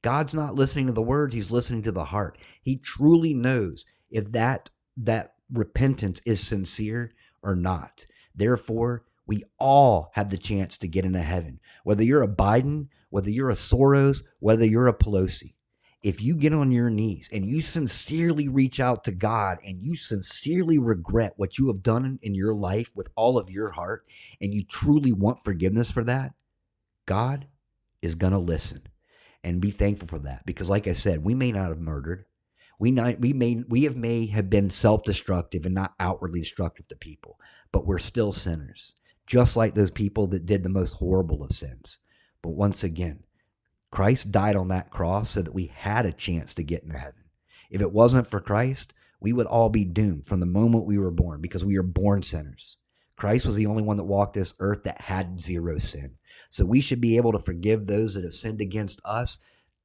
God's 0.00 0.34
not 0.34 0.54
listening 0.54 0.86
to 0.86 0.94
the 0.94 1.02
words, 1.02 1.34
he's 1.34 1.50
listening 1.50 1.82
to 1.82 1.92
the 1.92 2.04
heart. 2.04 2.38
He 2.62 2.78
truly 2.78 3.34
knows 3.34 3.84
if 4.10 4.32
that 4.32 4.70
that 4.96 5.34
repentance 5.52 6.22
is 6.24 6.40
sincere 6.40 7.12
or 7.42 7.54
not. 7.54 8.06
Therefore, 8.34 9.04
we 9.26 9.44
all 9.58 10.10
have 10.14 10.30
the 10.30 10.38
chance 10.38 10.78
to 10.78 10.88
get 10.88 11.04
into 11.04 11.22
heaven. 11.22 11.60
Whether 11.84 12.02
you're 12.02 12.22
a 12.22 12.28
Biden, 12.28 12.88
whether 13.10 13.30
you're 13.30 13.50
a 13.50 13.54
Soros, 13.54 14.22
whether 14.40 14.64
you're 14.64 14.88
a 14.88 14.94
Pelosi 14.94 15.53
if 16.04 16.20
you 16.20 16.36
get 16.36 16.52
on 16.52 16.70
your 16.70 16.90
knees 16.90 17.30
and 17.32 17.46
you 17.46 17.62
sincerely 17.62 18.46
reach 18.46 18.78
out 18.78 19.04
to 19.04 19.10
God 19.10 19.56
and 19.64 19.82
you 19.82 19.96
sincerely 19.96 20.76
regret 20.76 21.32
what 21.36 21.56
you 21.56 21.68
have 21.68 21.82
done 21.82 22.18
in 22.20 22.34
your 22.34 22.54
life 22.54 22.90
with 22.94 23.08
all 23.16 23.38
of 23.38 23.48
your 23.48 23.70
heart 23.70 24.04
and 24.42 24.52
you 24.52 24.62
truly 24.64 25.12
want 25.12 25.42
forgiveness 25.42 25.90
for 25.90 26.04
that, 26.04 26.34
God 27.06 27.46
is 28.02 28.14
going 28.14 28.34
to 28.34 28.38
listen 28.38 28.82
and 29.42 29.62
be 29.62 29.70
thankful 29.70 30.06
for 30.06 30.18
that 30.18 30.44
because 30.44 30.68
like 30.68 30.86
I 30.86 30.92
said, 30.92 31.24
we 31.24 31.32
may 31.34 31.52
not 31.52 31.68
have 31.68 31.80
murdered. 31.80 32.26
We 32.78 32.90
not, 32.90 33.18
we 33.18 33.32
may 33.32 33.64
we 33.66 33.84
have 33.84 33.96
may 33.96 34.26
have 34.26 34.50
been 34.50 34.68
self-destructive 34.68 35.64
and 35.64 35.74
not 35.74 35.94
outwardly 36.00 36.40
destructive 36.40 36.86
to 36.88 36.96
people, 36.96 37.38
but 37.72 37.86
we're 37.86 37.98
still 37.98 38.32
sinners, 38.32 38.94
just 39.26 39.56
like 39.56 39.74
those 39.74 39.90
people 39.90 40.26
that 40.28 40.44
did 40.44 40.64
the 40.64 40.68
most 40.68 40.92
horrible 40.92 41.42
of 41.42 41.52
sins. 41.52 41.98
But 42.42 42.50
once 42.50 42.84
again, 42.84 43.22
Christ 43.94 44.32
died 44.32 44.56
on 44.56 44.66
that 44.68 44.90
cross 44.90 45.30
so 45.30 45.42
that 45.42 45.54
we 45.54 45.66
had 45.72 46.04
a 46.04 46.12
chance 46.12 46.52
to 46.54 46.64
get 46.64 46.82
into 46.82 46.98
heaven. 46.98 47.22
If 47.70 47.80
it 47.80 47.92
wasn't 47.92 48.26
for 48.26 48.40
Christ, 48.40 48.92
we 49.20 49.32
would 49.32 49.46
all 49.46 49.68
be 49.68 49.84
doomed 49.84 50.26
from 50.26 50.40
the 50.40 50.46
moment 50.46 50.84
we 50.84 50.98
were 50.98 51.12
born 51.12 51.40
because 51.40 51.64
we 51.64 51.76
are 51.76 51.84
born 51.84 52.24
sinners. 52.24 52.76
Christ 53.14 53.46
was 53.46 53.54
the 53.54 53.66
only 53.66 53.84
one 53.84 53.96
that 53.98 54.02
walked 54.02 54.34
this 54.34 54.54
earth 54.58 54.82
that 54.82 55.00
had 55.00 55.40
zero 55.40 55.78
sin. 55.78 56.10
So 56.50 56.64
we 56.64 56.80
should 56.80 57.00
be 57.00 57.16
able 57.16 57.30
to 57.30 57.38
forgive 57.38 57.86
those 57.86 58.14
that 58.14 58.24
have 58.24 58.34
sinned 58.34 58.60
against 58.60 59.00
us, 59.04 59.38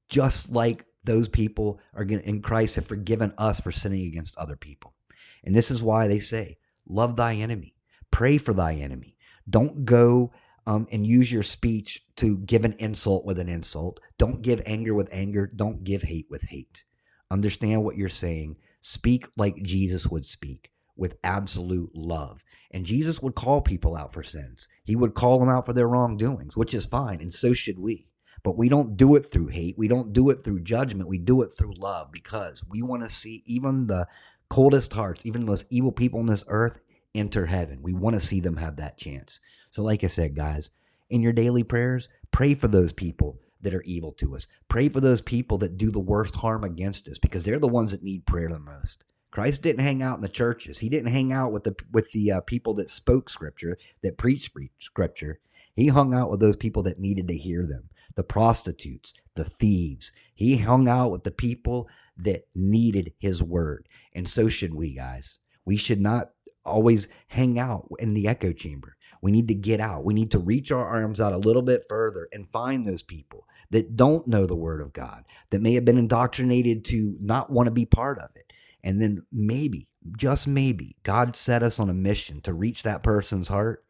just 0.07 0.49
like 0.49 0.85
those 1.03 1.27
people 1.27 1.79
are 1.93 2.01
in 2.01 2.41
Christ 2.41 2.77
have 2.77 2.87
forgiven 2.87 3.31
us 3.37 3.59
for 3.59 3.71
sinning 3.71 4.07
against 4.07 4.35
other 4.37 4.55
people. 4.55 4.95
And 5.43 5.53
this 5.53 5.69
is 5.69 5.83
why 5.83 6.07
they 6.07 6.19
say, 6.19 6.57
Love 6.87 7.15
thy 7.15 7.35
enemy, 7.35 7.75
pray 8.09 8.39
for 8.39 8.55
thy 8.55 8.73
enemy. 8.73 9.17
Don't 9.47 9.85
go 9.85 10.31
um, 10.69 10.87
and 10.91 11.05
use 11.05 11.31
your 11.31 11.41
speech 11.41 12.05
to 12.15 12.37
give 12.37 12.63
an 12.63 12.75
insult 12.77 13.25
with 13.25 13.39
an 13.39 13.49
insult. 13.49 13.99
Don't 14.19 14.43
give 14.43 14.61
anger 14.67 14.93
with 14.93 15.09
anger. 15.11 15.51
Don't 15.55 15.83
give 15.83 16.03
hate 16.03 16.27
with 16.29 16.43
hate. 16.43 16.83
Understand 17.31 17.83
what 17.83 17.97
you're 17.97 18.07
saying. 18.07 18.55
Speak 18.81 19.25
like 19.35 19.63
Jesus 19.63 20.05
would 20.05 20.23
speak 20.23 20.69
with 20.95 21.17
absolute 21.23 21.89
love. 21.95 22.43
And 22.69 22.85
Jesus 22.85 23.19
would 23.19 23.33
call 23.33 23.61
people 23.61 23.95
out 23.95 24.13
for 24.13 24.21
sins. 24.21 24.67
He 24.83 24.95
would 24.95 25.15
call 25.15 25.39
them 25.39 25.49
out 25.49 25.65
for 25.65 25.73
their 25.73 25.87
wrongdoings, 25.87 26.55
which 26.55 26.75
is 26.75 26.85
fine, 26.85 27.19
and 27.19 27.33
so 27.33 27.51
should 27.51 27.79
we. 27.79 28.05
But 28.43 28.55
we 28.55 28.69
don't 28.69 28.95
do 28.95 29.15
it 29.15 29.25
through 29.25 29.47
hate. 29.47 29.75
We 29.75 29.87
don't 29.87 30.13
do 30.13 30.29
it 30.29 30.43
through 30.43 30.59
judgment. 30.59 31.09
We 31.09 31.17
do 31.17 31.41
it 31.41 31.51
through 31.57 31.73
love 31.77 32.11
because 32.11 32.61
we 32.69 32.83
want 32.83 33.01
to 33.01 33.09
see 33.09 33.41
even 33.47 33.87
the 33.87 34.07
coldest 34.51 34.93
hearts, 34.93 35.25
even 35.25 35.41
the 35.41 35.47
most 35.47 35.65
evil 35.71 35.91
people 35.91 36.19
on 36.19 36.27
this 36.27 36.45
earth 36.47 36.79
enter 37.15 37.47
heaven. 37.47 37.79
We 37.81 37.93
want 37.93 38.13
to 38.13 38.25
see 38.25 38.39
them 38.39 38.57
have 38.57 38.75
that 38.75 38.99
chance. 38.99 39.39
So, 39.71 39.83
like 39.83 40.03
I 40.03 40.07
said, 40.07 40.35
guys, 40.35 40.71
in 41.09 41.21
your 41.21 41.33
daily 41.33 41.63
prayers, 41.63 42.09
pray 42.31 42.55
for 42.55 42.67
those 42.67 42.91
people 42.91 43.39
that 43.61 43.73
are 43.73 43.81
evil 43.83 44.11
to 44.13 44.35
us. 44.35 44.47
Pray 44.67 44.89
for 44.89 45.01
those 45.01 45.21
people 45.21 45.57
that 45.59 45.77
do 45.77 45.91
the 45.91 45.99
worst 45.99 46.35
harm 46.35 46.63
against 46.63 47.07
us 47.09 47.17
because 47.17 47.43
they're 47.43 47.59
the 47.59 47.67
ones 47.67 47.91
that 47.91 48.03
need 48.03 48.25
prayer 48.25 48.49
the 48.49 48.59
most. 48.59 49.03
Christ 49.31 49.61
didn't 49.61 49.83
hang 49.83 50.01
out 50.01 50.15
in 50.15 50.21
the 50.21 50.29
churches. 50.29 50.79
He 50.79 50.89
didn't 50.89 51.11
hang 51.11 51.31
out 51.31 51.51
with 51.51 51.63
the 51.63 51.75
with 51.91 52.11
the 52.13 52.31
uh, 52.31 52.41
people 52.41 52.73
that 52.75 52.89
spoke 52.89 53.29
scripture, 53.29 53.77
that 54.01 54.17
preached 54.17 54.51
scripture. 54.79 55.39
He 55.75 55.87
hung 55.87 56.13
out 56.13 56.31
with 56.31 56.39
those 56.39 56.55
people 56.55 56.83
that 56.83 56.99
needed 56.99 57.27
to 57.27 57.37
hear 57.37 57.65
them, 57.65 57.89
the 58.15 58.23
prostitutes, 58.23 59.13
the 59.35 59.45
thieves. 59.45 60.11
He 60.33 60.57
hung 60.57 60.87
out 60.87 61.11
with 61.11 61.23
the 61.23 61.31
people 61.31 61.87
that 62.17 62.47
needed 62.55 63.13
his 63.19 63.43
word. 63.43 63.87
And 64.13 64.27
so 64.27 64.49
should 64.49 64.73
we, 64.73 64.95
guys. 64.95 65.37
We 65.63 65.77
should 65.77 66.01
not 66.01 66.31
always 66.65 67.07
hang 67.27 67.59
out 67.59 67.87
in 67.99 68.13
the 68.13 68.27
echo 68.27 68.51
chamber. 68.51 68.97
We 69.21 69.31
need 69.31 69.47
to 69.49 69.55
get 69.55 69.79
out. 69.79 70.05
We 70.05 70.13
need 70.13 70.31
to 70.31 70.39
reach 70.39 70.71
our 70.71 70.85
arms 70.85 71.19
out 71.19 71.33
a 71.33 71.37
little 71.37 71.61
bit 71.61 71.85
further 71.89 72.27
and 72.31 72.49
find 72.49 72.85
those 72.85 73.03
people 73.03 73.47
that 73.71 73.95
don't 73.95 74.27
know 74.27 74.45
the 74.45 74.55
word 74.55 74.81
of 74.81 74.93
God, 74.93 75.25
that 75.49 75.61
may 75.61 75.73
have 75.73 75.85
been 75.85 75.97
indoctrinated 75.97 76.85
to 76.85 77.15
not 77.19 77.51
want 77.51 77.67
to 77.67 77.71
be 77.71 77.85
part 77.85 78.19
of 78.19 78.29
it. 78.35 78.51
And 78.83 79.01
then 79.01 79.23
maybe, 79.31 79.87
just 80.17 80.47
maybe, 80.47 80.95
God 81.03 81.35
set 81.35 81.63
us 81.63 81.79
on 81.79 81.89
a 81.89 81.93
mission 81.93 82.41
to 82.41 82.53
reach 82.53 82.83
that 82.83 83.03
person's 83.03 83.47
heart, 83.47 83.83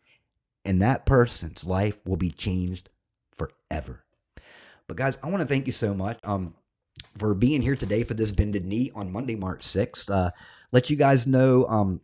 and 0.66 0.82
that 0.82 1.06
person's 1.06 1.64
life 1.64 1.96
will 2.06 2.18
be 2.18 2.32
changed 2.32 2.90
forever. 3.38 4.04
But 4.88 4.98
guys, 4.98 5.18
I 5.24 5.30
want 5.30 5.42
to 5.42 5.48
thank 5.48 5.68
you 5.68 5.74
so 5.74 5.94
much 5.94 6.20
um, 6.24 6.56
for 7.18 7.36
being 7.36 7.62
here 7.62 7.76
today 7.76 8.04
for 8.04 8.16
this 8.16 8.32
bended 8.32 8.66
knee 8.66 8.92
on 8.96 9.12
Monday, 9.12 9.36
March 9.36 9.62
6th. 9.62 10.10
Uh, 10.10 10.32
let 10.72 10.90
you 10.90 10.96
guys 10.96 11.28
know 11.28 11.66
um, 11.68 12.02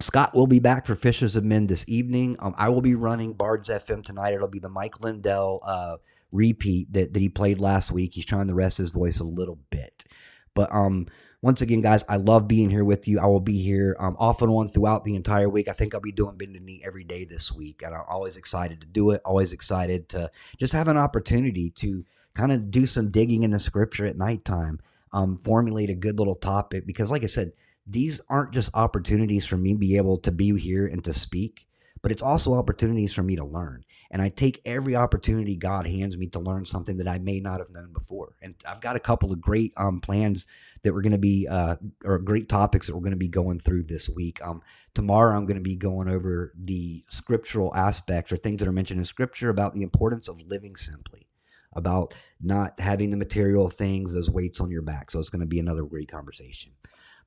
Scott 0.00 0.34
will 0.34 0.46
be 0.46 0.58
back 0.58 0.86
for 0.86 0.96
Fishers 0.96 1.36
of 1.36 1.44
Men 1.44 1.66
this 1.66 1.84
evening. 1.86 2.36
Um, 2.40 2.54
I 2.58 2.68
will 2.68 2.80
be 2.80 2.96
running 2.96 3.32
Bards 3.32 3.68
FM 3.68 4.04
tonight. 4.04 4.34
It'll 4.34 4.48
be 4.48 4.58
the 4.58 4.68
Mike 4.68 5.00
Lindell 5.00 5.60
uh, 5.64 5.96
repeat 6.32 6.92
that, 6.92 7.12
that 7.12 7.20
he 7.20 7.28
played 7.28 7.60
last 7.60 7.92
week. 7.92 8.12
He's 8.12 8.24
trying 8.24 8.48
to 8.48 8.54
rest 8.54 8.78
his 8.78 8.90
voice 8.90 9.20
a 9.20 9.24
little 9.24 9.58
bit. 9.70 10.04
But 10.52 10.72
um, 10.74 11.06
once 11.42 11.62
again, 11.62 11.80
guys, 11.80 12.04
I 12.08 12.16
love 12.16 12.48
being 12.48 12.70
here 12.70 12.84
with 12.84 13.06
you. 13.06 13.20
I 13.20 13.26
will 13.26 13.38
be 13.38 13.62
here 13.62 13.96
um, 14.00 14.16
off 14.18 14.42
and 14.42 14.50
on 14.50 14.68
throughout 14.68 15.04
the 15.04 15.14
entire 15.14 15.48
week. 15.48 15.68
I 15.68 15.72
think 15.72 15.94
I'll 15.94 16.00
be 16.00 16.10
doing 16.10 16.36
Bend 16.36 16.60
Knee 16.60 16.82
every 16.84 17.04
day 17.04 17.24
this 17.24 17.52
week. 17.52 17.82
And 17.84 17.94
I'm 17.94 18.04
always 18.08 18.36
excited 18.36 18.80
to 18.80 18.86
do 18.86 19.10
it, 19.12 19.22
always 19.24 19.52
excited 19.52 20.08
to 20.10 20.30
just 20.58 20.72
have 20.72 20.88
an 20.88 20.96
opportunity 20.96 21.70
to 21.70 22.04
kind 22.34 22.50
of 22.50 22.70
do 22.72 22.84
some 22.86 23.10
digging 23.10 23.44
in 23.44 23.52
the 23.52 23.60
scripture 23.60 24.06
at 24.06 24.16
nighttime, 24.16 24.80
um, 25.12 25.36
formulate 25.36 25.90
a 25.90 25.94
good 25.94 26.18
little 26.18 26.34
topic. 26.34 26.84
Because, 26.84 27.12
like 27.12 27.22
I 27.22 27.26
said, 27.26 27.52
these 27.86 28.20
aren't 28.28 28.52
just 28.52 28.70
opportunities 28.74 29.46
for 29.46 29.56
me 29.56 29.72
to 29.72 29.78
be 29.78 29.96
able 29.96 30.18
to 30.18 30.32
be 30.32 30.58
here 30.58 30.86
and 30.86 31.04
to 31.04 31.12
speak, 31.12 31.66
but 32.02 32.12
it's 32.12 32.22
also 32.22 32.54
opportunities 32.54 33.12
for 33.12 33.22
me 33.22 33.36
to 33.36 33.44
learn. 33.44 33.84
And 34.10 34.22
I 34.22 34.28
take 34.28 34.60
every 34.64 34.94
opportunity 34.94 35.56
God 35.56 35.86
hands 35.86 36.16
me 36.16 36.28
to 36.28 36.38
learn 36.38 36.64
something 36.64 36.98
that 36.98 37.08
I 37.08 37.18
may 37.18 37.40
not 37.40 37.60
have 37.60 37.70
known 37.70 37.92
before. 37.92 38.34
And 38.42 38.54
I've 38.66 38.80
got 38.80 38.96
a 38.96 39.00
couple 39.00 39.32
of 39.32 39.40
great 39.40 39.72
um, 39.76 40.00
plans 40.00 40.46
that 40.82 40.94
we're 40.94 41.02
going 41.02 41.12
to 41.12 41.18
be, 41.18 41.48
uh, 41.48 41.76
or 42.04 42.18
great 42.18 42.48
topics 42.48 42.86
that 42.86 42.94
we're 42.94 43.00
going 43.00 43.12
to 43.12 43.16
be 43.16 43.28
going 43.28 43.58
through 43.58 43.84
this 43.84 44.08
week. 44.08 44.40
Um, 44.42 44.62
tomorrow, 44.94 45.36
I'm 45.36 45.46
going 45.46 45.56
to 45.56 45.62
be 45.62 45.76
going 45.76 46.08
over 46.08 46.52
the 46.56 47.04
scriptural 47.08 47.74
aspects 47.74 48.32
or 48.32 48.36
things 48.36 48.60
that 48.60 48.68
are 48.68 48.72
mentioned 48.72 49.00
in 49.00 49.04
Scripture 49.04 49.48
about 49.48 49.74
the 49.74 49.82
importance 49.82 50.28
of 50.28 50.40
living 50.42 50.76
simply 50.76 51.26
about 51.74 52.14
not 52.40 52.78
having 52.78 53.10
the 53.10 53.16
material 53.16 53.68
things, 53.68 54.12
those 54.12 54.30
weights 54.30 54.60
on 54.60 54.70
your 54.70 54.82
back. 54.82 55.10
So 55.10 55.18
it's 55.18 55.30
going 55.30 55.40
to 55.40 55.46
be 55.46 55.58
another 55.58 55.82
great 55.82 56.10
conversation. 56.10 56.72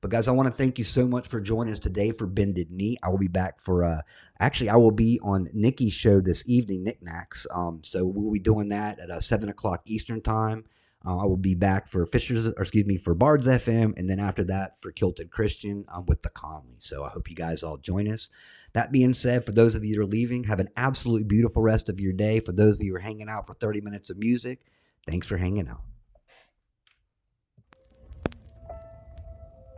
But 0.00 0.10
guys, 0.10 0.28
I 0.28 0.32
want 0.32 0.46
to 0.46 0.54
thank 0.54 0.78
you 0.78 0.84
so 0.84 1.06
much 1.08 1.26
for 1.26 1.40
joining 1.40 1.72
us 1.72 1.80
today 1.80 2.12
for 2.12 2.26
Bended 2.26 2.70
Knee. 2.70 2.98
I 3.02 3.08
will 3.08 3.18
be 3.18 3.28
back 3.28 3.60
for 3.60 3.84
uh 3.84 4.02
actually 4.38 4.70
I 4.70 4.76
will 4.76 4.92
be 4.92 5.18
on 5.22 5.48
Nikki's 5.52 5.92
show 5.92 6.20
this 6.20 6.44
evening, 6.46 6.84
Knickknacks. 6.84 7.46
Um, 7.50 7.80
so 7.82 8.06
we'll 8.06 8.32
be 8.32 8.38
doing 8.38 8.68
that 8.68 9.00
at 9.00 9.10
uh, 9.10 9.20
seven 9.20 9.48
o'clock 9.48 9.82
Eastern 9.86 10.20
time. 10.20 10.64
Uh, 11.06 11.18
I 11.18 11.24
will 11.24 11.36
be 11.36 11.54
back 11.54 11.88
for 11.88 12.06
Fishers, 12.06 12.48
or 12.48 12.62
excuse 12.62 12.84
me, 12.84 12.96
for 12.96 13.14
Bards 13.14 13.46
FM, 13.46 13.96
and 13.96 14.10
then 14.10 14.18
after 14.18 14.44
that 14.44 14.76
for 14.80 14.90
Kilted 14.90 15.30
Christian 15.30 15.84
um, 15.88 16.06
with 16.06 16.22
the 16.22 16.28
Conley. 16.28 16.76
So 16.78 17.04
I 17.04 17.08
hope 17.08 17.30
you 17.30 17.36
guys 17.36 17.62
all 17.62 17.76
join 17.76 18.08
us. 18.08 18.30
That 18.72 18.92
being 18.92 19.14
said, 19.14 19.44
for 19.44 19.52
those 19.52 19.74
of 19.74 19.84
you 19.84 19.94
that 19.94 20.02
are 20.02 20.06
leaving, 20.06 20.44
have 20.44 20.60
an 20.60 20.68
absolutely 20.76 21.24
beautiful 21.24 21.62
rest 21.62 21.88
of 21.88 22.00
your 22.00 22.12
day. 22.12 22.40
For 22.40 22.52
those 22.52 22.74
of 22.74 22.82
you 22.82 22.90
who 22.92 22.96
are 22.96 23.00
hanging 23.00 23.28
out 23.28 23.46
for 23.46 23.54
30 23.54 23.80
minutes 23.80 24.10
of 24.10 24.18
music, 24.18 24.60
thanks 25.06 25.26
for 25.26 25.36
hanging 25.36 25.68
out. 25.68 25.87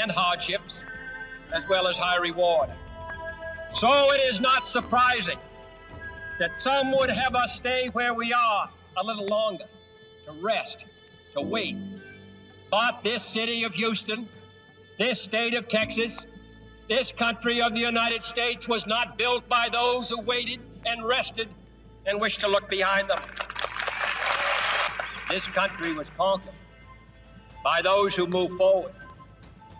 and 0.00 0.10
hardships, 0.10 0.82
as 1.52 1.62
well 1.68 1.86
as 1.86 1.96
high 1.96 2.16
reward. 2.16 2.70
So 3.72 4.12
it 4.12 4.20
is 4.32 4.40
not 4.40 4.68
surprising 4.68 5.38
that 6.38 6.50
some 6.58 6.92
would 6.92 7.10
have 7.10 7.34
us 7.34 7.54
stay 7.54 7.88
where 7.92 8.14
we 8.14 8.32
are 8.32 8.68
a 8.96 9.04
little 9.04 9.26
longer, 9.26 9.64
to 10.26 10.32
rest, 10.42 10.84
to 11.34 11.40
wait. 11.40 11.76
But 12.70 13.02
this 13.02 13.22
city 13.22 13.64
of 13.64 13.74
Houston, 13.74 14.28
this 14.98 15.20
state 15.20 15.54
of 15.54 15.68
Texas, 15.68 16.24
this 16.88 17.12
country 17.12 17.62
of 17.62 17.74
the 17.74 17.80
United 17.80 18.24
States 18.24 18.68
was 18.68 18.86
not 18.86 19.16
built 19.16 19.48
by 19.48 19.68
those 19.70 20.10
who 20.10 20.20
waited 20.20 20.60
and 20.86 21.04
rested 21.04 21.48
and 22.06 22.20
wished 22.20 22.40
to 22.40 22.48
look 22.48 22.68
behind 22.68 23.08
them. 23.08 23.20
This 25.30 25.46
country 25.46 25.94
was 25.94 26.10
conquered 26.10 26.52
by 27.62 27.80
those 27.80 28.14
who 28.14 28.26
move 28.26 28.56
forward, 28.58 28.92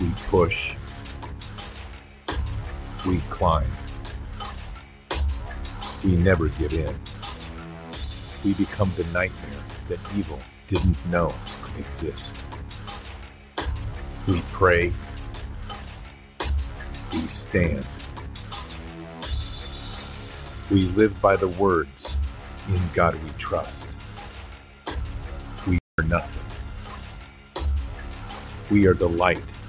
We 0.00 0.10
push. 0.28 0.76
We 3.06 3.18
climb. 3.28 3.70
We 6.02 6.16
never 6.16 6.48
give 6.48 6.72
in. 6.72 6.94
We 8.42 8.54
become 8.54 8.90
the 8.96 9.04
nightmare 9.12 9.62
that 9.88 9.98
evil 10.16 10.38
didn't 10.68 11.04
know 11.10 11.34
could 11.60 11.78
exist. 11.84 12.46
We 14.26 14.40
pray. 14.52 14.94
We 17.12 17.18
stand. 17.18 17.86
We 20.70 20.82
live 20.92 21.20
by 21.20 21.36
the 21.36 21.48
words, 21.48 22.16
In 22.68 22.80
God 22.94 23.22
we 23.22 23.28
trust. 23.36 23.98
We 25.68 25.78
are 25.98 26.04
nothing. 26.04 26.46
We 28.70 28.86
are 28.86 28.94
the 28.94 29.08
light 29.08 29.42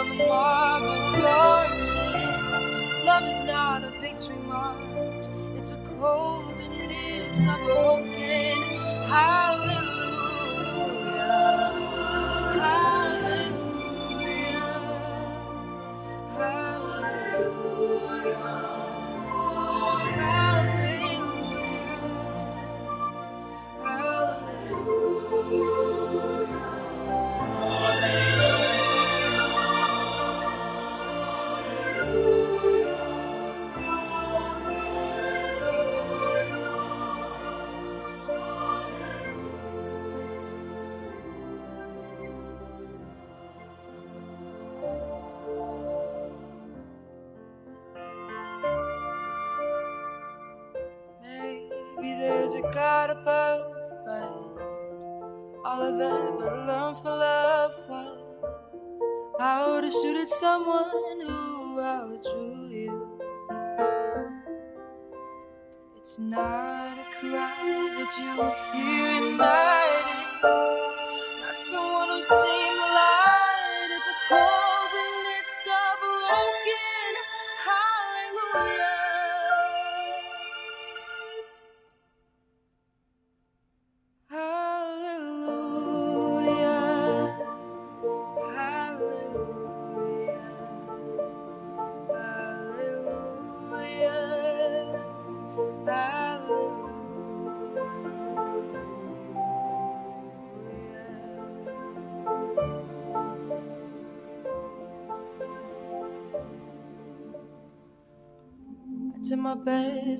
on 0.00 0.08
the 0.08 0.26
marble 0.26 1.26
arch. 1.26 1.94
Love 3.04 3.24
is 3.24 3.38
not 3.40 3.84
a 3.84 3.90
victory 4.00 4.34
march. 4.46 5.26
It's 5.56 5.72
a 5.72 5.76
cold 5.98 6.58
and 6.58 6.90
it's 6.90 7.42
a 7.44 7.56
bold. 7.66 8.09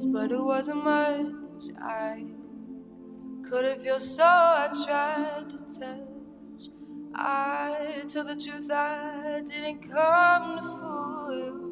kisses, 0.01 0.13
but 0.13 0.33
it 0.33 0.43
wasn't 0.43 0.85
much. 0.85 1.65
I 1.81 2.25
couldn't 3.49 3.81
feel 3.81 3.99
so 3.99 4.25
I 4.25 4.69
tried 4.87 5.51
to 5.51 5.59
touch. 5.59 6.69
I 7.15 8.05
told 8.09 8.29
the 8.29 8.37
truth, 8.37 8.71
I 8.71 9.43
didn't 9.45 9.91
come 9.91 10.57
to 10.57 10.63
fool 10.63 11.33
you. 11.33 11.71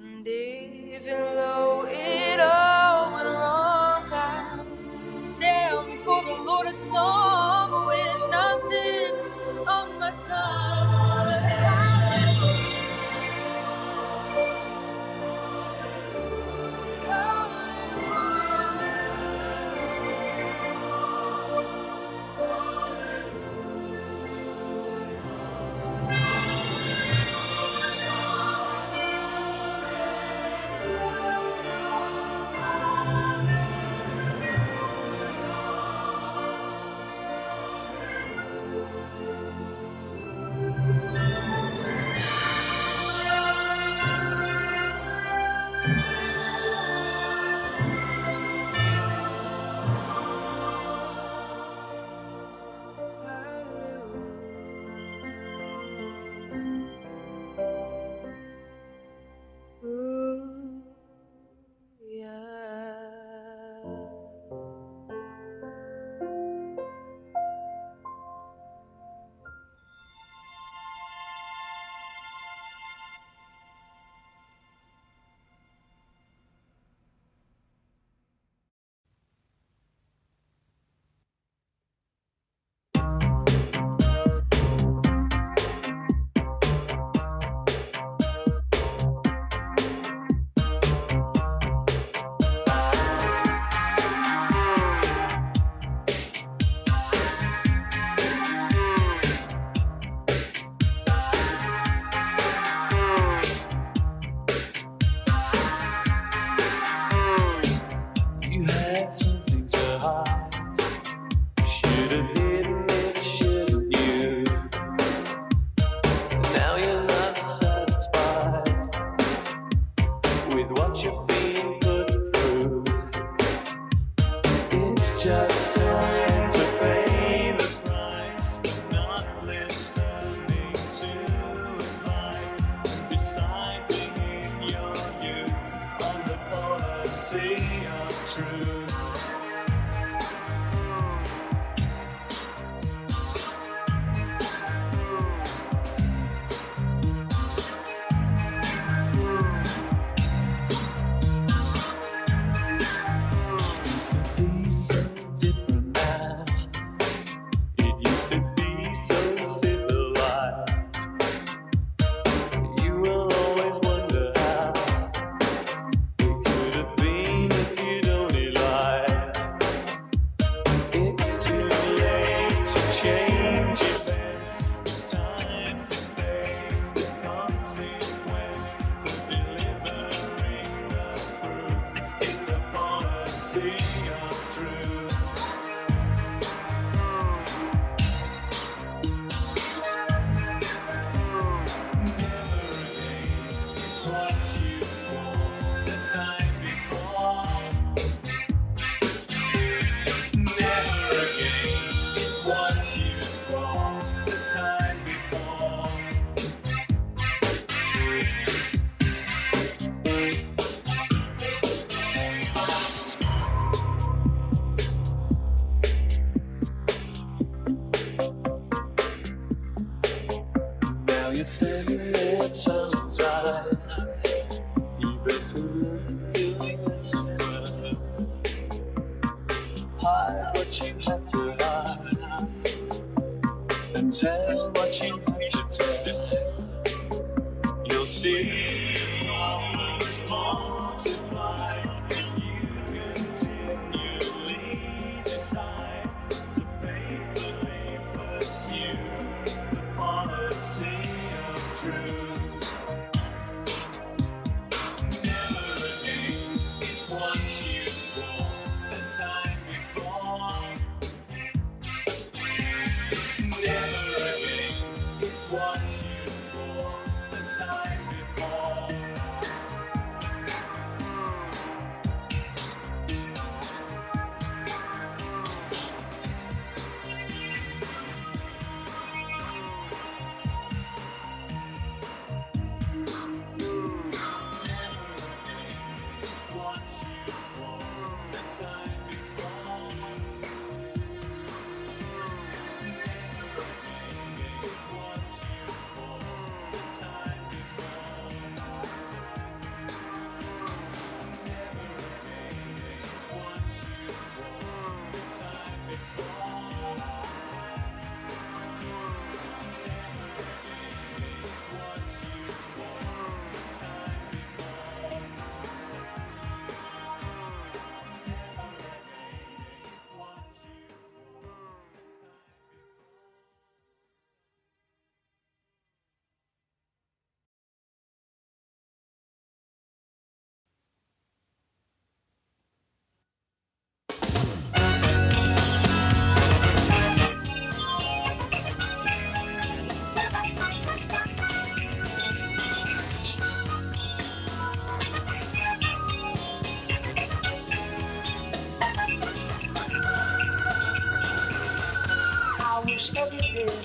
And 0.00 0.26
even 0.26 1.20
though 1.36 1.84
it 1.88 2.40
all 2.40 3.12
went 3.12 3.28
wrong, 3.28 4.04
I 4.12 5.18
stand 5.18 5.90
before 5.90 6.22
the 6.24 6.42
Lord 6.46 6.66
a 6.66 6.72
song 6.72 7.86
with 7.86 8.30
nothing 8.30 9.66
on 9.66 9.98
my 9.98 10.10
tongue. 10.12 11.11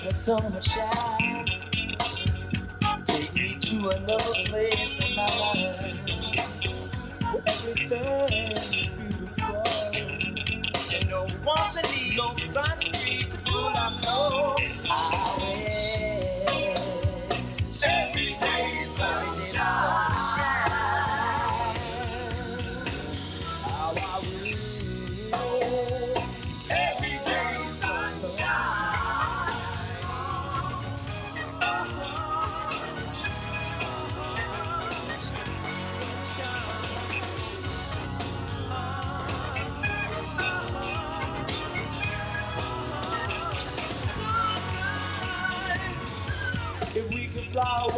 a 0.08 0.14
summer 0.14 0.58
child. 0.60 1.50
Take 3.04 3.34
me 3.34 3.58
to 3.60 3.90
another 3.90 4.34
place 4.46 5.00
in 5.04 5.16
my 5.16 5.26
life. 5.26 6.02
Everything 7.46 8.52
is 8.52 8.88
beautiful. 8.88 9.64
And 10.94 11.10
no 11.10 11.26
wants 11.44 11.76
and 11.76 11.86
needs, 11.90 12.16
no 12.16 12.34
sun, 12.36 12.78
could 12.80 13.48
rule 13.52 13.72
our 13.76 13.90
soul. 13.90 14.57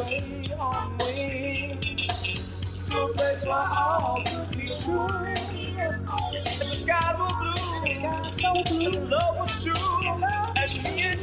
way 0.04 0.48
on 0.58 0.98
to 2.90 3.08
place 3.16 3.46
where 3.46 3.54
all 3.54 4.22
could 4.26 4.58
be 4.58 4.66
true. 4.66 5.08
The 5.08 6.76
sky 6.82 7.16
was 7.18 7.34
blue, 7.40 7.82
the 7.82 7.90
sky 7.94 8.28
so 8.30 8.64
blue, 8.64 9.00
love 9.08 9.36
was 9.38 9.64
true, 9.64 10.24
as 10.56 10.70
she 10.72 11.02
and 11.02 11.19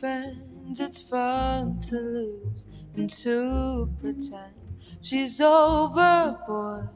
friends, 0.00 0.80
it's 0.80 1.02
fun 1.02 1.78
to 1.78 1.96
lose 1.96 2.66
and 2.96 3.10
to 3.10 3.86
pretend 4.00 4.54
she's 5.02 5.38
overboard, 5.42 6.88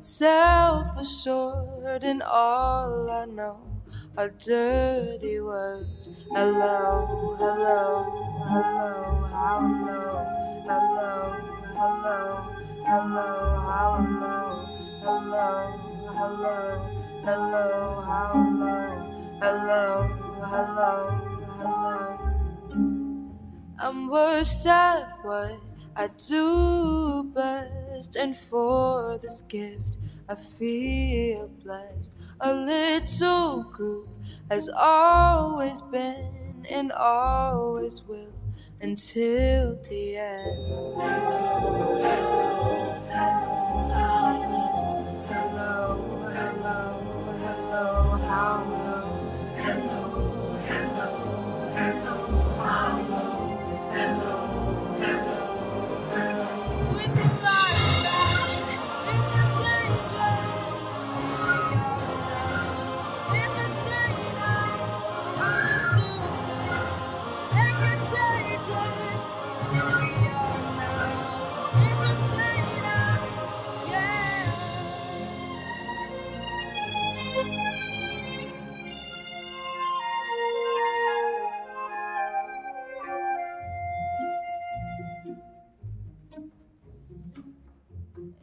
self 0.00 0.96
assured, 0.96 2.04
and 2.04 2.22
all 2.22 3.10
I 3.10 3.24
know 3.24 3.82
are 4.16 4.28
dirty 4.28 5.40
words. 5.40 6.10
Hello, 6.30 7.34
hello, 7.36 8.04
hello, 8.46 9.26
how 9.26 9.58
low, 9.84 10.22
hello, 10.70 11.34
hello, 11.74 12.46
hello, 12.86 13.58
how 13.66 14.06
low, 14.22 14.54
hello, 15.02 15.66
hello, 16.14 16.62
hello, 17.24 18.02
how 18.06 18.34
low, 18.60 19.02
hello, 19.42 20.06
hello, 20.46 21.32
hello. 21.58 22.21
I'm 23.78 24.08
worse 24.08 24.66
at 24.66 25.18
what 25.22 25.60
I 25.96 26.08
do 26.08 27.24
best, 27.34 28.16
and 28.16 28.36
for 28.36 29.18
this 29.18 29.42
gift 29.42 29.98
I 30.28 30.34
feel 30.34 31.48
blessed. 31.62 32.12
A 32.40 32.52
little 32.52 33.64
group 33.64 34.08
has 34.50 34.68
always 34.68 35.80
been 35.80 36.66
and 36.70 36.92
always 36.92 38.02
will 38.02 38.32
until 38.80 39.78
the 39.88 40.16
end. 40.16 40.96
Hello, 45.28 45.98
hello, 46.28 46.30
hello, 46.32 47.28
hello 47.42 48.18
how 48.26 48.64
low? 48.70 48.81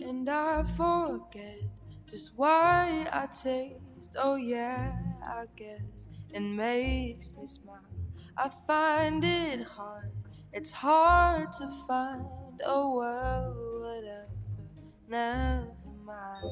And 0.02 0.30
I 0.30 0.64
forget 0.64 1.62
just 2.08 2.34
why 2.36 3.08
I 3.12 3.28
taste. 3.28 4.16
Oh, 4.18 4.36
yeah, 4.36 4.98
I 5.24 5.46
guess 5.56 6.08
it 6.34 6.42
makes 6.42 7.32
me 7.34 7.46
smile. 7.46 7.89
I 8.42 8.48
find 8.48 9.22
it 9.22 9.68
hard, 9.68 10.14
it's 10.54 10.72
hard 10.72 11.52
to 11.60 11.68
find. 11.86 12.24
Oh, 12.66 12.96
well, 12.96 13.54
whatever, 13.82 14.30
never 15.10 15.74
mind. 16.06 16.46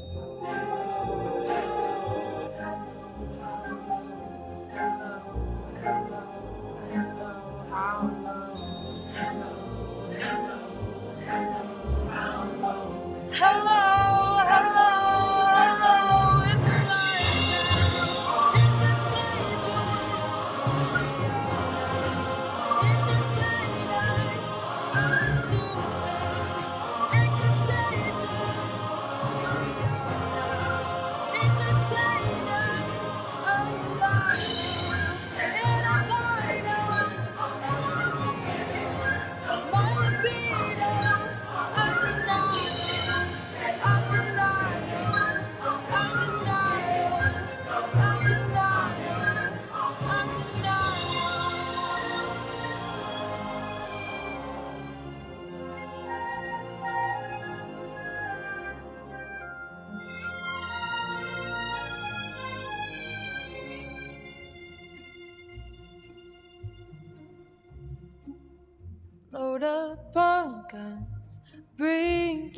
Hello, 13.32 13.87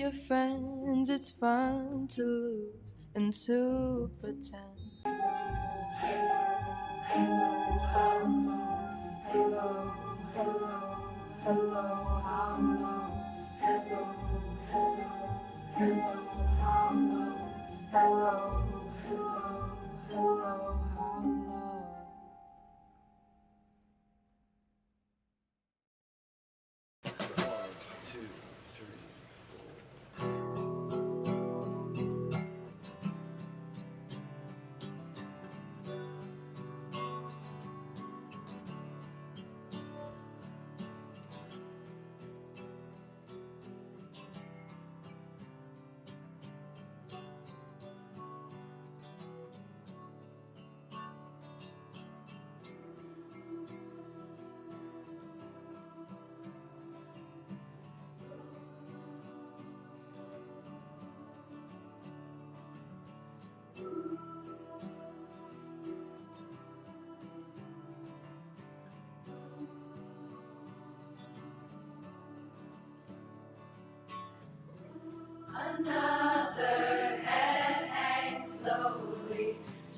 your 0.09 0.21
friends. 0.25 1.09
It's 1.09 1.29
fun 1.29 2.07
to 2.15 2.23
lose 2.23 2.95
and 3.15 3.31
to 3.45 4.09
pretend. 4.19 4.79
Hello, 7.11 7.43
hello, 9.27 9.93
hello, 11.43 11.83
how 12.23 12.57
low? 12.59 13.05
Hello, 13.61 14.01
hello, 14.71 15.09
hello, 15.77 16.11
how 16.61 16.89
low? 16.89 17.33
Hello, 17.91 18.33
hello, 19.05 19.27
hello, 20.09 20.13
how 20.13 20.78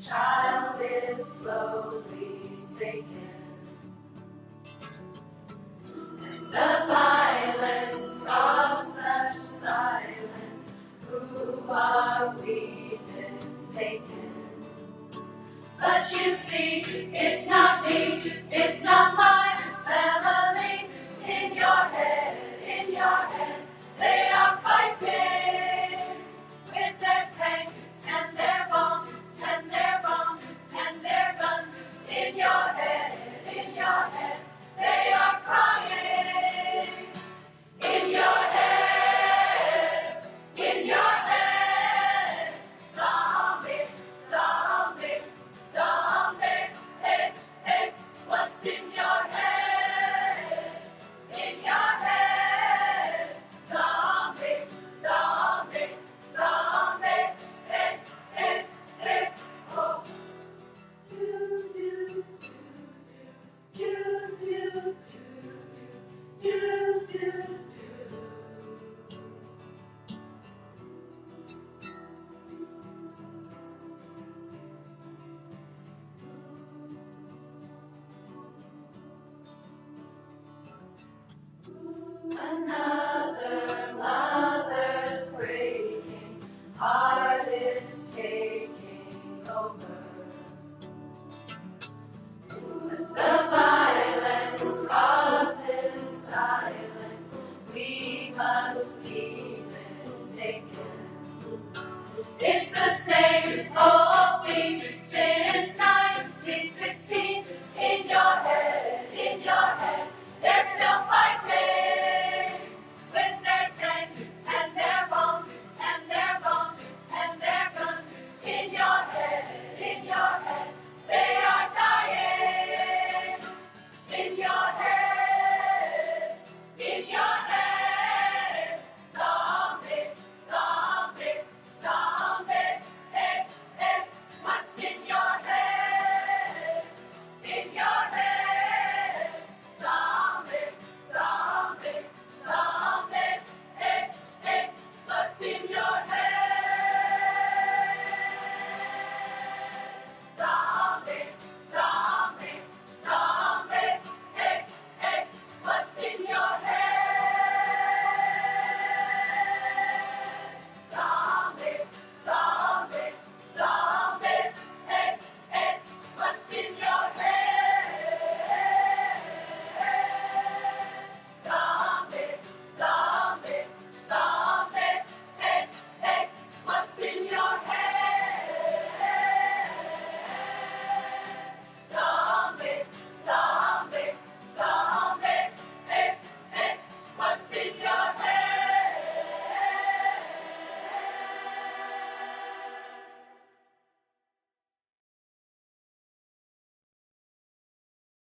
child 0.01 0.81
is 0.81 1.23
slowly 1.23 2.57
taken. 2.77 3.29
And 5.85 6.47
the 6.51 6.85
violence 6.87 8.23
caused 8.23 8.99
such 8.99 9.37
silence. 9.37 10.75
Who 11.07 11.63
are 11.69 12.35
we 12.43 12.99
mistaken? 13.35 14.31
But 15.79 16.11
you 16.11 16.31
see, 16.31 16.79
it's 17.13 17.47
not 17.49 17.85
me, 17.85 18.33
it's 18.51 18.83
not 18.83 19.15
my 19.15 19.50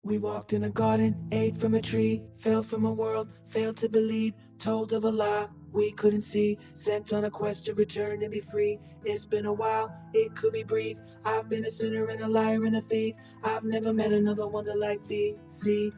We 0.05 0.17
walked 0.17 0.51
in 0.51 0.65
a 0.65 0.69
garden, 0.69 1.15
ate 1.31 1.55
from 1.55 1.75
a 1.75 1.81
tree, 1.81 2.23
fell 2.37 2.61
from 2.61 2.83
a 2.83 2.91
world, 2.91 3.29
failed 3.47 3.77
to 3.77 3.87
believe, 3.87 4.33
told 4.59 4.91
of 4.91 5.05
a 5.05 5.09
lie 5.09 5.47
we 5.71 5.93
couldn't 5.93 6.23
see, 6.23 6.59
sent 6.73 7.13
on 7.13 7.23
a 7.23 7.31
quest 7.31 7.65
to 7.65 7.73
return 7.73 8.21
and 8.21 8.29
be 8.31 8.41
free. 8.41 8.79
It's 9.05 9.25
been 9.25 9.45
a 9.45 9.53
while, 9.53 9.95
it 10.13 10.35
could 10.35 10.51
be 10.51 10.63
brief. 10.63 10.99
I've 11.23 11.47
been 11.47 11.63
a 11.65 11.71
sinner 11.71 12.05
and 12.07 12.21
a 12.21 12.27
liar 12.27 12.65
and 12.65 12.75
a 12.75 12.81
thief. 12.81 13.15
I've 13.45 13.63
never 13.63 13.93
met 13.93 14.11
another 14.11 14.45
wonder 14.45 14.75
like 14.75 15.07
thee. 15.07 15.35
See, 15.47 15.93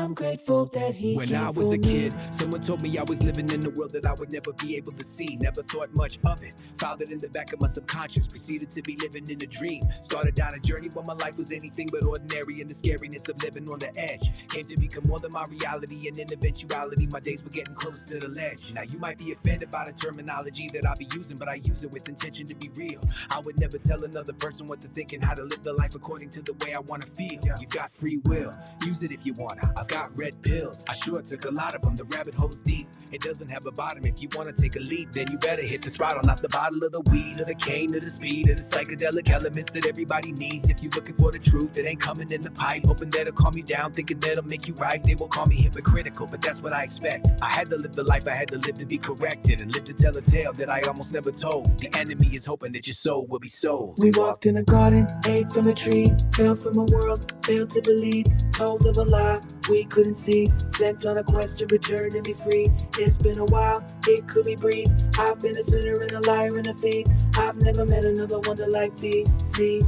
I'm 0.00 0.14
grateful 0.14 0.64
that 0.66 0.94
he 0.94 1.14
When 1.14 1.34
I 1.34 1.50
was 1.50 1.72
a 1.74 1.78
kid, 1.78 2.14
someone 2.32 2.62
told 2.62 2.80
me 2.80 2.96
I 2.96 3.02
was 3.02 3.22
living 3.22 3.50
in 3.50 3.66
a 3.66 3.70
world 3.70 3.90
that 3.92 4.06
I 4.06 4.14
would 4.18 4.32
never 4.32 4.50
be 4.54 4.74
able 4.76 4.92
to 4.92 5.04
see. 5.04 5.36
Never 5.42 5.62
thought 5.62 5.94
much 5.94 6.18
of 6.24 6.42
it. 6.42 6.54
Filed 6.78 7.02
it 7.02 7.10
in 7.10 7.18
the 7.18 7.28
back 7.28 7.52
of 7.52 7.60
my 7.60 7.68
subconscious. 7.68 8.26
Proceeded 8.26 8.70
to 8.70 8.82
be 8.82 8.96
living 8.96 9.28
in 9.28 9.42
a 9.42 9.46
dream. 9.46 9.82
Started 10.04 10.34
down 10.34 10.54
a 10.54 10.58
journey 10.60 10.88
where 10.88 11.04
my 11.06 11.12
life 11.12 11.36
was 11.36 11.52
anything 11.52 11.86
but 11.92 12.02
ordinary, 12.04 12.62
and 12.62 12.70
the 12.70 12.74
scariness 12.74 13.28
of 13.28 13.42
living 13.42 13.68
on 13.70 13.78
the 13.78 13.92
edge 13.98 14.48
came 14.48 14.64
to 14.64 14.76
become 14.78 15.04
more 15.06 15.18
than 15.18 15.32
my 15.32 15.44
reality. 15.50 16.08
And 16.08 16.18
in 16.18 16.32
eventuality, 16.32 17.06
my 17.12 17.20
days 17.20 17.44
were 17.44 17.50
getting 17.50 17.74
close 17.74 18.02
to 18.04 18.18
the 18.18 18.28
ledge. 18.28 18.72
Now 18.72 18.82
you 18.82 18.98
might 18.98 19.18
be 19.18 19.32
offended 19.32 19.70
by 19.70 19.84
the 19.84 19.92
terminology 19.92 20.70
that 20.72 20.86
I 20.88 20.94
be 20.98 21.08
using, 21.14 21.36
but 21.36 21.50
I 21.50 21.60
use 21.62 21.84
it 21.84 21.92
with 21.92 22.08
intention 22.08 22.46
to 22.46 22.54
be 22.54 22.70
real. 22.70 23.00
I 23.30 23.40
would 23.40 23.60
never 23.60 23.76
tell 23.76 24.02
another 24.02 24.32
person 24.32 24.66
what 24.66 24.80
to 24.80 24.88
think 24.88 25.12
and 25.12 25.22
how 25.22 25.34
to 25.34 25.42
live 25.42 25.62
the 25.62 25.74
life 25.74 25.94
according 25.94 26.30
to 26.30 26.42
the 26.42 26.54
way 26.64 26.74
I 26.74 26.80
wanna 26.80 27.06
feel. 27.06 27.38
You've 27.60 27.68
got 27.68 27.92
free 27.92 28.18
will, 28.24 28.52
use 28.86 29.02
it 29.02 29.10
if 29.10 29.26
you 29.26 29.34
wanna. 29.36 29.72
I've 29.78 29.89
got 29.90 30.16
red 30.16 30.40
pills. 30.42 30.84
I 30.88 30.94
sure 30.94 31.20
took 31.20 31.44
a 31.44 31.50
lot 31.50 31.74
of 31.74 31.82
them. 31.82 31.96
The 31.96 32.04
rabbit 32.04 32.34
hole's 32.34 32.60
deep. 32.60 32.88
It 33.10 33.20
doesn't 33.22 33.50
have 33.50 33.66
a 33.66 33.72
bottom. 33.72 34.04
If 34.06 34.22
you 34.22 34.28
wanna 34.36 34.52
take 34.52 34.76
a 34.76 34.78
leap, 34.78 35.12
then 35.12 35.26
you 35.30 35.36
better 35.38 35.62
hit 35.62 35.82
the 35.82 35.90
throttle, 35.90 36.22
not 36.24 36.40
the 36.40 36.48
bottle 36.48 36.82
of 36.84 36.92
the 36.92 37.00
weed 37.10 37.40
or 37.40 37.44
the 37.44 37.56
cane 37.56 37.94
or 37.94 38.00
the 38.00 38.08
speed 38.08 38.48
or 38.48 38.54
the 38.54 38.62
psychedelic 38.62 39.28
elements 39.30 39.72
that 39.72 39.86
everybody 39.86 40.30
needs. 40.32 40.68
If 40.68 40.82
you're 40.82 40.92
looking 40.94 41.16
for 41.16 41.32
the 41.32 41.40
truth, 41.40 41.76
it 41.76 41.86
ain't 41.86 42.00
coming 42.00 42.30
in 42.30 42.40
the 42.40 42.52
pipe. 42.52 42.86
Hoping 42.86 43.10
that'll 43.10 43.32
calm 43.32 43.52
you 43.56 43.64
down, 43.64 43.92
thinking 43.92 44.20
that'll 44.20 44.44
make 44.44 44.68
you 44.68 44.74
right. 44.74 45.02
They 45.02 45.16
will 45.16 45.28
call 45.28 45.46
me 45.46 45.56
hypocritical, 45.56 46.26
but 46.30 46.40
that's 46.40 46.62
what 46.62 46.72
I 46.72 46.82
expect. 46.82 47.28
I 47.42 47.48
had 47.48 47.68
to 47.70 47.76
live 47.76 47.92
the 47.92 48.04
life 48.04 48.28
I 48.28 48.34
had 48.34 48.48
to 48.48 48.58
live 48.58 48.74
to 48.78 48.86
be 48.86 48.98
corrected 48.98 49.60
and 49.60 49.74
live 49.74 49.84
to 49.84 49.92
tell 49.92 50.16
a 50.16 50.22
tale 50.22 50.52
that 50.52 50.70
I 50.70 50.80
almost 50.82 51.12
never 51.12 51.32
told. 51.32 51.66
The 51.78 51.90
enemy 51.98 52.28
is 52.32 52.46
hoping 52.46 52.72
that 52.72 52.86
your 52.86 52.94
soul 52.94 53.26
will 53.26 53.40
be 53.40 53.48
sold. 53.48 53.96
We 53.98 54.12
walked 54.14 54.46
in 54.46 54.58
a 54.58 54.62
garden, 54.62 55.08
ate 55.26 55.50
from 55.50 55.66
a 55.66 55.72
tree, 55.72 56.06
fell 56.36 56.54
from 56.54 56.78
a 56.78 56.84
world, 56.84 57.32
failed 57.44 57.70
to 57.70 57.82
believe, 57.82 58.26
told 58.60 58.86
of 58.86 58.98
a 58.98 59.04
lie 59.04 59.40
we 59.70 59.84
couldn't 59.84 60.18
see, 60.18 60.46
sent 60.76 61.06
on 61.06 61.16
a 61.16 61.24
quest 61.24 61.58
to 61.58 61.66
return 61.68 62.10
and 62.14 62.22
be 62.22 62.34
free. 62.34 62.66
It's 62.98 63.16
been 63.16 63.38
a 63.38 63.46
while, 63.46 63.82
it 64.06 64.28
could 64.28 64.44
be 64.44 64.54
brief. 64.54 64.86
I've 65.18 65.40
been 65.40 65.56
a 65.56 65.62
sinner 65.62 65.94
and 65.94 66.12
a 66.12 66.20
liar 66.28 66.58
and 66.58 66.66
a 66.66 66.74
thief. 66.74 67.06
I've 67.38 67.56
never 67.62 67.86
met 67.86 68.04
another 68.04 68.38
wonder 68.40 68.66
like 68.66 68.94
thee. 68.98 69.24
See, 69.38 69.80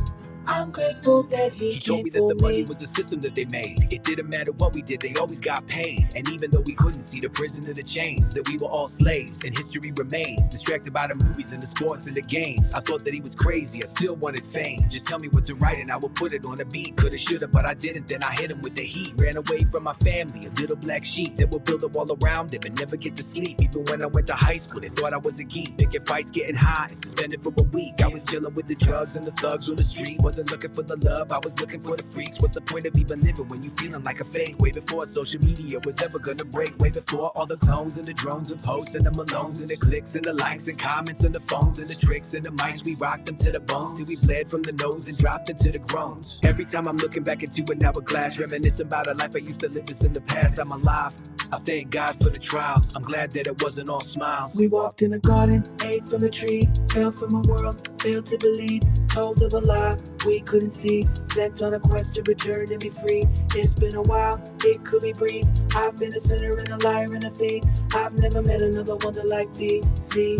I'm 0.46 0.70
grateful 0.70 1.22
that 1.24 1.52
he, 1.52 1.72
He 1.72 1.80
told 1.80 2.04
me 2.04 2.10
that 2.10 2.18
the 2.18 2.42
money 2.42 2.58
me. 2.58 2.64
was 2.64 2.82
a 2.82 2.86
system 2.86 3.20
that 3.20 3.34
they 3.34 3.46
made. 3.50 3.92
It 3.92 4.02
didn't 4.02 4.28
matter 4.28 4.52
what 4.52 4.74
we 4.74 4.82
did, 4.82 5.00
they 5.00 5.14
always 5.14 5.40
got 5.40 5.66
paid. 5.68 6.12
And 6.16 6.28
even 6.30 6.50
though 6.50 6.62
we 6.66 6.74
couldn't 6.74 7.04
see 7.04 7.20
the 7.20 7.30
prison 7.30 7.68
of 7.68 7.76
the 7.76 7.82
chains, 7.82 8.34
that 8.34 8.48
we 8.48 8.56
were 8.58 8.68
all 8.68 8.86
slaves, 8.88 9.44
and 9.44 9.56
history 9.56 9.92
remains. 9.96 10.48
Distracted 10.48 10.92
by 10.92 11.06
the 11.06 11.14
movies 11.24 11.52
and 11.52 11.62
the 11.62 11.66
sports 11.66 12.06
and 12.06 12.16
the 12.16 12.22
games. 12.22 12.72
I 12.74 12.80
thought 12.80 13.04
that 13.04 13.14
he 13.14 13.20
was 13.20 13.34
crazy, 13.34 13.82
I 13.82 13.86
still 13.86 14.16
wanted 14.16 14.46
fame. 14.46 14.80
Just 14.88 15.06
tell 15.06 15.18
me 15.18 15.28
what 15.28 15.46
to 15.46 15.54
write 15.56 15.78
and 15.78 15.90
I 15.90 15.96
will 15.96 16.10
put 16.10 16.32
it 16.32 16.44
on 16.44 16.60
a 16.60 16.64
beat. 16.64 16.96
Coulda, 16.96 17.18
shoulda, 17.18 17.48
but 17.48 17.68
I 17.68 17.74
didn't. 17.74 18.08
Then 18.08 18.22
I 18.22 18.32
hit 18.32 18.50
him 18.52 18.60
with 18.62 18.74
the 18.76 18.82
heat. 18.82 19.12
Ran 19.16 19.36
away 19.36 19.60
from 19.70 19.84
my 19.84 19.94
family, 19.94 20.46
a 20.46 20.50
little 20.60 20.76
black 20.76 21.04
sheep 21.04 21.36
that 21.38 21.50
would 21.52 21.64
build 21.64 21.82
a 21.82 21.88
wall 21.88 22.06
around 22.22 22.50
them 22.50 22.60
and 22.64 22.78
never 22.78 22.96
get 22.96 23.16
to 23.16 23.22
sleep. 23.22 23.60
Even 23.62 23.84
when 23.84 24.02
I 24.02 24.06
went 24.06 24.26
to 24.28 24.34
high 24.34 24.54
school, 24.54 24.80
they 24.80 24.88
thought 24.88 25.12
I 25.12 25.18
was 25.18 25.40
a 25.40 25.44
geek. 25.44 25.76
Picking 25.78 26.04
fights, 26.04 26.30
getting 26.30 26.56
high, 26.56 26.88
and 26.90 26.98
suspended 26.98 27.42
for 27.42 27.52
a 27.58 27.62
week. 27.64 28.02
I 28.02 28.08
was 28.08 28.22
chilling 28.24 28.54
with 28.54 28.68
the 28.68 28.74
drugs 28.74 29.16
and 29.16 29.24
the 29.24 29.32
thugs 29.32 29.68
on 29.68 29.76
the 29.76 29.84
street. 29.84 30.20
Wasn't 30.32 30.50
looking 30.50 30.72
for 30.72 30.82
the 30.82 30.96
love, 31.04 31.30
I 31.30 31.38
was 31.44 31.60
looking 31.60 31.82
for 31.82 31.94
the 31.94 32.04
freaks. 32.04 32.40
What's 32.40 32.54
the 32.54 32.62
point 32.62 32.86
of 32.86 32.96
even 32.96 33.20
living 33.20 33.46
when 33.48 33.62
you 33.62 33.68
feeling 33.68 34.02
like 34.02 34.22
a 34.22 34.24
fake? 34.24 34.56
Way 34.60 34.70
before 34.70 35.04
social 35.06 35.38
media 35.40 35.78
was 35.84 36.00
ever 36.00 36.18
gonna 36.18 36.46
break. 36.46 36.72
Way 36.78 36.88
before 36.88 37.28
all 37.36 37.44
the 37.44 37.58
clones 37.58 37.98
and 37.98 38.06
the 38.06 38.14
drones 38.14 38.50
and 38.50 38.58
posts 38.62 38.94
and 38.94 39.04
the 39.04 39.10
Malones 39.10 39.60
and 39.60 39.68
the 39.68 39.76
clicks 39.76 40.14
and 40.14 40.24
the 40.24 40.32
likes 40.32 40.68
and 40.68 40.78
comments 40.78 41.24
and 41.24 41.34
the 41.34 41.40
phones 41.40 41.80
and 41.80 41.88
the 41.90 41.94
tricks 41.94 42.32
and 42.32 42.46
the 42.46 42.48
mics. 42.48 42.82
We 42.82 42.94
rocked 42.94 43.26
them 43.26 43.36
to 43.44 43.52
the 43.52 43.60
bones 43.60 43.92
till 43.92 44.06
we 44.06 44.16
bled 44.16 44.48
from 44.48 44.62
the 44.62 44.72
nose 44.72 45.06
and 45.06 45.18
dropped 45.18 45.50
into 45.50 45.70
the 45.70 45.80
groans. 45.80 46.38
Every 46.44 46.64
time 46.64 46.88
I'm 46.88 46.96
looking 46.96 47.24
back 47.24 47.42
into 47.42 47.70
an 47.70 47.84
hourglass, 47.84 48.38
reminiscing 48.38 48.86
about 48.86 49.08
a 49.08 49.12
life 49.12 49.36
I 49.36 49.40
used 49.40 49.60
to 49.60 49.68
live 49.68 49.84
this 49.84 50.02
in 50.02 50.14
the 50.14 50.22
past. 50.22 50.58
I'm 50.58 50.72
alive. 50.72 51.12
I 51.52 51.58
thank 51.58 51.90
God 51.90 52.16
for 52.22 52.30
the 52.30 52.38
trials. 52.38 52.96
I'm 52.96 53.02
glad 53.02 53.32
that 53.32 53.46
it 53.46 53.62
wasn't 53.62 53.90
all 53.90 54.00
smiles. 54.00 54.56
We 54.58 54.68
walked 54.68 55.02
in 55.02 55.12
a 55.12 55.18
garden, 55.18 55.62
ate 55.84 56.08
from 56.08 56.24
a 56.24 56.30
tree, 56.30 56.66
fell 56.90 57.10
from 57.10 57.34
a 57.34 57.42
world, 57.42 58.00
failed 58.00 58.24
to 58.32 58.38
believe, 58.38 58.80
told 59.08 59.42
of 59.42 59.52
a 59.52 59.58
lie 59.58 59.98
we 60.24 60.40
couldn't 60.40 60.74
see, 60.74 61.04
sent 61.26 61.62
on 61.62 61.74
a 61.74 61.80
quest 61.80 62.14
to 62.14 62.22
return 62.22 62.70
and 62.70 62.80
be 62.80 62.90
free. 62.90 63.22
It's 63.54 63.74
been 63.74 63.94
a 63.96 64.02
while, 64.02 64.42
it 64.64 64.84
could 64.84 65.02
be 65.02 65.12
brief. 65.12 65.44
I've 65.74 65.96
been 65.96 66.14
a 66.14 66.20
sinner 66.20 66.56
and 66.58 66.68
a 66.68 66.78
liar 66.86 67.12
and 67.12 67.24
a 67.24 67.30
thief. 67.30 67.62
I've 67.94 68.14
never 68.18 68.42
met 68.42 68.62
another 68.62 68.96
wonder 68.96 69.24
like 69.24 69.52
thee. 69.54 69.82
See, 69.94 70.38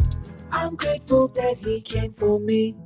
I'm 0.53 0.76
grateful 0.76 1.28
that 1.28 1.59
he 1.64 1.80
came 1.80 2.12
for 2.12 2.39
me. 2.39 2.76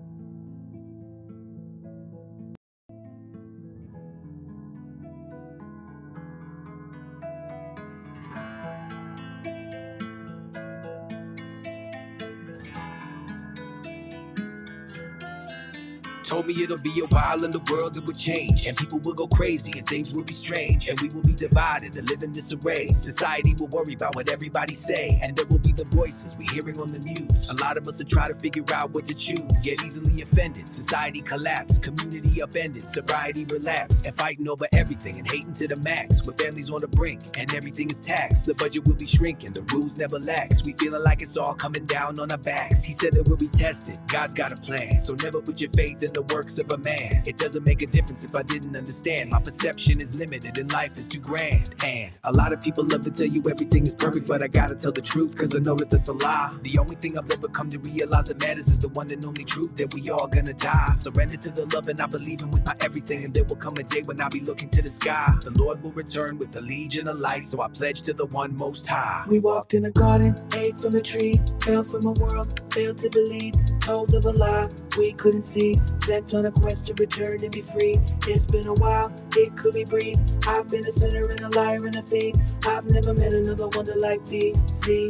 Told 16.26 16.44
me 16.48 16.60
it'll 16.60 16.76
be 16.76 16.90
a 16.98 17.06
while 17.14 17.44
and 17.44 17.54
the 17.54 17.62
world 17.72 17.96
it 17.96 18.04
would 18.04 18.18
change. 18.18 18.66
And 18.66 18.76
people 18.76 18.98
will 19.04 19.14
go 19.14 19.28
crazy 19.28 19.78
and 19.78 19.86
things 19.86 20.12
will 20.12 20.24
be 20.24 20.32
strange. 20.32 20.88
And 20.88 20.98
we 21.00 21.08
will 21.10 21.22
be 21.22 21.32
divided 21.32 21.94
and 21.94 22.10
live 22.10 22.24
in 22.24 22.32
disarray. 22.32 22.88
Society 22.94 23.54
will 23.60 23.68
worry 23.68 23.94
about 23.94 24.16
what 24.16 24.28
everybody 24.28 24.74
say. 24.74 25.20
And 25.22 25.36
there 25.36 25.46
will 25.46 25.60
be 25.60 25.70
the 25.70 25.84
voices 25.94 26.36
we 26.36 26.44
hearing 26.46 26.80
on 26.80 26.88
the 26.88 26.98
news. 26.98 27.46
A 27.48 27.54
lot 27.62 27.76
of 27.76 27.86
us 27.86 27.98
will 27.98 28.06
try 28.06 28.26
to 28.26 28.34
figure 28.34 28.64
out 28.74 28.90
what 28.90 29.06
to 29.06 29.14
choose. 29.14 29.60
Get 29.62 29.84
easily 29.84 30.20
offended. 30.20 30.68
Society 30.68 31.22
collapse. 31.22 31.78
Community 31.78 32.42
upended. 32.42 32.88
Sobriety 32.88 33.44
relapse. 33.44 34.04
And 34.04 34.16
fighting 34.18 34.48
over 34.48 34.66
everything 34.72 35.18
and 35.18 35.30
hating 35.30 35.52
to 35.54 35.68
the 35.68 35.80
max. 35.84 36.26
With 36.26 36.40
families 36.40 36.72
on 36.72 36.80
the 36.80 36.88
brink 36.88 37.20
and 37.38 37.54
everything 37.54 37.88
is 37.88 38.00
taxed. 38.00 38.46
The 38.46 38.54
budget 38.54 38.84
will 38.84 38.96
be 38.96 39.06
shrinking. 39.06 39.52
The 39.52 39.62
rules 39.72 39.96
never 39.96 40.18
lax. 40.18 40.66
We 40.66 40.72
feeling 40.72 41.04
like 41.04 41.22
it's 41.22 41.36
all 41.36 41.54
coming 41.54 41.86
down 41.86 42.18
on 42.18 42.32
our 42.32 42.38
backs. 42.38 42.82
He 42.82 42.94
said 42.94 43.12
that 43.12 43.28
we'll 43.28 43.36
be 43.36 43.46
tested. 43.46 43.96
God's 44.08 44.34
got 44.34 44.50
a 44.50 44.56
plan. 44.56 45.00
So 45.04 45.14
never 45.22 45.40
put 45.40 45.60
your 45.60 45.70
faith 45.70 46.02
in 46.02 46.15
the 46.16 46.34
works 46.34 46.58
of 46.58 46.72
a 46.72 46.78
man. 46.78 47.22
It 47.26 47.36
doesn't 47.36 47.64
make 47.64 47.82
a 47.82 47.86
difference 47.86 48.24
if 48.24 48.34
I 48.34 48.42
didn't 48.42 48.74
understand. 48.74 49.30
My 49.32 49.38
perception 49.38 50.00
is 50.00 50.14
limited 50.14 50.56
and 50.56 50.72
life 50.72 50.96
is 50.98 51.06
too 51.06 51.20
grand. 51.20 51.74
And 51.84 52.10
a 52.24 52.32
lot 52.32 52.54
of 52.54 52.60
people 52.62 52.84
love 52.84 53.02
to 53.02 53.10
tell 53.10 53.26
you 53.26 53.42
everything 53.50 53.86
is 53.86 53.94
perfect, 53.94 54.26
but 54.26 54.42
I 54.42 54.48
gotta 54.48 54.76
tell 54.76 54.92
the 54.92 55.02
truth, 55.02 55.36
cause 55.36 55.54
I 55.54 55.58
know 55.58 55.74
that 55.74 55.90
that's 55.90 56.08
a 56.08 56.14
lie. 56.14 56.56
The 56.62 56.78
only 56.78 56.96
thing 56.96 57.18
I've 57.18 57.30
ever 57.30 57.48
come 57.48 57.68
to 57.68 57.78
realize 57.80 58.28
that 58.28 58.40
matters 58.40 58.68
is 58.68 58.78
the 58.78 58.88
one 58.88 59.12
and 59.12 59.22
only 59.26 59.44
truth 59.44 59.76
that 59.76 59.92
we 59.92 60.08
all 60.08 60.26
gonna 60.26 60.54
die. 60.54 60.92
Surrender 60.96 61.36
to 61.36 61.50
the 61.50 61.66
love 61.74 61.86
and 61.88 62.00
I 62.00 62.06
believe 62.06 62.40
in 62.40 62.48
with 62.48 62.64
my 62.64 62.74
everything. 62.80 63.22
And 63.24 63.34
there 63.34 63.44
will 63.44 63.56
come 63.56 63.76
a 63.76 63.82
day 63.82 64.00
when 64.06 64.18
I'll 64.18 64.30
be 64.30 64.40
looking 64.40 64.70
to 64.70 64.80
the 64.80 64.88
sky. 64.88 65.36
The 65.42 65.50
Lord 65.60 65.82
will 65.82 65.92
return 65.92 66.38
with 66.38 66.50
the 66.50 66.62
legion 66.62 67.08
of 67.08 67.18
light, 67.18 67.44
so 67.44 67.60
I 67.60 67.68
pledge 67.68 68.00
to 68.02 68.14
the 68.14 68.24
one 68.24 68.56
most 68.56 68.86
high. 68.86 69.26
We 69.28 69.38
walked 69.38 69.74
in 69.74 69.84
a 69.84 69.90
garden, 69.90 70.34
ate 70.54 70.80
from 70.80 70.94
a 70.94 71.00
tree, 71.00 71.34
fell 71.60 71.82
from 71.82 72.06
a 72.06 72.12
world, 72.12 72.58
failed 72.72 72.96
to 72.98 73.10
believe, 73.10 73.52
told 73.86 74.12
of 74.14 74.24
a 74.24 74.32
lie 74.32 74.68
we 74.98 75.12
couldn't 75.12 75.46
see, 75.46 75.72
sent 75.98 76.34
on 76.34 76.46
a 76.46 76.50
quest 76.50 76.88
to 76.88 76.94
return 76.94 77.38
and 77.40 77.52
be 77.52 77.60
free. 77.60 77.94
It's 78.26 78.44
been 78.44 78.66
a 78.66 78.74
while, 78.74 79.14
it 79.36 79.56
could 79.56 79.74
be 79.74 79.84
brief. 79.84 80.16
I've 80.44 80.66
been 80.68 80.84
a 80.84 80.90
sinner 80.90 81.22
and 81.30 81.40
a 81.42 81.48
liar 81.56 81.86
and 81.86 81.94
a 81.94 82.02
thief. 82.02 82.34
I've 82.66 82.90
never 82.90 83.14
met 83.14 83.32
another 83.32 83.68
wonder 83.68 83.94
like 83.94 84.26
thee. 84.26 84.54
See, 84.66 85.08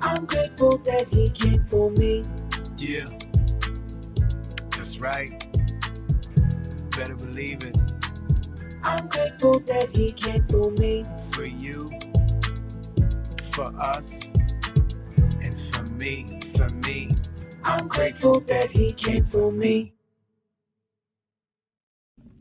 I'm 0.00 0.24
grateful 0.24 0.78
that 0.78 1.12
he 1.12 1.28
came 1.28 1.62
for 1.64 1.90
me. 1.90 2.22
Yeah, 2.78 3.04
that's 4.70 4.98
right. 5.00 5.46
Better 6.96 7.16
believe 7.16 7.62
it. 7.62 7.76
I'm 8.84 9.06
grateful 9.08 9.58
that 9.60 9.94
he 9.94 10.10
came 10.12 10.46
for 10.48 10.70
me. 10.80 11.04
For 11.30 11.44
you, 11.44 11.90
for 13.52 13.66
us, 13.84 14.18
and 15.42 15.60
for 15.74 15.84
me, 15.96 16.24
for 16.56 16.74
me. 16.88 17.10
I'm 17.64 17.88
grateful 17.88 18.40
that 18.40 18.70
he 18.70 18.92
came 18.92 19.24
for 19.24 19.50
me. 19.50 19.94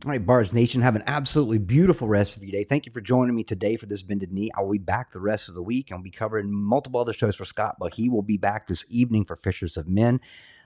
All 0.06 0.12
right, 0.12 0.26
Bards 0.26 0.52
Nation, 0.52 0.82
have 0.82 0.98
an 0.98 1.04
absolutely 1.08 1.60
beautiful 1.60 2.10
rest 2.10 2.36
of 2.36 2.44
your 2.44 2.52
day. 2.52 2.66
Thank 2.66 2.86
you 2.86 2.92
for 2.92 3.00
joining 3.00 3.34
me 3.34 3.46
today 3.46 3.78
for 3.78 3.86
this 3.86 4.02
Bended 4.02 4.34
Knee. 4.34 4.52
I'll 4.54 4.70
be 4.70 4.78
back 4.78 5.14
the 5.14 5.22
rest 5.22 5.48
of 5.48 5.56
the 5.56 5.64
week. 5.64 5.94
I'll 5.94 6.02
be 6.02 6.12
covering 6.12 6.52
multiple 6.52 7.00
other 7.00 7.14
shows 7.14 7.38
for 7.38 7.46
Scott, 7.46 7.78
but 7.80 7.94
he 7.94 8.10
will 8.10 8.22
be 8.22 8.36
back 8.36 8.68
this 8.68 8.84
evening 8.90 9.24
for 9.24 9.38
Fishers 9.38 9.78
of 9.78 9.88
Men. 9.88 10.20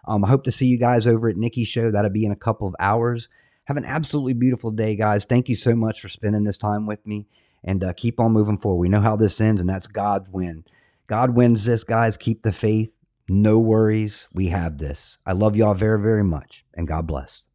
Um, 0.07 0.25
I 0.25 0.27
hope 0.27 0.43
to 0.45 0.51
see 0.51 0.65
you 0.65 0.79
guys 0.79 1.05
over 1.05 1.29
at 1.29 1.37
Nikki's 1.37 1.67
show. 1.67 1.91
That'll 1.91 2.09
be 2.09 2.25
in 2.25 2.31
a 2.31 2.35
couple 2.35 2.67
of 2.67 2.75
hours. 2.79 3.29
Have 3.65 3.77
an 3.77 3.85
absolutely 3.85 4.33
beautiful 4.33 4.71
day, 4.71 4.95
guys. 4.95 5.25
Thank 5.25 5.49
you 5.49 5.55
so 5.55 5.75
much 5.75 6.01
for 6.01 6.09
spending 6.09 6.43
this 6.43 6.57
time 6.57 6.87
with 6.87 7.05
me 7.05 7.27
and 7.63 7.83
uh, 7.83 7.93
keep 7.93 8.19
on 8.19 8.31
moving 8.31 8.57
forward. 8.57 8.79
We 8.79 8.89
know 8.89 9.01
how 9.01 9.17
this 9.17 9.39
ends, 9.39 9.61
and 9.61 9.69
that's 9.69 9.85
God's 9.85 10.29
win. 10.29 10.63
God 11.05 11.35
wins 11.35 11.65
this, 11.65 11.83
guys. 11.83 12.17
Keep 12.17 12.41
the 12.41 12.51
faith. 12.51 12.96
No 13.29 13.59
worries. 13.59 14.27
We 14.33 14.49
have 14.49 14.77
this. 14.77 15.17
I 15.25 15.33
love 15.33 15.55
y'all 15.55 15.73
very, 15.73 15.99
very 15.99 16.23
much, 16.23 16.63
and 16.75 16.87
God 16.87 17.07
bless. 17.07 17.46